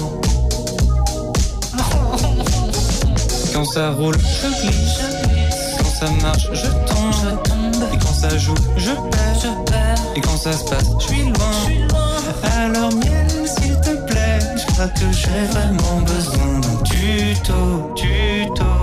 Quand 3.52 3.64
ça 3.64 3.90
roule, 3.90 4.16
je 4.16 4.68
glisse. 4.68 5.00
Quand 5.76 5.90
ça 5.98 6.10
marche, 6.22 6.48
je 6.52 6.68
tombe. 6.86 7.92
Et 7.92 7.98
quand 7.98 8.14
ça 8.14 8.38
joue, 8.38 8.54
je 8.76 8.92
perds. 8.92 9.96
Et 10.14 10.20
quand 10.20 10.36
ça 10.36 10.52
se 10.52 10.64
passe, 10.66 10.86
je 11.00 11.06
suis 11.06 11.24
loin. 11.24 11.50
Alors 12.62 12.94
miel, 12.94 13.26
s'il 13.44 13.74
te 13.80 13.90
plaît, 14.06 14.07
que 14.86 15.10
j'ai 15.10 15.44
vraiment 15.50 16.00
besoin 16.02 16.60
d'un 16.60 16.76
tuto, 16.84 17.92
tuto, 17.96 18.77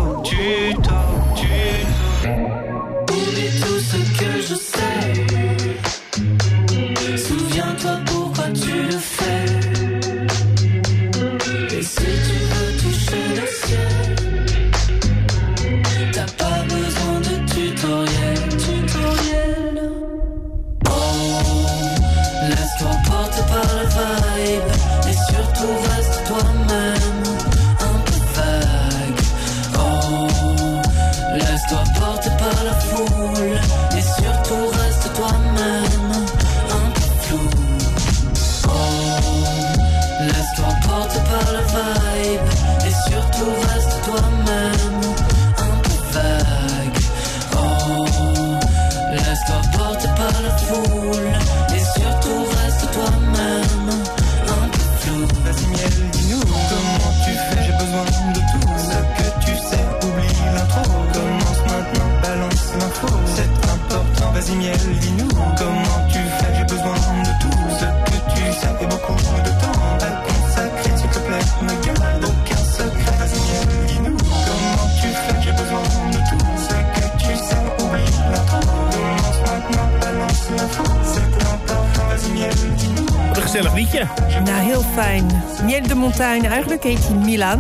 fijn. 84.96 85.44
Miel 85.64 85.88
de 85.88 85.96
Montagne, 85.96 86.48
eigenlijk 86.48 86.84
heet 86.84 87.08
hij 87.08 87.18
Milan. 87.18 87.60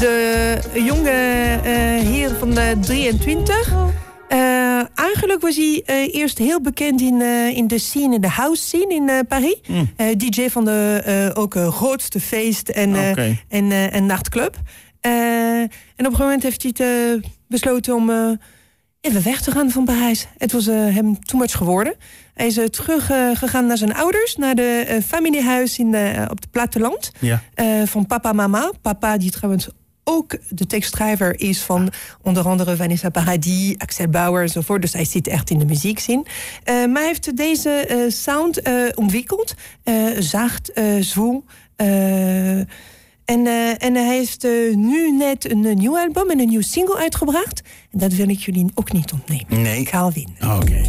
De 0.00 0.58
jonge 0.72 1.10
eh, 1.10 1.72
heer 2.08 2.30
van 2.38 2.50
de 2.50 2.76
23. 2.80 3.74
Eh, 4.28 4.38
eigenlijk 4.94 5.40
was 5.40 5.56
hij 5.56 5.82
eh, 5.84 6.14
eerst 6.14 6.38
heel 6.38 6.60
bekend 6.60 7.00
in, 7.00 7.22
in 7.54 7.66
de 7.66 7.78
scene, 7.78 8.20
de 8.20 8.28
house 8.28 8.62
scene 8.62 8.94
in 8.94 9.26
Paris. 9.26 9.60
Eh, 9.96 10.06
DJ 10.16 10.48
van 10.48 10.64
de 10.64 11.30
ook 11.34 11.54
grootste 11.54 12.20
feest 12.20 12.68
en, 12.68 12.94
en, 13.48 13.70
en 13.92 14.06
nachtclub. 14.06 14.56
En 15.00 15.64
op 15.64 15.70
een 15.96 16.04
gegeven 16.04 16.24
moment 16.24 16.42
heeft 16.42 16.62
hij 16.62 16.72
het, 16.76 17.24
besloten 17.48 17.94
om 17.94 18.38
even 19.06 19.22
weg 19.22 19.40
te 19.40 19.50
gaan 19.50 19.70
van 19.70 19.84
Parijs. 19.84 20.26
Het 20.38 20.52
was 20.52 20.66
eh, 20.66 20.74
hem 20.74 21.24
too 21.24 21.40
much 21.40 21.52
geworden. 21.52 21.94
Hij 22.34 22.46
is 22.46 22.58
terug 22.70 23.10
gegaan 23.34 23.66
naar 23.66 23.76
zijn 23.76 23.94
ouders, 23.94 24.36
naar 24.36 24.54
de 24.54 24.84
eh, 24.86 25.02
familiehuis 25.02 25.78
in, 25.78 25.94
op 26.30 26.36
het 26.40 26.50
platteland. 26.50 27.12
Ja. 27.20 27.42
Van 27.86 28.06
papa 28.06 28.32
mama. 28.32 28.72
Papa 28.82 29.16
die 29.16 29.30
trouwens 29.30 29.68
ook 30.04 30.36
de 30.48 30.66
tekstschrijver 30.66 31.40
is 31.40 31.60
van 31.60 31.92
onder 32.22 32.48
andere 32.48 32.76
Vanessa 32.76 33.08
Paradis, 33.08 33.74
Axel 33.78 34.08
Bauer 34.08 34.42
enzovoort. 34.42 34.82
Dus 34.82 34.92
hij 34.92 35.04
zit 35.04 35.26
echt 35.26 35.50
in 35.50 35.58
de 35.58 35.64
muziekscene. 35.64 36.24
Eh 36.64 36.74
maar 36.74 36.96
hij 36.96 37.06
heeft 37.06 37.36
deze 37.36 38.06
sound 38.08 38.60
eh, 38.60 38.74
ontwikkeld. 38.94 39.54
Zacht, 40.18 40.72
zwoel. 41.00 41.44
En, 43.26 43.46
eh, 43.46 43.84
en 43.84 43.94
hij 43.94 44.16
heeft 44.16 44.44
eh, 44.44 44.74
nu 44.74 45.16
net 45.16 45.50
een, 45.50 45.64
eh, 45.64 45.74
nieuw 45.74 45.98
album 45.98 46.30
en 46.30 46.40
een 46.40 46.48
nieuw 46.48 46.60
single 46.60 46.96
uitgebracht. 46.96 47.62
En 47.90 47.98
dat 47.98 48.12
wil 48.12 48.28
ik 48.28 48.38
jullie 48.38 48.66
ook 48.74 48.92
niet 48.92 49.12
ontnemen. 49.12 49.62
Nee. 49.62 49.88
Winnen. 50.12 50.56
Oké. 50.56 50.82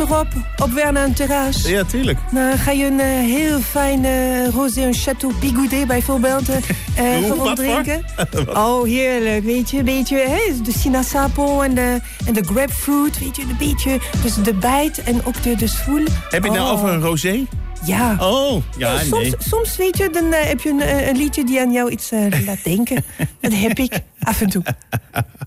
Op 0.00 0.70
weg 0.74 0.90
naar 0.90 1.04
een 1.04 1.14
terras. 1.14 1.62
Ja, 1.62 1.84
tuurlijk. 1.84 2.18
Dan 2.32 2.58
ga 2.58 2.70
je 2.70 2.84
een 2.84 3.00
eh, 3.00 3.06
heel 3.06 3.60
fijn 3.60 4.04
eh 4.04 4.48
rosé, 4.48 4.82
een 4.82 4.94
Chateau 4.94 5.34
Bigoudet 5.40 5.86
bijvoorbeeld, 5.86 6.48
eh, 6.48 6.56
eh, 7.16 7.18
Hoe, 7.18 7.30
gewoon 7.30 7.54
drinken. 7.54 8.04
Oh, 8.54 8.84
heerlijk, 8.84 9.44
weet 9.44 9.70
je, 9.70 9.78
een 9.78 9.84
beetje 9.84 10.16
hè, 10.16 10.62
de 10.62 10.72
sinaasappel 10.78 11.64
en 11.64 11.74
de, 11.74 12.00
en 12.26 12.34
de 12.34 12.44
grapefruit, 12.44 13.18
weet 13.18 13.36
je, 13.36 13.42
een 13.42 13.56
beetje, 13.58 13.98
dus 14.22 14.34
de 14.34 14.54
bijt 14.54 15.02
en 15.02 15.24
ook 15.24 15.42
de, 15.42 15.56
de 15.56 15.66
zwoel. 15.66 16.04
Heb 16.30 16.44
je 16.44 16.50
het 16.50 16.58
nou 16.58 16.64
Oh, 16.64 16.72
over 16.72 16.88
een 16.88 17.00
rosé? 17.00 17.46
Ja. 17.84 18.16
Oh, 18.20 18.62
ja, 18.78 18.98
soms, 18.98 19.22
nee. 19.22 19.34
soms, 19.38 19.76
weet 19.76 19.96
je, 19.96 20.10
dan 20.10 20.32
eh, 20.32 20.48
heb 20.48 20.60
je 20.60 20.68
een, 20.68 20.80
eh, 20.80 21.08
een 21.08 21.16
liedje 21.16 21.44
die 21.44 21.60
aan 21.60 21.72
jou 21.72 21.90
iets 21.90 22.10
eh, 22.10 22.44
laat 22.46 22.64
denken. 22.64 23.04
Dat 23.40 23.52
heb 23.54 23.78
ik 23.78 24.00
af 24.20 24.40
en 24.40 24.48
toe. 24.48 24.62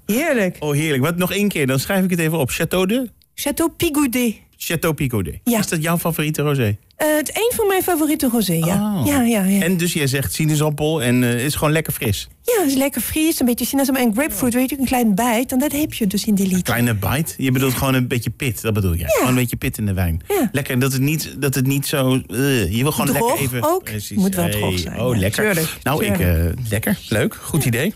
Heerlijk. 0.05 0.55
Oh, 0.59 0.73
heerlijk. 0.73 1.03
Wat 1.03 1.17
nog 1.17 1.31
één 1.31 1.47
keer, 1.47 1.67
dan 1.67 1.79
schrijf 1.79 2.03
ik 2.03 2.09
het 2.09 2.19
even 2.19 2.37
op. 2.37 2.49
Chateau 2.49 2.85
de? 2.85 3.09
Chateau 3.39 3.69
Pigoudet. 3.77 4.35
Chateau 4.57 4.93
Picaudet. 4.93 5.39
Ja. 5.43 5.59
Is 5.59 5.67
dat 5.67 5.81
jouw 5.81 5.97
favoriete 5.97 6.41
rosé? 6.41 6.77
Eh, 6.95 7.07
het 7.15 7.29
een 7.29 7.51
van 7.55 7.67
mijn 7.67 7.81
favoriete 7.83 8.27
rosé, 8.27 8.53
ja. 8.53 8.99
Oh. 8.99 9.05
Ja, 9.05 9.21
ja, 9.21 9.43
ja. 9.43 9.61
En 9.61 9.77
dus 9.77 9.93
jij 9.93 10.07
zegt 10.07 10.33
sinaasappel 10.33 11.01
en 11.03 11.23
eh 11.23 11.43
is 11.45 11.55
gewoon 11.55 11.73
lekker 11.73 11.93
fris. 11.93 12.27
Ja, 12.43 12.61
het 12.61 12.71
is 12.71 12.75
lekker 12.77 13.01
fris, 13.01 13.39
een 13.39 13.45
beetje 13.45 13.65
sinaasappel 13.65 14.03
en 14.03 14.13
grapefruit, 14.13 14.53
weet 14.53 14.69
je, 14.69 14.79
een 14.79 14.85
klein 14.85 15.15
bijt. 15.15 15.51
En 15.51 15.59
dat 15.59 15.71
heb 15.71 15.93
je 15.93 16.07
dus 16.07 16.25
in 16.25 16.35
die 16.35 16.47
lied. 16.47 16.63
Kleine 16.63 16.93
bite. 16.95 17.33
Je 17.37 17.51
bedoelt 17.51 17.73
gewoon 17.73 17.93
een 17.93 18.07
beetje 18.07 18.29
pit, 18.29 18.61
dat 18.61 18.73
bedoel 18.73 18.93
je. 18.93 19.05
Gewoon 19.07 19.29
een 19.29 19.35
beetje 19.35 19.55
pit 19.57 19.77
in 19.77 19.85
de 19.85 19.93
wijn. 19.93 20.21
Ja. 20.27 20.49
Lekker, 20.51 20.79
dat 20.79 20.91
het 20.93 21.01
niet, 21.01 21.35
dat 21.39 21.55
het 21.55 21.67
niet 21.67 21.85
zo... 21.87 22.21
eh, 22.27 22.75
je 22.75 22.81
wil 22.81 22.91
gewoon 22.91 23.15
Droog 23.15 23.39
lekker 23.39 23.57
even... 23.57 23.69
ook. 23.69 23.89
Moet 24.15 24.35
wel 24.35 24.49
droog 24.49 24.79
zijn, 24.79 24.99
Oh, 24.99 25.13
ja. 25.13 25.19
lekker. 25.19 25.43
Tuurlijk, 25.43 25.77
nou, 25.83 26.05
ik... 26.05 26.15
tuurlijk. 26.15 26.55
eh, 26.57 26.69
lekker, 26.69 26.99
leuk, 27.09 27.35
goed 27.35 27.65
idee. 27.65 27.93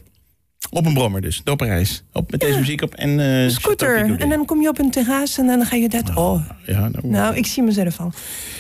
Op 0.70 0.86
een 0.86 0.94
brommer 0.94 1.22
dus, 1.22 1.42
door 1.44 1.56
Parijs. 1.56 2.04
Op, 2.14 2.32
met 2.32 2.40
deze 2.40 2.58
muziek 2.60 2.82
op 2.82 2.94
en... 2.94 3.10
Chateau 3.10 3.50
Scooter. 3.50 4.20
En 4.20 4.30
dan 4.30 4.46
kom 4.46 4.62
je 4.62 4.68
op 4.68 4.80
een 4.80 4.92
terras 4.92 5.38
en 5.38 5.48
dan 5.48 5.66
ga 5.66 5.76
je 5.76 5.90
dat... 5.90 6.16
Oh, 6.16 6.46
Ja, 6.66 6.80
nou, 6.80 7.08
nou, 7.08 7.36
ik 7.36 7.46
zie 7.46 7.64
mezelf 7.64 8.00
al. 8.00 8.12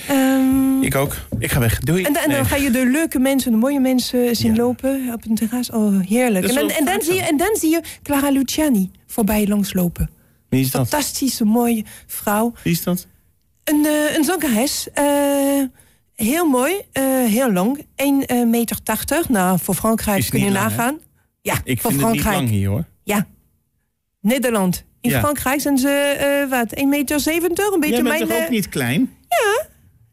Ehm, 0.07 0.81
ik 0.81 0.95
ook. 0.95 1.15
Ik 1.39 1.51
ga 1.51 1.59
weg. 1.59 1.79
Doei. 1.79 2.03
En, 2.03 2.13
dan- 2.13 2.23
en 2.23 2.29
dan 2.29 2.45
ga 2.45 2.55
je 2.55 2.71
de 2.71 2.85
leuke 2.85 3.19
mensen, 3.19 3.51
de 3.51 3.57
mooie 3.57 3.79
mensen 3.79 4.35
zien 4.35 4.55
Ja. 4.55 4.61
lopen 4.61 5.09
op 5.13 5.25
een 5.29 5.35
terras. 5.35 5.69
Oh, 5.71 5.99
heerlijk. 6.07 6.47
En 6.47 6.55
dan, 6.55 6.69
en, 6.69 6.85
dan 6.85 7.01
zie 7.01 7.13
je, 7.13 7.21
en 7.21 7.37
dan 7.37 7.55
zie 7.59 7.69
je 7.69 7.81
Clara 8.03 8.29
Luciani 8.29 8.91
voorbij 9.07 9.47
langslopen. 9.47 10.09
Wie 10.49 10.61
is 10.61 10.71
dat? 10.71 10.87
Fantastische, 10.87 11.45
mooie 11.45 11.83
vrouw. 12.07 12.53
Wie 12.63 12.73
is 12.73 12.83
dat? 12.83 13.07
Een, 13.63 13.85
eh, 13.85 14.15
een 14.17 14.23
zangeres. 14.23 14.87
eh, 14.93 15.03
heel 16.15 16.45
mooi, 16.45 16.73
heel 17.27 17.51
lang. 17.51 17.85
1,80 17.95 18.45
meter. 18.47 18.83
80. 18.83 19.29
Nou, 19.29 19.59
voor 19.61 19.75
Frankrijk 19.75 20.25
kun 20.29 20.43
je 20.43 20.49
nagaan. 20.49 20.97
Ja, 21.41 21.61
Ik 21.63 21.81
voor 21.81 21.91
vind 21.91 22.03
het 22.03 22.11
niet 22.11 22.21
Frankrijk. 22.21 22.35
lang 22.49 22.59
hier 22.59 22.69
hoor. 22.69 22.85
Ja. 23.03 23.27
Nederland. 24.21 24.83
In 25.01 25.09
Ja. 25.09 25.19
Frankrijk 25.19 25.61
zijn 25.61 25.77
ze, 25.77 25.89
eh 25.89 26.49
wat, 26.49 26.75
1,70 26.79 26.83
meter? 26.87 27.19
70? 27.19 27.71
Een 27.73 27.79
beetje 27.79 27.95
Jij 27.95 28.03
bent 28.03 28.15
mijn... 28.17 28.27
toch 28.27 28.37
ook 28.37 28.43
eh, 28.43 28.49
niet 28.49 28.69
klein? 28.69 29.09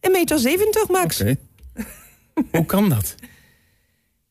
1,70 0.07 0.11
meter, 0.13 0.39
70, 0.39 0.89
max. 0.89 1.21
Oké. 1.21 1.37
Hoe 2.51 2.65
kan 2.67 2.89
dat? 2.89 3.15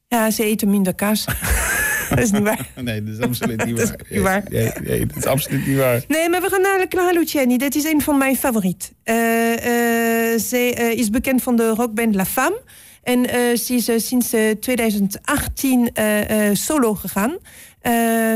Ja, 0.07 0.31
ze 0.31 0.43
eten 0.43 0.69
minder 0.69 0.95
kaas. 0.95 1.25
dat 2.09 2.19
is 2.19 2.31
niet 2.31 2.41
waar. 2.43 2.69
Nee, 2.75 3.03
dat 3.03 3.13
is 3.17 3.19
absoluut 3.19 3.65
niet 3.65 3.77
Dat 3.77 3.85
is 3.85 3.89
waar. 3.89 4.03
niet 4.09 4.21
waar. 4.21 4.43
Nee, 4.49 4.71
nee, 4.97 5.05
dat 5.05 5.17
is 5.17 5.25
absoluut 5.25 5.67
niet 5.67 5.77
waar. 5.77 6.03
Nee, 6.07 6.29
maar 6.29 6.41
we 6.41 6.49
gaan 6.49 6.61
naar 6.61 6.87
Clara 6.87 7.11
Luciani. 7.19 7.57
Dat 7.57 7.75
is 7.75 7.83
een 7.83 8.01
van 8.01 8.17
mijn 8.17 8.35
favorieten. 8.35 8.89
Eh 9.03 10.33
eh, 10.53 10.97
is 10.97 11.09
bekend 11.09 11.43
van 11.43 11.55
de 11.55 11.69
rockband 11.69 12.15
La 12.15 12.25
Femme. 12.25 12.61
En 13.07 13.25
ze 13.57 13.73
is 13.73 13.87
eh, 13.87 13.99
sinds 13.99 14.33
eh, 14.33 14.51
2018 14.59 15.89
eh, 15.93 16.49
eh, 16.49 16.55
solo 16.55 16.93
gegaan. 16.93 17.37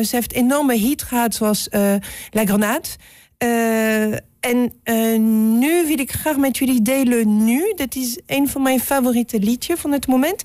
Ze 0.04 0.08
heeft 0.12 0.34
enorme 0.34 0.76
hit 0.76 1.02
gehad, 1.02 1.36
zoals 1.36 1.68
La 2.30 2.46
Grenade. 2.46 2.88
En 4.40 4.72
nu 5.60 5.88
wil 5.88 6.00
ik 6.00 6.12
graag 6.12 6.38
met 6.38 6.58
jullie 6.58 6.82
delen 6.82 7.46
nu. 7.46 7.74
Dat 7.76 7.96
is 7.96 8.20
een 8.28 8.48
van 8.50 8.62
mijn 8.62 8.80
favoriete 8.80 9.40
liedjes 9.40 9.80
van 9.80 9.92
het 9.92 10.08
moment. 10.08 10.44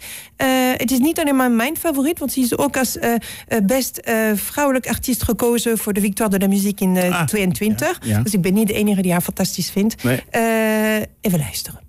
Het 0.76 0.90
is 0.90 0.98
niet 0.98 1.18
alleen 1.20 1.36
maar 1.36 1.50
mijn 1.50 1.76
favoriet, 1.76 2.18
want 2.18 2.32
ze 2.32 2.40
is 2.40 2.56
ook 2.56 2.76
als 2.76 2.98
best 3.64 4.00
vrouwelijk 4.34 4.86
artiest 4.88 5.22
gekozen 5.22 5.78
voor 5.78 5.92
de 5.92 6.00
Victoire 6.00 6.38
de 6.38 6.44
la 6.44 6.52
Musique 6.52 6.84
in 6.84 6.96
eh, 6.96 7.20
Ah, 7.20 7.26
22. 7.26 7.98
ja, 8.02 8.08
ja. 8.16 8.22
Dus 8.22 8.34
ik 8.34 8.40
ben 8.40 8.54
niet 8.54 8.66
de 8.66 8.74
enige 8.74 9.02
die 9.02 9.12
haar 9.12 9.20
fantastisch 9.20 9.70
vindt. 9.70 10.02
Nee. 10.02 10.22
Even 11.20 11.38
luisteren. 11.38 11.85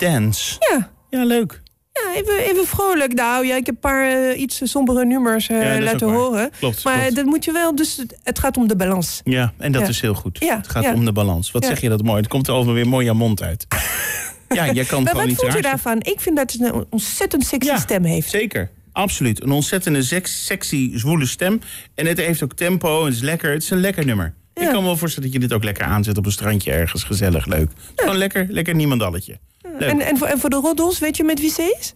Dance. 0.00 0.56
Ja. 0.70 0.90
Ja, 1.10 1.24
leuk. 1.24 1.60
Ja, 1.92 2.14
even, 2.14 2.38
even 2.38 2.66
vrolijk. 2.66 3.12
Nou 3.14 3.46
ja, 3.46 3.56
ik 3.56 3.66
heb 3.66 3.74
een 3.74 3.80
paar 3.80 4.08
eh, 4.30 4.40
iets 4.40 4.60
sombere 4.64 5.04
nummers 5.04 5.48
eh, 5.48 5.74
Ja, 5.76 5.80
laten 5.82 6.08
horen. 6.10 6.50
Klopt, 6.58 6.84
maar 6.84 6.98
klopt. 6.98 7.14
dat 7.16 7.24
moet 7.24 7.44
je 7.44 7.52
wel, 7.52 7.74
dus 7.76 7.96
het- 8.24 8.38
gaat 8.38 8.56
om 8.56 8.68
de 8.68 8.76
balans. 8.76 9.20
Ja, 9.24 9.52
en 9.58 9.72
dat 9.72 9.82
Ja. 9.82 9.88
is 9.88 10.00
heel 10.00 10.14
goed. 10.14 10.38
Ja, 10.40 10.56
het 10.56 10.68
gaat 10.68 10.94
om 10.94 11.04
de 11.04 11.12
balans. 11.12 11.50
Wat 11.50 11.64
zeg 11.64 11.80
je 11.80 11.88
dat 11.88 12.02
mooi? 12.02 12.16
Het 12.20 12.28
komt 12.28 12.48
er 12.48 12.54
over 12.54 12.72
weer 12.72 12.88
mooi 12.88 13.08
aan 13.08 13.16
mond 13.16 13.42
uit. 13.42 13.66
ja, 14.48 14.72
jij 14.72 14.84
kan 14.84 15.02
Maar 15.02 15.12
gewoon 15.12 15.14
wat 15.14 15.26
niet 15.26 15.36
vond 15.36 15.52
je 15.52 15.62
daarvan? 15.62 15.96
Ik 16.00 16.20
vind 16.20 16.36
dat 16.36 16.52
het 16.52 16.60
een 16.60 16.84
ontzettend 16.90 17.44
sexy 17.46 17.76
stem 17.76 18.04
heeft. 18.04 18.30
Zeker, 18.30 18.70
absoluut. 18.92 19.42
Een 19.42 19.50
ontzettende 19.50 20.02
sex- 20.02 20.44
sexy, 20.46 20.90
zwoele 20.98 21.26
stem. 21.26 21.60
En 21.94 22.06
het 22.06 22.18
heeft 22.18 22.42
ook 22.42 22.54
tempo 22.54 22.98
en 23.00 23.04
het 23.04 23.14
is 23.14 23.20
lekker. 23.20 23.52
Het 23.52 23.62
is 23.62 23.70
een 23.70 23.80
lekker 23.80 24.04
nummer. 24.04 24.34
Ik 24.54 24.66
kan 24.66 24.74
me 24.76 24.82
wel 24.82 24.96
voorstellen 24.96 25.30
dat 25.30 25.40
je 25.40 25.46
dit 25.48 25.56
ook 25.56 25.64
lekker 25.64 25.84
aanzet 25.84 26.18
op 26.18 26.26
een 26.26 26.32
strandje 26.32 26.72
ergens. 26.72 27.04
Gezellig, 27.04 27.46
leuk. 27.46 27.70
Gewoon 27.96 28.16
lekker, 28.16 28.46
lekker 28.48 28.74
niemandalletje. 28.74 29.38
En, 29.78 30.00
en, 30.00 30.16
voor, 30.18 30.26
en 30.26 30.38
voor 30.38 30.50
de 30.50 30.56
roddels, 30.56 30.98
weet 30.98 31.16
je 31.16 31.24
met 31.24 31.40
wie 31.40 31.50
ze 31.50 31.76
is? 31.80 31.94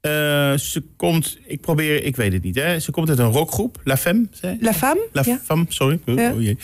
Eh, 0.00 0.10
ze 0.58 0.82
komt, 0.96 1.38
ik 1.46 1.60
probeer, 1.60 2.04
ik 2.04 2.16
weet 2.16 2.32
het 2.32 2.42
niet. 2.42 2.54
Hè. 2.56 2.78
Ze 2.80 2.90
komt 2.90 3.08
uit 3.08 3.18
een 3.18 3.30
rockgroep, 3.32 3.80
La 3.84 3.96
Femme. 3.96 4.26
zei- 4.30 4.56
La 4.60 4.72
Femme? 4.74 5.08
La 5.12 5.22
ja. 5.26 5.40
Femme, 5.44 5.64
sorry. 5.68 6.00
Oh, 6.06 6.14
Ja. 6.14 6.32
oh 6.32 6.40
jee. 6.42 6.58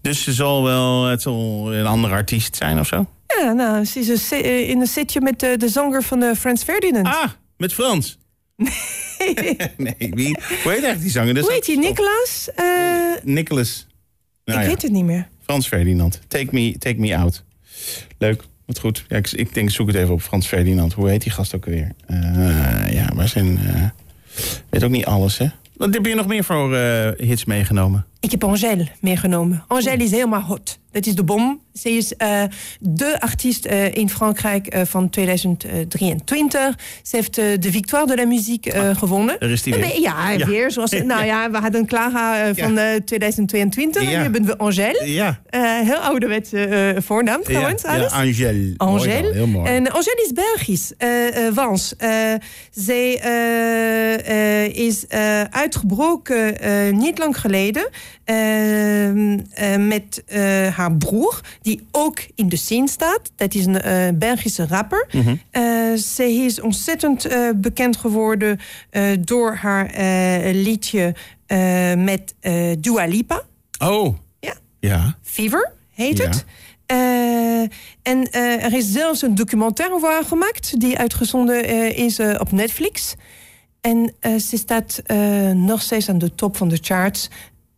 Dus 0.00 0.22
ze 0.22 0.32
zal 0.32 0.62
wel, 0.62 1.04
het 1.04 1.22
zal 1.22 1.72
een 1.74 1.86
andere 1.86 2.14
artiest 2.14 2.56
zijn 2.56 2.78
of 2.78 2.86
zo. 2.86 3.06
ja, 3.38 3.52
nou, 3.52 3.84
ze 3.84 3.98
is 4.00 4.30
een 4.30 4.42
eh, 4.42 4.68
in 4.68 4.80
een 4.80 4.86
setje 4.86 5.20
met 5.20 5.40
de, 5.40 5.56
de 5.56 5.68
zanger 5.68 6.02
van 6.02 6.20
de 6.20 6.36
Frans 6.36 6.62
Ferdinand. 6.62 7.06
Ah, 7.06 7.28
met 7.56 7.72
Frans. 7.72 8.18
nee, 9.76 9.94
wie? 9.98 10.36
Hoe 10.38 10.46
heet 10.48 10.66
eigenlijk 10.66 11.00
die 11.00 11.10
zanger? 11.10 11.34
Dat 11.34 11.44
Hoe 11.44 11.52
heet 11.52 11.66
hij? 11.66 11.76
Nicolas? 11.76 12.48
Eh, 12.54 12.64
Nicholas. 13.22 13.86
Nou 14.44 14.58
ik 14.58 14.64
ja, 14.64 14.70
weet 14.72 14.82
het 14.82 14.90
niet 14.92 15.04
meer. 15.04 15.28
Frans 15.44 15.66
Ferdinand. 15.68 16.20
Take 16.28 16.46
me, 16.50 16.78
take 16.78 16.98
me 17.00 17.16
out. 17.16 17.44
Leuk, 18.18 18.42
goed. 18.78 19.04
Ja, 19.08 19.16
ik, 19.16 19.30
ik 19.30 19.54
denk, 19.54 19.70
zoek 19.70 19.86
het 19.86 19.96
even 19.96 20.14
op 20.14 20.22
Frans 20.22 20.46
Ferdinand. 20.46 20.92
Hoe 20.92 21.08
heet 21.08 21.22
die 21.22 21.32
gast 21.32 21.54
ook 21.54 21.64
alweer? 21.64 21.92
Eh, 22.06 22.92
ja, 22.92 23.10
waar 23.14 23.28
zijn... 23.28 23.58
eh 23.58 23.84
weet 24.68 24.84
ook 24.84 24.90
niet 24.90 25.04
alles, 25.04 25.38
hè? 25.38 25.46
Wat 25.76 25.94
heb 25.94 26.06
je 26.06 26.14
nog 26.14 26.26
meer 26.26 26.44
voor 26.44 26.76
eh, 26.76 27.26
hits 27.28 27.44
meegenomen? 27.44 28.06
Ik 28.22 28.30
heb 28.30 28.44
Angèle 28.44 28.86
meegenomen. 29.00 29.64
Angèle 29.68 30.02
is 30.02 30.10
helemaal 30.10 30.40
hot. 30.40 30.80
Dat 30.92 31.06
is 31.06 31.14
de 31.14 31.24
bom. 31.24 31.60
Ze 31.74 31.90
is 31.90 32.16
eh, 32.16 32.42
de 32.80 33.20
artiest 33.20 33.64
eh, 33.64 33.94
in 33.94 34.10
Frankrijk 34.10 34.66
eh, 34.66 34.80
van 34.84 35.10
2023. 35.10 36.78
Ze 37.02 37.16
heeft 37.16 37.34
de 37.34 37.70
Victoire 37.70 38.06
de 38.06 38.16
la 38.16 38.24
Musique 38.26 38.72
eh, 38.72 38.96
gewonnen. 38.96 39.36
Daar 39.38 39.50
is 39.50 39.62
die 39.62 39.74
En, 39.74 39.80
weer. 39.80 40.00
Ja, 40.00 40.30
Ja. 40.30 40.46
weer. 40.46 40.70
Zoals, 40.70 40.90
nou 40.90 41.24
ja, 41.24 41.50
we 41.50 41.58
hadden 41.58 41.86
Clara 41.86 42.54
van 42.54 42.78
eh, 42.78 42.94
2022. 43.04 44.02
En 44.02 44.08
Ja. 44.10 44.16
nu 44.16 44.22
hebben 44.22 44.44
we 44.44 44.58
Angèle. 44.58 45.02
Ja, 45.12 45.40
heel 45.84 45.96
ouderwetse 45.96 46.94
voornaam 46.98 47.42
trouwens. 47.42 47.82
ja, 47.82 47.94
ja, 47.94 47.98
alles. 47.98 48.12
Angèle. 48.12 48.74
Mooi 48.76 48.76
Angèle. 48.76 49.32
heel 49.32 49.46
mooi. 49.46 49.68
En 49.70 49.90
Angèle 49.92 50.22
is 50.24 50.32
Belgisch, 50.32 50.92
Wans. 51.54 51.94
Zij 52.70 53.12
is 54.72 55.04
uitgebroken 55.50 56.54
niet 56.98 57.18
lang 57.18 57.40
geleden 57.40 57.88
met 59.78 60.22
eh, 60.26 60.66
haar 60.76 60.92
broer, 60.96 61.40
die 61.62 61.86
ook 61.90 62.18
in 62.34 62.48
de 62.48 62.56
scene 62.56 62.88
staat. 62.88 63.20
Dat 63.36 63.54
is 63.54 63.66
een 63.66 63.80
eh, 63.80 64.08
Belgische 64.14 64.66
rapper. 64.66 65.06
Mhm. 65.12 65.34
Eh, 65.50 65.62
zij 65.94 66.34
is 66.34 66.60
ontzettend 66.60 67.24
eh, 67.24 67.48
bekend 67.56 67.96
geworden 67.96 68.60
eh, 68.90 69.02
door 69.20 69.54
haar 69.54 69.86
eh, 69.86 70.54
liedje 70.54 71.14
eh, 71.46 71.94
met 71.94 72.34
eh, 72.40 72.72
Dua 72.78 73.04
Lipa. 73.06 73.42
Oh, 73.78 74.16
Ja. 74.40 74.54
ja. 74.80 75.16
Fever 75.22 75.72
heet 75.94 76.18
Ja. 76.18 76.24
het. 76.24 76.44
Eh, 76.86 77.60
en 78.02 78.30
eh, 78.30 78.64
er 78.64 78.72
is 78.74 78.92
zelfs 78.92 79.22
een 79.22 79.34
documentaire 79.34 79.94
over 79.94 80.08
haar 80.10 80.24
gemaakt, 80.24 80.80
die 80.80 80.98
uitgezonden 80.98 81.64
eh, 81.64 81.98
is 81.98 82.18
eh, 82.18 82.34
op 82.40 82.52
Netflix. 82.52 83.14
En 83.80 84.12
eh, 84.20 84.34
ze 84.36 84.56
staat 84.56 85.00
eh, 85.06 85.50
nog 85.50 85.82
steeds 85.82 86.08
aan 86.08 86.18
de 86.18 86.34
top 86.34 86.56
van 86.56 86.68
de 86.68 86.78
charts. 86.80 87.30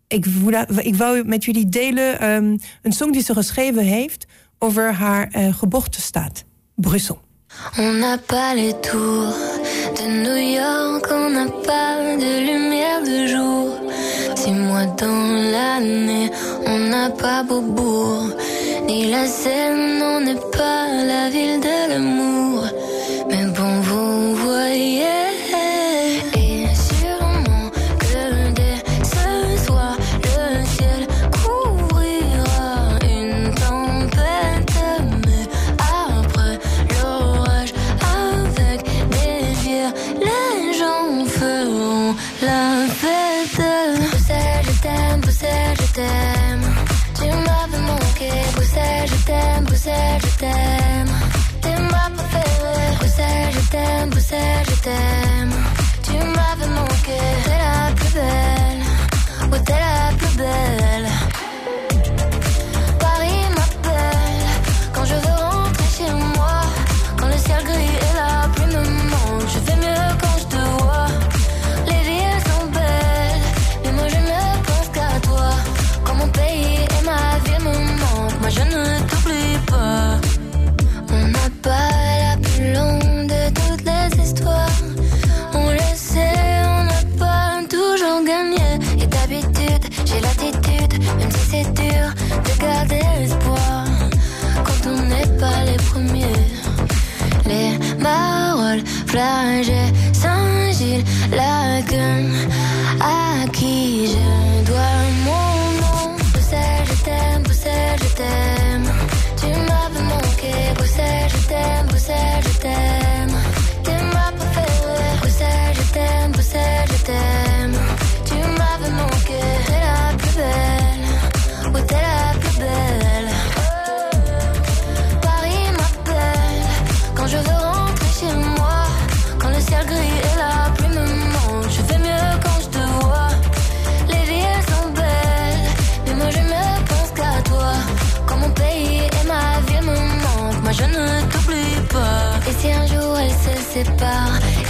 Ik, 0.09 0.27
wou- 0.27 0.65
ik 0.83 0.95
wou 0.97 1.25
met 1.25 1.45
jullie 1.45 1.69
delen 1.69 2.21
ehm, 2.21 2.57
een 2.83 2.93
song 2.93 3.13
die 3.13 3.23
ze 3.23 3.33
geschreven 3.35 3.83
heeft 3.83 4.27
over 4.59 4.93
haar 4.93 5.29
eh, 5.33 5.55
geboortestaat, 5.55 6.45
Brussel. 6.75 7.21
On 7.79 7.99
n'a 7.99 8.17
pas 8.27 8.55
les 8.55 8.75
tours 8.81 9.35
de 9.97 10.07
New 10.25 10.41
York, 10.55 11.11
on 11.11 11.31
n'a 11.33 11.47
pas 11.63 12.17
de 12.19 12.33
lumière 12.47 13.03
de 13.05 13.27
jour. 13.29 13.81
Six 14.35 14.51
mois 14.53 14.87
dans 14.97 15.51
l'année, 15.53 16.31
on 16.67 16.79
n'a 16.89 17.11
pas 17.11 17.45
Beaubourg, 17.45 18.35
ni 18.87 19.09
la 19.11 19.27
Seine, 19.27 20.03
on 20.03 20.21
n'est 20.25 20.51
pas 20.59 20.87
la 21.13 21.31
ville 21.31 21.61
de 21.61 21.89
l'amour. 21.91 22.54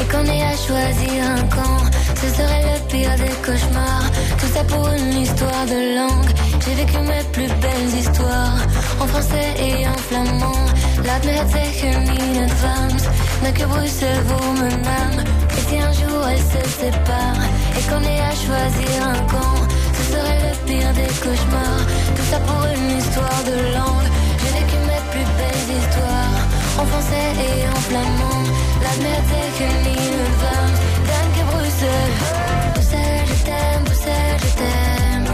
Et 0.00 0.04
qu'on 0.10 0.24
ait 0.24 0.42
à 0.42 0.56
choisir 0.56 1.24
un 1.36 1.42
camp, 1.48 1.80
ce 2.20 2.28
serait 2.36 2.62
le 2.62 2.78
pire 2.88 3.14
des 3.16 3.34
cauchemars. 3.44 4.10
Tout 4.38 4.50
ça 4.54 4.64
pour 4.64 4.88
une 4.88 5.20
histoire 5.22 5.64
de 5.66 5.96
langue. 5.98 6.30
J'ai 6.64 6.74
vécu 6.74 6.98
mes 6.98 7.24
plus 7.32 7.48
belles 7.60 7.94
histoires 7.98 8.58
en 9.00 9.06
français 9.06 9.54
et 9.58 9.86
en 9.86 9.98
flamand. 10.08 10.66
Laat 11.04 11.24
me 11.24 11.32
het 11.32 11.50
zeggen 11.50 12.06
in 12.06 12.42
het 12.42 12.52
Vlaams, 12.60 13.04
mais 13.42 13.52
que 13.52 13.66
Bruxelles 13.66 14.24
vous 14.28 14.52
me 14.60 14.70
nomme. 14.70 15.20
Et 15.56 15.62
si 15.68 15.76
un 15.78 15.92
jour 15.92 16.20
elles 16.28 16.48
se 16.54 16.62
séparent 16.80 17.44
et 17.76 17.82
qu'on 17.88 18.02
ait 18.02 18.24
à 18.32 18.34
choisir 18.46 18.96
un 19.12 19.20
camp, 19.32 19.56
ce 19.96 20.02
serait 20.12 20.40
le 20.46 20.52
pire 20.66 20.92
des 20.94 21.10
cauchemars. 21.22 21.84
Tout 22.16 22.26
ça 22.30 22.38
pour 22.40 22.62
une 22.74 22.98
histoire 22.98 23.40
de 23.50 23.56
langue. 23.76 24.08
J'ai 24.40 24.52
vécu 24.58 24.76
mes 24.90 25.02
plus 25.12 25.28
belles 25.38 25.68
histoires 25.78 26.38
en 26.80 26.86
français 26.86 27.28
et 27.46 27.68
en 27.68 27.80
flamand. 27.88 28.63
Laat 28.84 28.98
me 28.98 29.08
het 29.08 29.26
zeggen, 29.32 29.82
lieve 29.82 30.26
van 30.40 30.70
Dank 31.08 31.34
je 31.36 31.44
Bruxelles. 31.50 33.26
Je 33.26 33.42
t'aime, 33.44 33.84
Bruxelles, 33.84 34.38
je 34.44 34.50
t'aime. 34.60 35.26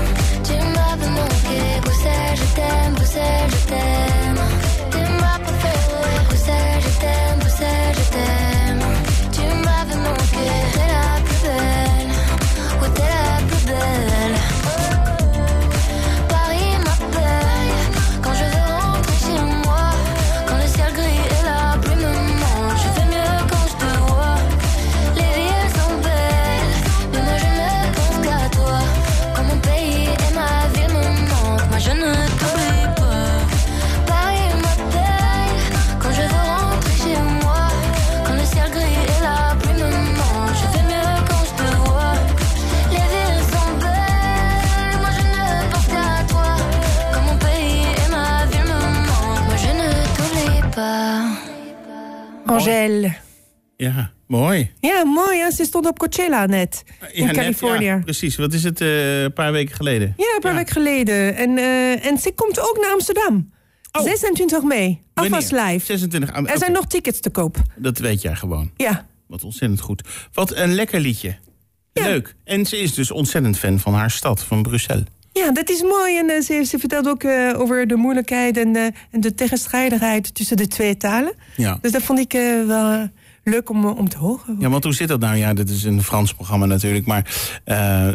Tu 0.47 0.55
m'as 0.75 0.97
fait 1.01 1.11
manquer. 1.19 1.81
Bruxelles, 1.81 2.37
je 2.37 2.55
t'aime, 2.55 2.95
Bruxelles, 2.95 3.51
je 3.51 3.67
t'aime. 3.71 4.41
Tu 4.93 4.99
m'as 5.21 5.39
pas 5.45 5.55
fait. 5.63 5.83
Bruxelles, 6.29 6.83
je 6.87 7.01
t'aime, 7.03 7.39
Bruxelles, 7.39 7.95
je 7.99 8.11
t'aime. 8.15 8.40
Angèle. 52.67 53.15
Ja, 53.77 54.13
mooi. 54.27 54.71
Ja, 54.81 55.05
mooi. 55.05 55.51
Ze 55.51 55.65
stond 55.65 55.87
op 55.87 55.99
Coachella 55.99 56.47
net. 56.47 56.83
In 57.13 57.25
Ja, 57.27 57.33
Californië. 57.33 57.85
ja, 57.85 57.95
Ja, 57.97 58.03
precies. 58.03 58.37
Wat 58.37 58.53
is 58.53 58.65
het? 58.65 58.81
eh, 58.81 59.23
een 59.23 59.33
paar 59.33 59.53
weken 59.53 59.75
geleden. 59.77 60.15
een 60.17 60.41
paar 60.41 60.55
weken 60.55 60.73
geleden. 60.73 61.37
En, 61.37 61.59
eh, 61.59 62.07
en 62.07 62.19
ze 62.19 62.33
komt 62.35 62.61
ook 62.61 62.79
naar 62.81 62.93
Amsterdam. 62.93 63.51
Oh. 63.93 64.03
26 64.03 64.63
mei. 64.63 65.01
Alvast 65.15 65.53
live. 65.53 65.85
26. 65.85 66.33
ah, 66.33 66.51
Er 66.51 66.59
zijn 66.59 66.73
nog 66.73 66.87
tickets 66.87 67.21
te 67.21 67.31
koop. 67.31 67.57
Dat 67.77 67.99
weet 67.99 68.23
jij 68.23 68.35
gewoon. 68.37 68.71
Ja. 68.77 69.07
Wat 69.27 69.45
ontzettend 69.45 69.81
goed. 69.81 70.03
Wat 70.33 70.57
een 70.57 70.75
lekker 70.75 71.01
liedje. 71.01 71.37
Ja. 71.93 72.05
Leuk. 72.05 72.35
En 72.45 72.67
ze 72.67 72.79
is 72.79 72.95
dus 72.95 73.11
ontzettend 73.11 73.59
fan 73.59 73.79
van 73.79 73.95
haar 73.95 74.11
stad, 74.11 74.45
van 74.45 74.63
Brussel. 74.63 75.03
Ja, 75.33 75.53
dat 75.53 75.71
is 75.71 75.83
mooi. 75.83 76.17
En 76.19 76.31
eh, 76.31 76.41
ze, 76.43 76.65
ze 76.65 76.79
vertelt 76.79 77.09
ook 77.09 77.23
eh, 77.23 77.53
over 77.61 77.87
de 77.87 77.97
moeilijkheid 77.97 78.57
en, 78.57 78.77
eh, 78.77 78.85
en 79.11 79.21
de 79.21 79.35
tegenstrijdigheid 79.35 80.35
tussen 80.35 80.57
de 80.57 80.67
twee 80.67 80.97
talen. 80.97 81.33
Ja. 81.57 81.79
Dus 81.81 81.93
dat 81.93 82.03
vond 82.03 82.19
ik 82.19 82.33
wel 82.67 83.09
leuk 83.45 83.71
om, 83.71 83.85
om 83.87 84.09
te 84.09 84.19
horen. 84.19 84.57
Ja, 84.59 84.69
want 84.69 84.85
hoe 84.85 84.95
zit 84.95 85.09
dat 85.09 85.21
nou? 85.21 85.37
Ja, 85.37 85.55
dit 85.55 85.71
is 85.71 85.85
een 85.85 86.03
Frans 86.03 86.35
programma 86.35 86.67
natuurlijk. 86.67 87.07
Maar 87.07 87.27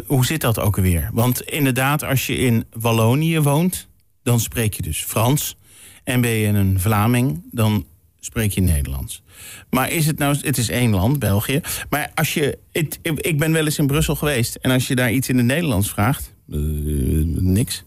hoe 0.06 0.24
zit 0.26 0.40
dat 0.40 0.58
ook 0.60 0.76
weer? 0.76 1.10
Want 1.12 1.40
inderdaad, 1.42 2.04
als 2.04 2.26
je 2.26 2.36
in 2.36 2.64
Wallonië 2.72 3.40
woont, 3.40 3.88
dan 4.22 4.40
spreek 4.40 4.74
je 4.74 4.82
dus 4.82 5.04
Frans. 5.04 5.56
En 6.04 6.20
ben 6.20 6.30
je 6.30 6.46
een 6.46 6.80
Vlaming, 6.80 7.42
dan 7.50 7.86
spreek 8.20 8.50
je 8.52 8.60
Nederlands. 8.60 9.22
Maar 9.70 9.90
is 9.90 10.06
het 10.06 10.18
nou, 10.18 10.36
het 10.40 10.58
is 10.58 10.68
één 10.68 10.90
land, 10.90 11.18
België. 11.18 11.60
Maar 11.90 12.10
als 12.14 12.34
je, 12.34 12.58
het- 12.72 12.98
ik 13.02 13.38
ben 13.38 13.52
wel 13.52 13.64
eens 13.64 13.78
in 13.78 13.86
Brussel 13.86 14.14
geweest. 14.16 14.54
En 14.54 14.70
als 14.70 14.88
je 14.88 14.94
daar 14.94 15.12
iets 15.12 15.28
in 15.28 15.36
het 15.36 15.46
Nederlands 15.46 15.90
vraagt, 15.90 16.34
niks. 16.46 17.84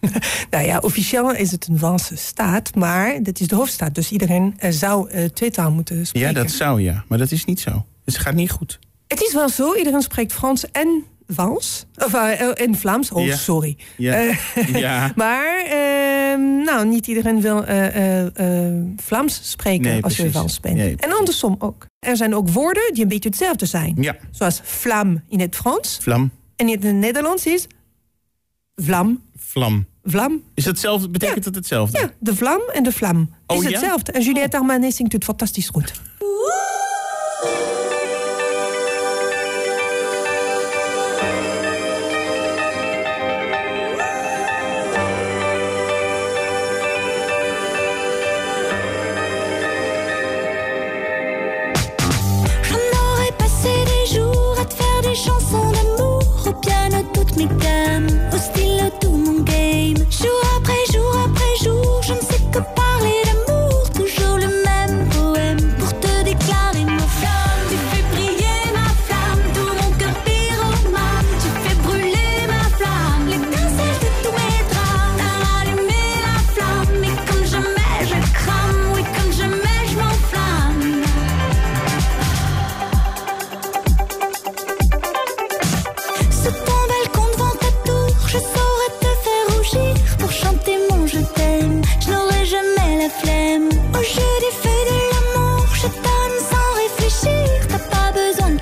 Nou 0.50 0.66
ja, 0.66 0.78
officieel 0.78 1.32
is 1.34 1.50
het 1.50 1.66
een 1.66 1.78
Walse 1.78 2.16
staat, 2.16 2.74
maar 2.74 3.22
dit 3.22 3.40
is 3.40 3.46
de 3.48 3.54
hoofdstad. 3.54 3.94
Dus 3.94 4.10
iedereen 4.10 4.54
eh, 4.58 4.70
zou 4.70 5.10
eh, 5.10 5.24
twee 5.24 5.50
taal 5.50 5.70
moeten 5.70 6.06
spreken. 6.06 6.28
Ja, 6.28 6.34
dat 6.42 6.50
zou 6.50 6.80
ja, 6.82 7.04
maar 7.08 7.18
dat 7.18 7.30
is 7.30 7.44
niet 7.44 7.60
zo. 7.60 7.84
Het 8.04 8.16
gaat 8.18 8.34
niet 8.34 8.50
goed. 8.50 8.78
Het 9.06 9.20
is 9.22 9.32
wel 9.32 9.48
zo, 9.48 9.74
iedereen 9.74 10.02
spreekt 10.02 10.32
Frans 10.32 10.70
en 10.70 11.04
Wals. 11.26 11.86
Of 11.96 12.14
eh, 12.14 12.40
eh, 12.40 12.50
en 12.54 12.74
Vlaams, 12.74 13.10
oh 13.10 13.26
Ja. 13.26 13.36
sorry. 13.36 13.76
Ja. 13.96 14.14
Eh, 14.14 14.36
Ja. 14.80 15.12
maar 15.16 15.64
ehm, 15.64 16.62
nou, 16.64 16.86
niet 16.86 17.06
iedereen 17.06 17.40
wil 17.40 17.64
eh, 17.64 17.86
eh, 18.26 18.66
eh, 18.66 18.82
Vlaams 18.96 19.40
spreken 19.50 19.82
Nee, 19.90 20.02
als 20.02 20.16
je 20.16 20.22
precies. 20.22 20.38
Wals 20.40 20.60
bent. 20.60 20.76
Nee. 20.76 20.94
En 20.96 21.12
andersom 21.18 21.56
ook. 21.58 21.86
Er 21.98 22.16
zijn 22.16 22.34
ook 22.34 22.48
woorden 22.48 22.92
die 22.92 23.02
een 23.02 23.08
beetje 23.08 23.28
hetzelfde 23.28 23.66
zijn. 23.66 23.94
Ja, 24.00 24.16
Zoals 24.30 24.60
vlam 24.62 25.22
in 25.28 25.40
het 25.40 25.56
Frans. 25.56 25.98
vlam, 26.02 26.30
En 26.56 26.68
in 26.68 26.80
het 26.84 26.94
Nederlands 26.94 27.46
is 27.46 27.66
vlam. 28.74 29.22
vlam. 29.36 29.86
Vlam. 30.04 30.42
Is 30.54 30.64
hetzelfde? 30.64 31.08
Betekent 31.08 31.36
Ja. 31.38 31.42
dat 31.44 31.54
hetzelfde? 31.54 31.98
Ja, 31.98 32.10
de 32.18 32.34
vlam 32.36 32.60
en 32.72 32.82
de 32.82 32.92
vlam. 32.92 33.34
Oh, 33.46 33.56
is 33.56 33.62
ja? 33.62 33.70
hetzelfde. 33.70 34.12
En 34.12 34.22
Juliette 34.22 34.56
Armanet 34.56 34.94
zingt 34.94 35.12
het 35.12 35.24
fantastisch 35.24 35.68
goed. 35.68 35.92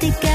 romántica. 0.03 0.32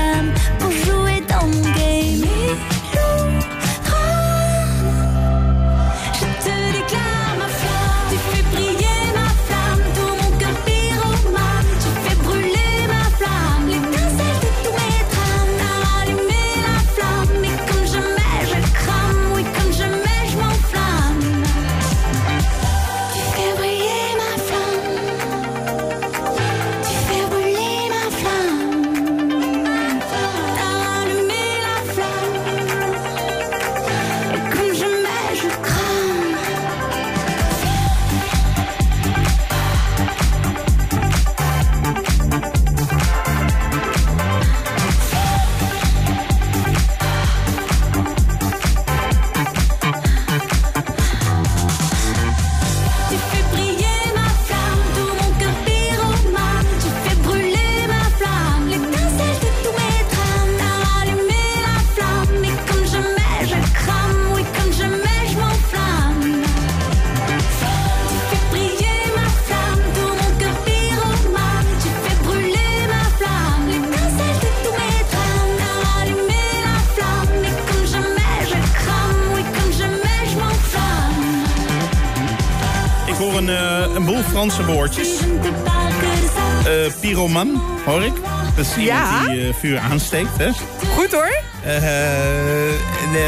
Dat 88.58 88.66
is 88.66 88.78
iemand 88.78 89.00
Ja. 89.00 89.28
die 89.28 89.48
eh, 89.48 89.54
vuur 89.54 89.80
aansteekt, 89.80 90.38
hè? 90.38 90.50
Goed 90.96 91.12
hoor. 91.12 91.36
Eh, 91.64 91.78
eh, 91.78 92.70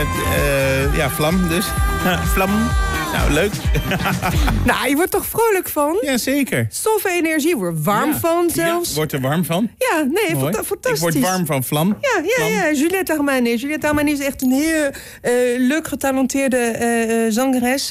eh, 0.02 0.96
ja, 0.98 1.10
vlam 1.10 1.48
dus. 1.48 1.66
vlam. 2.34 2.50
Nou, 3.14 3.32
leuk. 3.32 3.52
Nou, 4.66 4.90
je 4.90 4.96
wordt 4.96 5.12
toch 5.12 5.26
vrolijk 5.26 5.70
van? 5.70 5.98
Jazeker. 6.02 6.66
Stoffen 6.70 7.12
energie, 7.12 7.48
je 7.48 7.56
wordt 7.56 7.84
warm 7.84 8.10
Ja. 8.12 8.18
van 8.20 8.44
Ja, 8.48 8.54
zelfs. 8.54 8.94
wordt 8.94 9.14
er 9.14 9.22
warm 9.22 9.46
van. 9.46 9.70
Ja, 9.78 10.02
nee, 10.12 10.36
Mooi. 10.36 10.54
fantastisch. 10.54 10.92
Ik 10.92 10.98
word 11.00 11.20
warm 11.20 11.46
van 11.46 11.64
vlam. 11.64 11.98
Ja, 12.02 12.22
ja, 12.24 12.30
Vlam. 12.36 12.52
ja. 12.52 12.72
Juliette 12.72 13.14
Armanet. 13.18 13.62
Juliette 13.62 13.88
Armanet 13.88 14.20
is 14.20 14.26
echt 14.26 14.42
een 14.42 14.52
heel 14.52 14.90
leuk 15.68 15.88
getalenteerde 15.88 17.26
zangeres. 17.30 17.88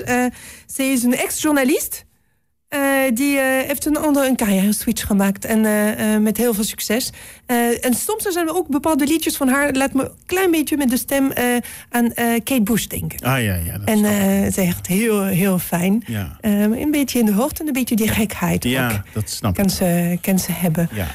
Ze 0.74 0.82
is 0.82 1.02
een 1.02 1.16
ex-journalist. 1.16 2.04
Eh, 2.68 2.80
die 3.14 3.38
eh, 3.38 3.66
heeft 3.66 3.84
een 3.86 3.96
andere 3.96 4.26
een 4.26 4.36
carrière 4.36 4.72
switch 4.72 5.06
gemaakt. 5.06 5.44
En 5.44 5.64
eh, 5.64 6.16
met 6.18 6.36
heel 6.36 6.54
veel 6.54 6.64
succes. 6.64 7.10
En 7.80 7.94
soms 7.94 8.22
zijn 8.22 8.48
er 8.48 8.54
ook 8.56 8.68
bepaalde 8.68 9.06
liedjes 9.06 9.36
van 9.36 9.48
haar. 9.48 9.72
Laat 9.72 9.92
me 9.92 10.02
een 10.02 10.16
klein 10.26 10.50
beetje 10.50 10.76
met 10.76 10.90
de 10.90 10.96
stem 10.96 11.32
aan 11.90 12.12
Kate 12.14 12.62
Bush 12.62 12.84
denken. 12.86 13.18
Ah 13.20 13.42
ja, 13.42 13.54
ja. 13.54 13.78
Dat 13.78 13.88
En 13.88 14.02
het 14.04 14.56
is 14.58 14.66
echt 14.66 14.86
heel, 14.86 15.24
heel 15.24 15.58
fijn. 15.58 16.02
ja. 16.06 16.38
Een 16.40 16.90
beetje 16.90 17.18
in 17.18 17.24
de 17.24 17.32
hoogte 17.32 17.60
en 17.60 17.66
een 17.66 17.72
beetje 17.72 17.96
die 17.96 18.08
gekheid 18.08 18.64
ook. 18.66 18.70
ja, 18.72 19.04
dat 19.12 19.30
snap 19.30 19.58
ik. 19.58 19.70
Ze, 19.70 20.18
kan 20.20 20.38
ze 20.38 20.52
hebben. 20.52 20.88
Ja. 20.92 21.06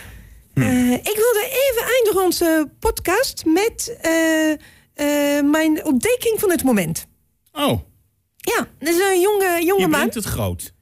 Eh, 0.53 0.91
ik 0.93 1.15
wilde 1.15 1.45
even 1.49 1.93
eindigen 1.93 2.23
onze 2.23 2.69
podcast 2.79 3.43
met 3.45 3.97
mijn 5.51 5.85
ontdekking 5.85 6.39
van 6.39 6.49
het 6.51 6.63
moment. 6.63 7.07
Oh, 7.51 7.79
Ja, 8.37 8.67
dat 8.79 8.89
is 8.89 8.99
een 8.99 9.19
jonge, 9.21 9.61
jonge 9.65 9.81
je 9.81 9.87
man. 9.87 9.99
brengt 9.99 10.15
het 10.15 10.25
groot. 10.25 10.72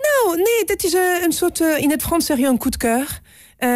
Nou, 0.00 0.36
nee, 0.36 0.64
dat 0.64 0.84
is 0.84 0.94
eh, 0.94 1.22
een 1.22 1.32
soort, 1.32 1.60
eh, 1.60 1.78
in 1.78 1.90
het 1.90 2.02
Frans 2.02 2.26
zeg 2.26 2.38
je 2.38 2.46
een 2.46 2.58
coup 2.58 2.78
de 2.78 2.86
cœur. 2.86 3.20
Eh, 3.56 3.68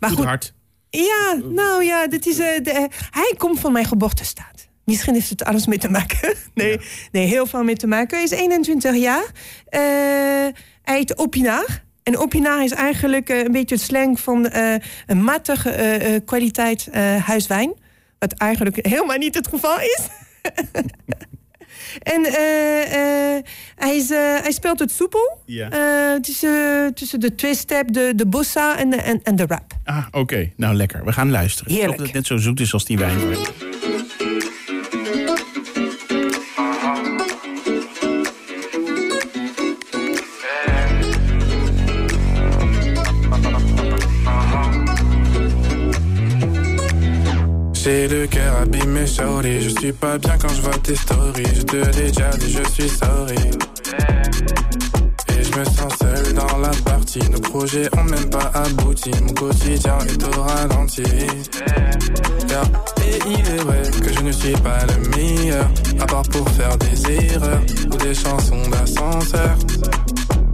maar 0.00 0.10
Goed 0.10 0.24
hard. 0.24 0.54
ja, 0.90 1.40
nou 1.44 1.84
ja, 1.84 2.06
dat 2.06 2.26
is, 2.26 2.36
de, 2.36 2.88
hij 3.10 3.34
komt 3.36 3.60
van 3.60 3.72
mijn 3.72 3.84
geboortestaat. 3.84 4.68
Misschien 4.84 5.14
heeft 5.14 5.30
het 5.30 5.44
alles 5.44 5.66
mee 5.66 5.78
te 5.78 5.90
maken. 5.90 6.34
Nee, 6.54 6.80
nee 7.12 7.26
heel 7.26 7.46
veel 7.46 7.62
mee 7.62 7.76
te 7.76 7.86
maken. 7.86 8.16
Hij 8.16 8.24
is 8.24 8.30
21 8.30 8.96
jaar. 8.96 9.24
Hij 9.68 10.52
heet 10.82 11.18
Opinaar. 11.18 11.84
En 12.02 12.18
Opinaar 12.18 12.64
is 12.64 12.70
eigenlijk 12.70 13.28
een 13.28 13.52
beetje 13.52 13.74
het 13.74 13.84
slang 13.84 14.20
van 14.20 14.48
een 15.06 15.24
matige 15.24 16.22
kwaliteit 16.24 16.88
huiswijn. 17.24 17.72
Wat 18.18 18.32
eigenlijk 18.32 18.86
helemaal 18.86 19.16
niet 19.16 19.34
het 19.34 19.48
geval 19.48 19.80
is. 19.80 20.00
en 22.02 22.24
eh, 22.24 23.36
eh, 23.36 23.44
hij, 23.74 23.96
is, 23.96 24.10
eh, 24.10 24.18
hij 24.18 24.52
speelt 24.52 24.78
het 24.78 24.90
soepel. 24.90 25.40
Ja. 25.46 25.68
Tussen, 26.20 26.94
tussen 26.94 27.20
de 27.20 27.34
twist-step, 27.34 27.92
de, 27.92 28.12
de 28.16 28.26
bossa 28.26 28.78
en 28.78 28.90
de, 28.90 28.96
en, 28.96 29.20
en 29.22 29.36
de 29.36 29.44
rap. 29.46 29.72
Ah, 29.84 30.06
oké. 30.10 30.50
Nou, 30.56 30.74
lekker. 30.74 31.04
We 31.04 31.12
gaan 31.12 31.30
luisteren. 31.30 31.70
Ik 31.72 31.78
Heerlijk. 31.78 31.98
hoop 31.98 32.06
dat 32.06 32.16
het 32.16 32.28
net 32.28 32.38
zo 32.38 32.44
zoet 32.44 32.60
is 32.60 32.72
als 32.72 32.84
die 32.84 32.98
wijn. 32.98 33.18
J'ai 47.90 48.06
le 48.06 48.24
cœur 48.28 48.54
abîmé, 48.62 49.04
sorry. 49.04 49.62
Je 49.62 49.70
suis 49.70 49.92
pas 49.92 50.16
bien 50.16 50.38
quand 50.40 50.54
je 50.54 50.62
vois 50.62 50.78
tes 50.78 50.94
stories. 50.94 51.42
Je 51.56 51.62
te 51.62 51.76
l'ai 51.76 52.12
déjà 52.12 52.30
dit, 52.38 52.52
je 52.52 52.70
suis 52.70 52.88
sorry. 52.88 53.34
Et 55.28 55.42
je 55.42 55.58
me 55.58 55.64
sens 55.64 55.92
seul 55.98 56.32
dans 56.34 56.58
la 56.58 56.70
partie. 56.84 57.18
Nos 57.32 57.40
projets 57.40 57.88
ont 57.98 58.04
même 58.04 58.30
pas 58.30 58.52
abouti. 58.54 59.10
Mon 59.22 59.32
quotidien 59.32 59.98
est 60.08 60.22
au 60.22 60.40
ralenti. 60.40 61.02
Yeah. 61.02 62.62
Et 63.04 63.18
il 63.26 63.40
est 63.40 63.64
vrai 63.64 63.82
que 64.00 64.12
je 64.12 64.20
ne 64.20 64.30
suis 64.30 64.52
pas 64.52 64.86
le 64.86 65.08
meilleur. 65.16 65.68
À 65.98 66.06
part 66.06 66.22
pour 66.30 66.48
faire 66.50 66.76
des 66.78 67.10
erreurs 67.10 67.62
ou 67.92 67.96
des 67.96 68.14
chansons 68.14 68.68
d'ascenseur. 68.70 69.56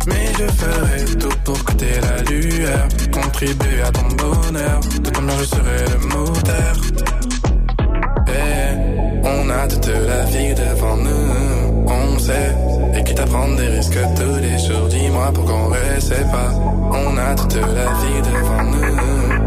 Mais 0.06 0.26
je 0.38 0.46
ferai 0.60 1.04
tout 1.18 1.36
pour 1.44 1.64
que 1.64 1.72
t'aies 1.72 2.00
la 2.00 2.22
lueur. 2.30 2.88
Contribuer 3.12 3.82
à 3.82 3.90
ton 3.90 4.08
bonheur. 4.16 4.80
De 5.02 5.10
combien 5.10 5.38
je 5.38 5.44
serai 5.44 5.78
le 5.92 5.98
moteur. 6.14 6.74
Eh, 8.28 9.24
on 9.24 9.50
a 9.50 9.68
toute 9.68 9.86
la 9.86 10.24
vie 10.24 10.54
devant 10.54 10.96
nous, 10.96 11.84
on 11.86 12.18
sait. 12.18 12.54
Et 12.96 13.04
quitte 13.04 13.20
à 13.20 13.24
prendre 13.24 13.56
des 13.56 13.68
risques 13.68 13.98
tous 14.16 14.36
les 14.36 14.58
jours, 14.58 14.88
dis-moi 14.88 15.32
pour 15.32 15.44
qu'on 15.44 15.68
reste 15.68 16.30
pas. 16.30 16.50
On 16.92 17.16
a 17.16 17.34
toute 17.34 17.54
la 17.54 17.88
vie 18.00 18.22
devant 18.30 18.62
nous, 18.64 18.98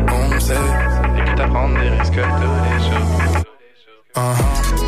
on 0.07 0.39
sait. 0.39 0.53
Et 0.53 1.29
quitte 1.29 1.39
à 1.39 1.47
prendre 1.47 1.79
des 1.79 1.89
risques 1.89 2.13
tous 2.13 2.57
les 2.65 2.79
jours. 2.89 3.43
Uh-huh. 4.15 4.78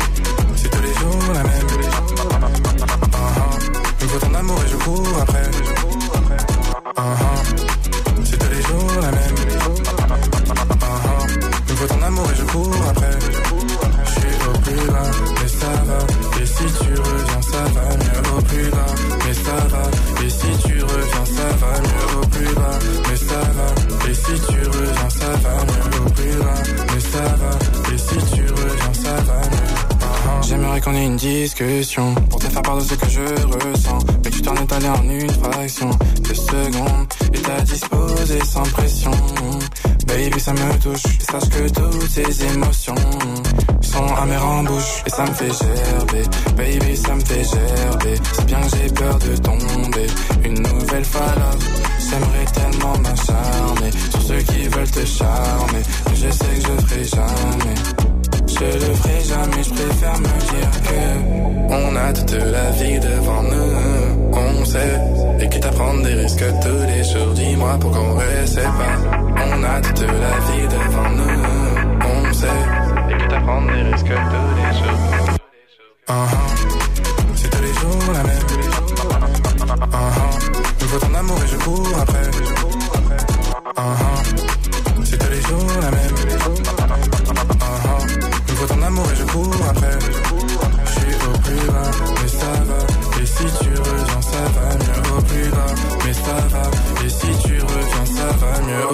Faut 4.12 4.26
ton 4.26 4.34
amour 4.34 4.58
et 4.64 4.68
je 4.68 4.76
cours 4.76 5.18
après. 5.22 5.42
Uh-huh. 6.96 7.38
C'est 8.24 8.38
tous 8.38 8.50
les 8.50 8.62
jours 8.62 9.00
la 9.00 9.10
même. 9.10 9.36
Uh-huh. 10.82 11.28
Il 11.66 11.72
me 11.72 11.76
faut 11.78 11.86
ton 11.86 12.02
amour 12.02 12.26
et 12.30 12.36
je 12.36 12.44
cours 12.44 12.88
après. 12.90 13.16
Je 14.04 14.10
suis 14.10 14.36
au 14.48 14.52
plus 14.58 14.86
bas, 14.90 15.10
mais 15.40 15.48
ça 15.48 15.72
va. 15.88 15.98
Et 16.42 16.46
si 16.46 16.66
tu 16.82 16.90
reviens, 17.00 17.42
ça 17.42 17.62
va 17.74 17.84
mieux 17.96 18.22
au 18.36 18.42
plus 18.42 18.70
bas, 18.70 18.92
mais 19.24 19.34
ça 19.34 19.56
va. 19.72 19.84
Et 20.24 20.30
si 20.30 20.50
tu 20.62 20.74
reviens, 20.82 21.26
ça 21.36 21.48
va 21.60 21.72
mieux 21.80 22.10
au 22.20 22.26
plus 22.26 22.54
bas, 22.54 22.78
mais 23.08 23.16
ça 23.16 23.40
va. 23.56 23.68
Et 24.10 24.14
si 24.14 24.34
tu 24.46 24.60
reviens, 24.68 25.10
ça 25.10 25.30
va 25.42 25.54
mieux 25.64 26.00
au 26.04 26.10
plus 26.10 26.36
bas, 26.36 26.60
mais 26.92 27.00
ça 27.00 27.24
va. 27.40 27.52
Et 27.94 27.98
si 27.98 28.16
tu 28.34 28.42
reviens, 28.42 28.92
ça 28.92 29.14
va 29.14 29.36
mieux. 29.36 29.72
Uh-huh. 30.02 30.42
J'aimerais 30.46 30.80
qu'on 30.82 30.94
ait 30.94 31.06
une 31.06 31.16
discussion 31.16 32.14
pour 32.28 32.40
te 32.40 32.46
faire 32.46 32.62
part 32.62 32.76
de 32.76 32.82
ce 32.82 32.94
que 32.94 33.08
je 33.08 33.41
en 34.92 35.08
une 35.08 35.30
fraction 35.30 35.90
de 36.28 36.34
seconde 36.34 37.06
et 37.32 37.38
t'as 37.38 37.60
disposé 37.62 38.38
sans 38.44 38.62
pression. 38.62 39.10
Baby, 40.06 40.40
ça 40.40 40.52
me 40.52 40.78
touche. 40.80 41.04
Et 41.20 41.24
sache 41.24 41.48
que 41.48 41.68
toutes 41.68 42.10
ces 42.10 42.44
émotions 42.44 42.94
sont 43.80 44.14
amères 44.14 44.46
en 44.46 44.64
bouche 44.64 45.02
et 45.06 45.10
ça 45.10 45.24
me 45.24 45.32
fait 45.32 45.52
gerber. 45.52 46.22
Baby, 46.56 46.96
ça 46.96 47.14
me 47.14 47.20
fait 47.20 47.44
gerber. 47.44 48.16
C'est 48.32 48.46
bien 48.46 48.60
que 48.60 48.76
j'ai 48.76 48.92
peur 48.92 49.18
de 49.18 49.36
tomber 49.36 50.06
une 50.44 50.62
nouvelle 50.62 51.04
là. 51.14 51.50
J'aimerais 51.98 52.44
tellement 52.52 52.98
m'acharner 52.98 53.90
sur 54.10 54.22
ceux 54.22 54.42
qui 54.42 54.68
veulent 54.68 54.90
te 54.90 55.04
charmer. 55.06 55.82
Mais 56.08 56.16
je 56.16 56.30
sais 56.30 56.44
que 56.44 56.60
je 56.60 56.86
ferai 56.86 57.04
jamais. 57.04 58.02
Je 58.46 58.64
le 58.64 58.94
ferai 58.94 59.24
jamais, 59.24 59.64
je 59.64 59.70
préfère 59.70 60.18
me 60.18 60.32
dire 60.52 60.70
que 60.86 61.72
On 61.74 61.96
a 61.96 62.12
toute 62.12 62.32
la 62.32 62.70
vie 62.72 63.00
devant 63.00 63.42
nous, 63.42 64.11
Et 65.40 65.48
quitte 65.48 65.64
à 65.66 65.70
prendre 65.70 66.02
des 66.02 66.14
risques 66.14 66.44
tous 66.62 66.86
les 66.86 67.04
jours, 67.04 67.32
dis-moi 67.34 67.76
pour 67.78 67.90
qu'on 67.90 68.14
reste 68.14 68.62
pas 68.62 68.96
On 69.36 69.62
a 69.64 69.80
toute 69.80 70.00
la 70.00 70.06
vie 70.46 70.68
devant 70.68 71.10
nous, 71.10 71.42
on 72.00 72.32
sait 72.32 72.46
Et 73.10 73.16
quitte 73.18 73.32
à 73.32 73.40
prendre 73.40 73.66
des 73.72 73.82
risques 73.82 74.06
tous 74.06 74.12
les 74.56 74.78
jours 74.78 75.38
Uh-huh. 76.08 76.16
C'est 77.36 77.48
tous 77.48 77.62
les 77.62 77.74
jours 77.74 78.12
la 78.12 78.22
même 78.24 78.42
Uh-huh. 79.92 80.52
Il 80.80 80.84
me 80.84 80.88
faut 80.88 80.98
ton 81.06 81.14
amour 81.14 81.38
et 81.44 81.48
je 81.48 81.56
cours 81.64 81.98
après 82.00 82.24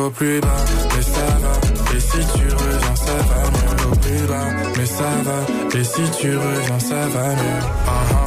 au 0.08 0.10
plus 0.10 0.40
bas, 0.40 0.64
mais 0.94 1.02
ça 1.02 1.38
va. 1.42 1.52
Et 1.94 2.00
si 2.00 2.18
tu 2.32 2.44
reviens, 2.54 2.96
ça 2.96 3.16
va 3.28 3.50
mieux 3.50 3.86
au 3.92 3.96
plus 4.04 4.26
bas, 4.26 4.48
mais 4.76 4.86
ça 4.86 5.10
va. 5.26 5.38
Et 5.78 5.84
si 5.84 6.04
tu 6.18 6.36
reviens, 6.36 6.78
ça 6.78 7.08
va 7.08 7.26
mieux. 7.40 7.62
Uh-huh. 7.86 8.26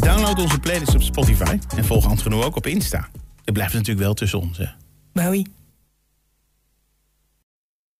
Download 0.00 0.38
onze 0.38 0.58
playlist 0.58 0.94
op 0.94 1.02
Spotify. 1.02 1.58
En 1.76 1.84
volg 1.84 2.06
Ant 2.06 2.22
Genoeg 2.22 2.44
ook 2.44 2.56
op 2.56 2.66
Insta. 2.66 3.08
Het 3.44 3.54
blijft 3.54 3.72
natuurlijk 3.72 4.00
wel 4.00 4.14
tussen 4.14 4.40
ons. 4.40 4.60
Maui. 5.12 5.46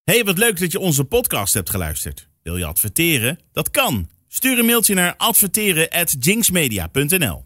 Hey, 0.04 0.24
wat 0.24 0.38
leuk 0.38 0.60
dat 0.60 0.72
je 0.72 0.78
onze 0.78 1.04
podcast 1.04 1.54
hebt 1.54 1.70
geluisterd. 1.70 2.28
Wil 2.48 2.56
je 2.56 2.64
adverteren? 2.64 3.38
Dat 3.52 3.70
kan. 3.70 4.08
Stuur 4.28 4.58
een 4.58 4.66
mailtje 4.66 4.94
naar 4.94 5.14
adverteren@jinxmedia.nl. 5.16 7.44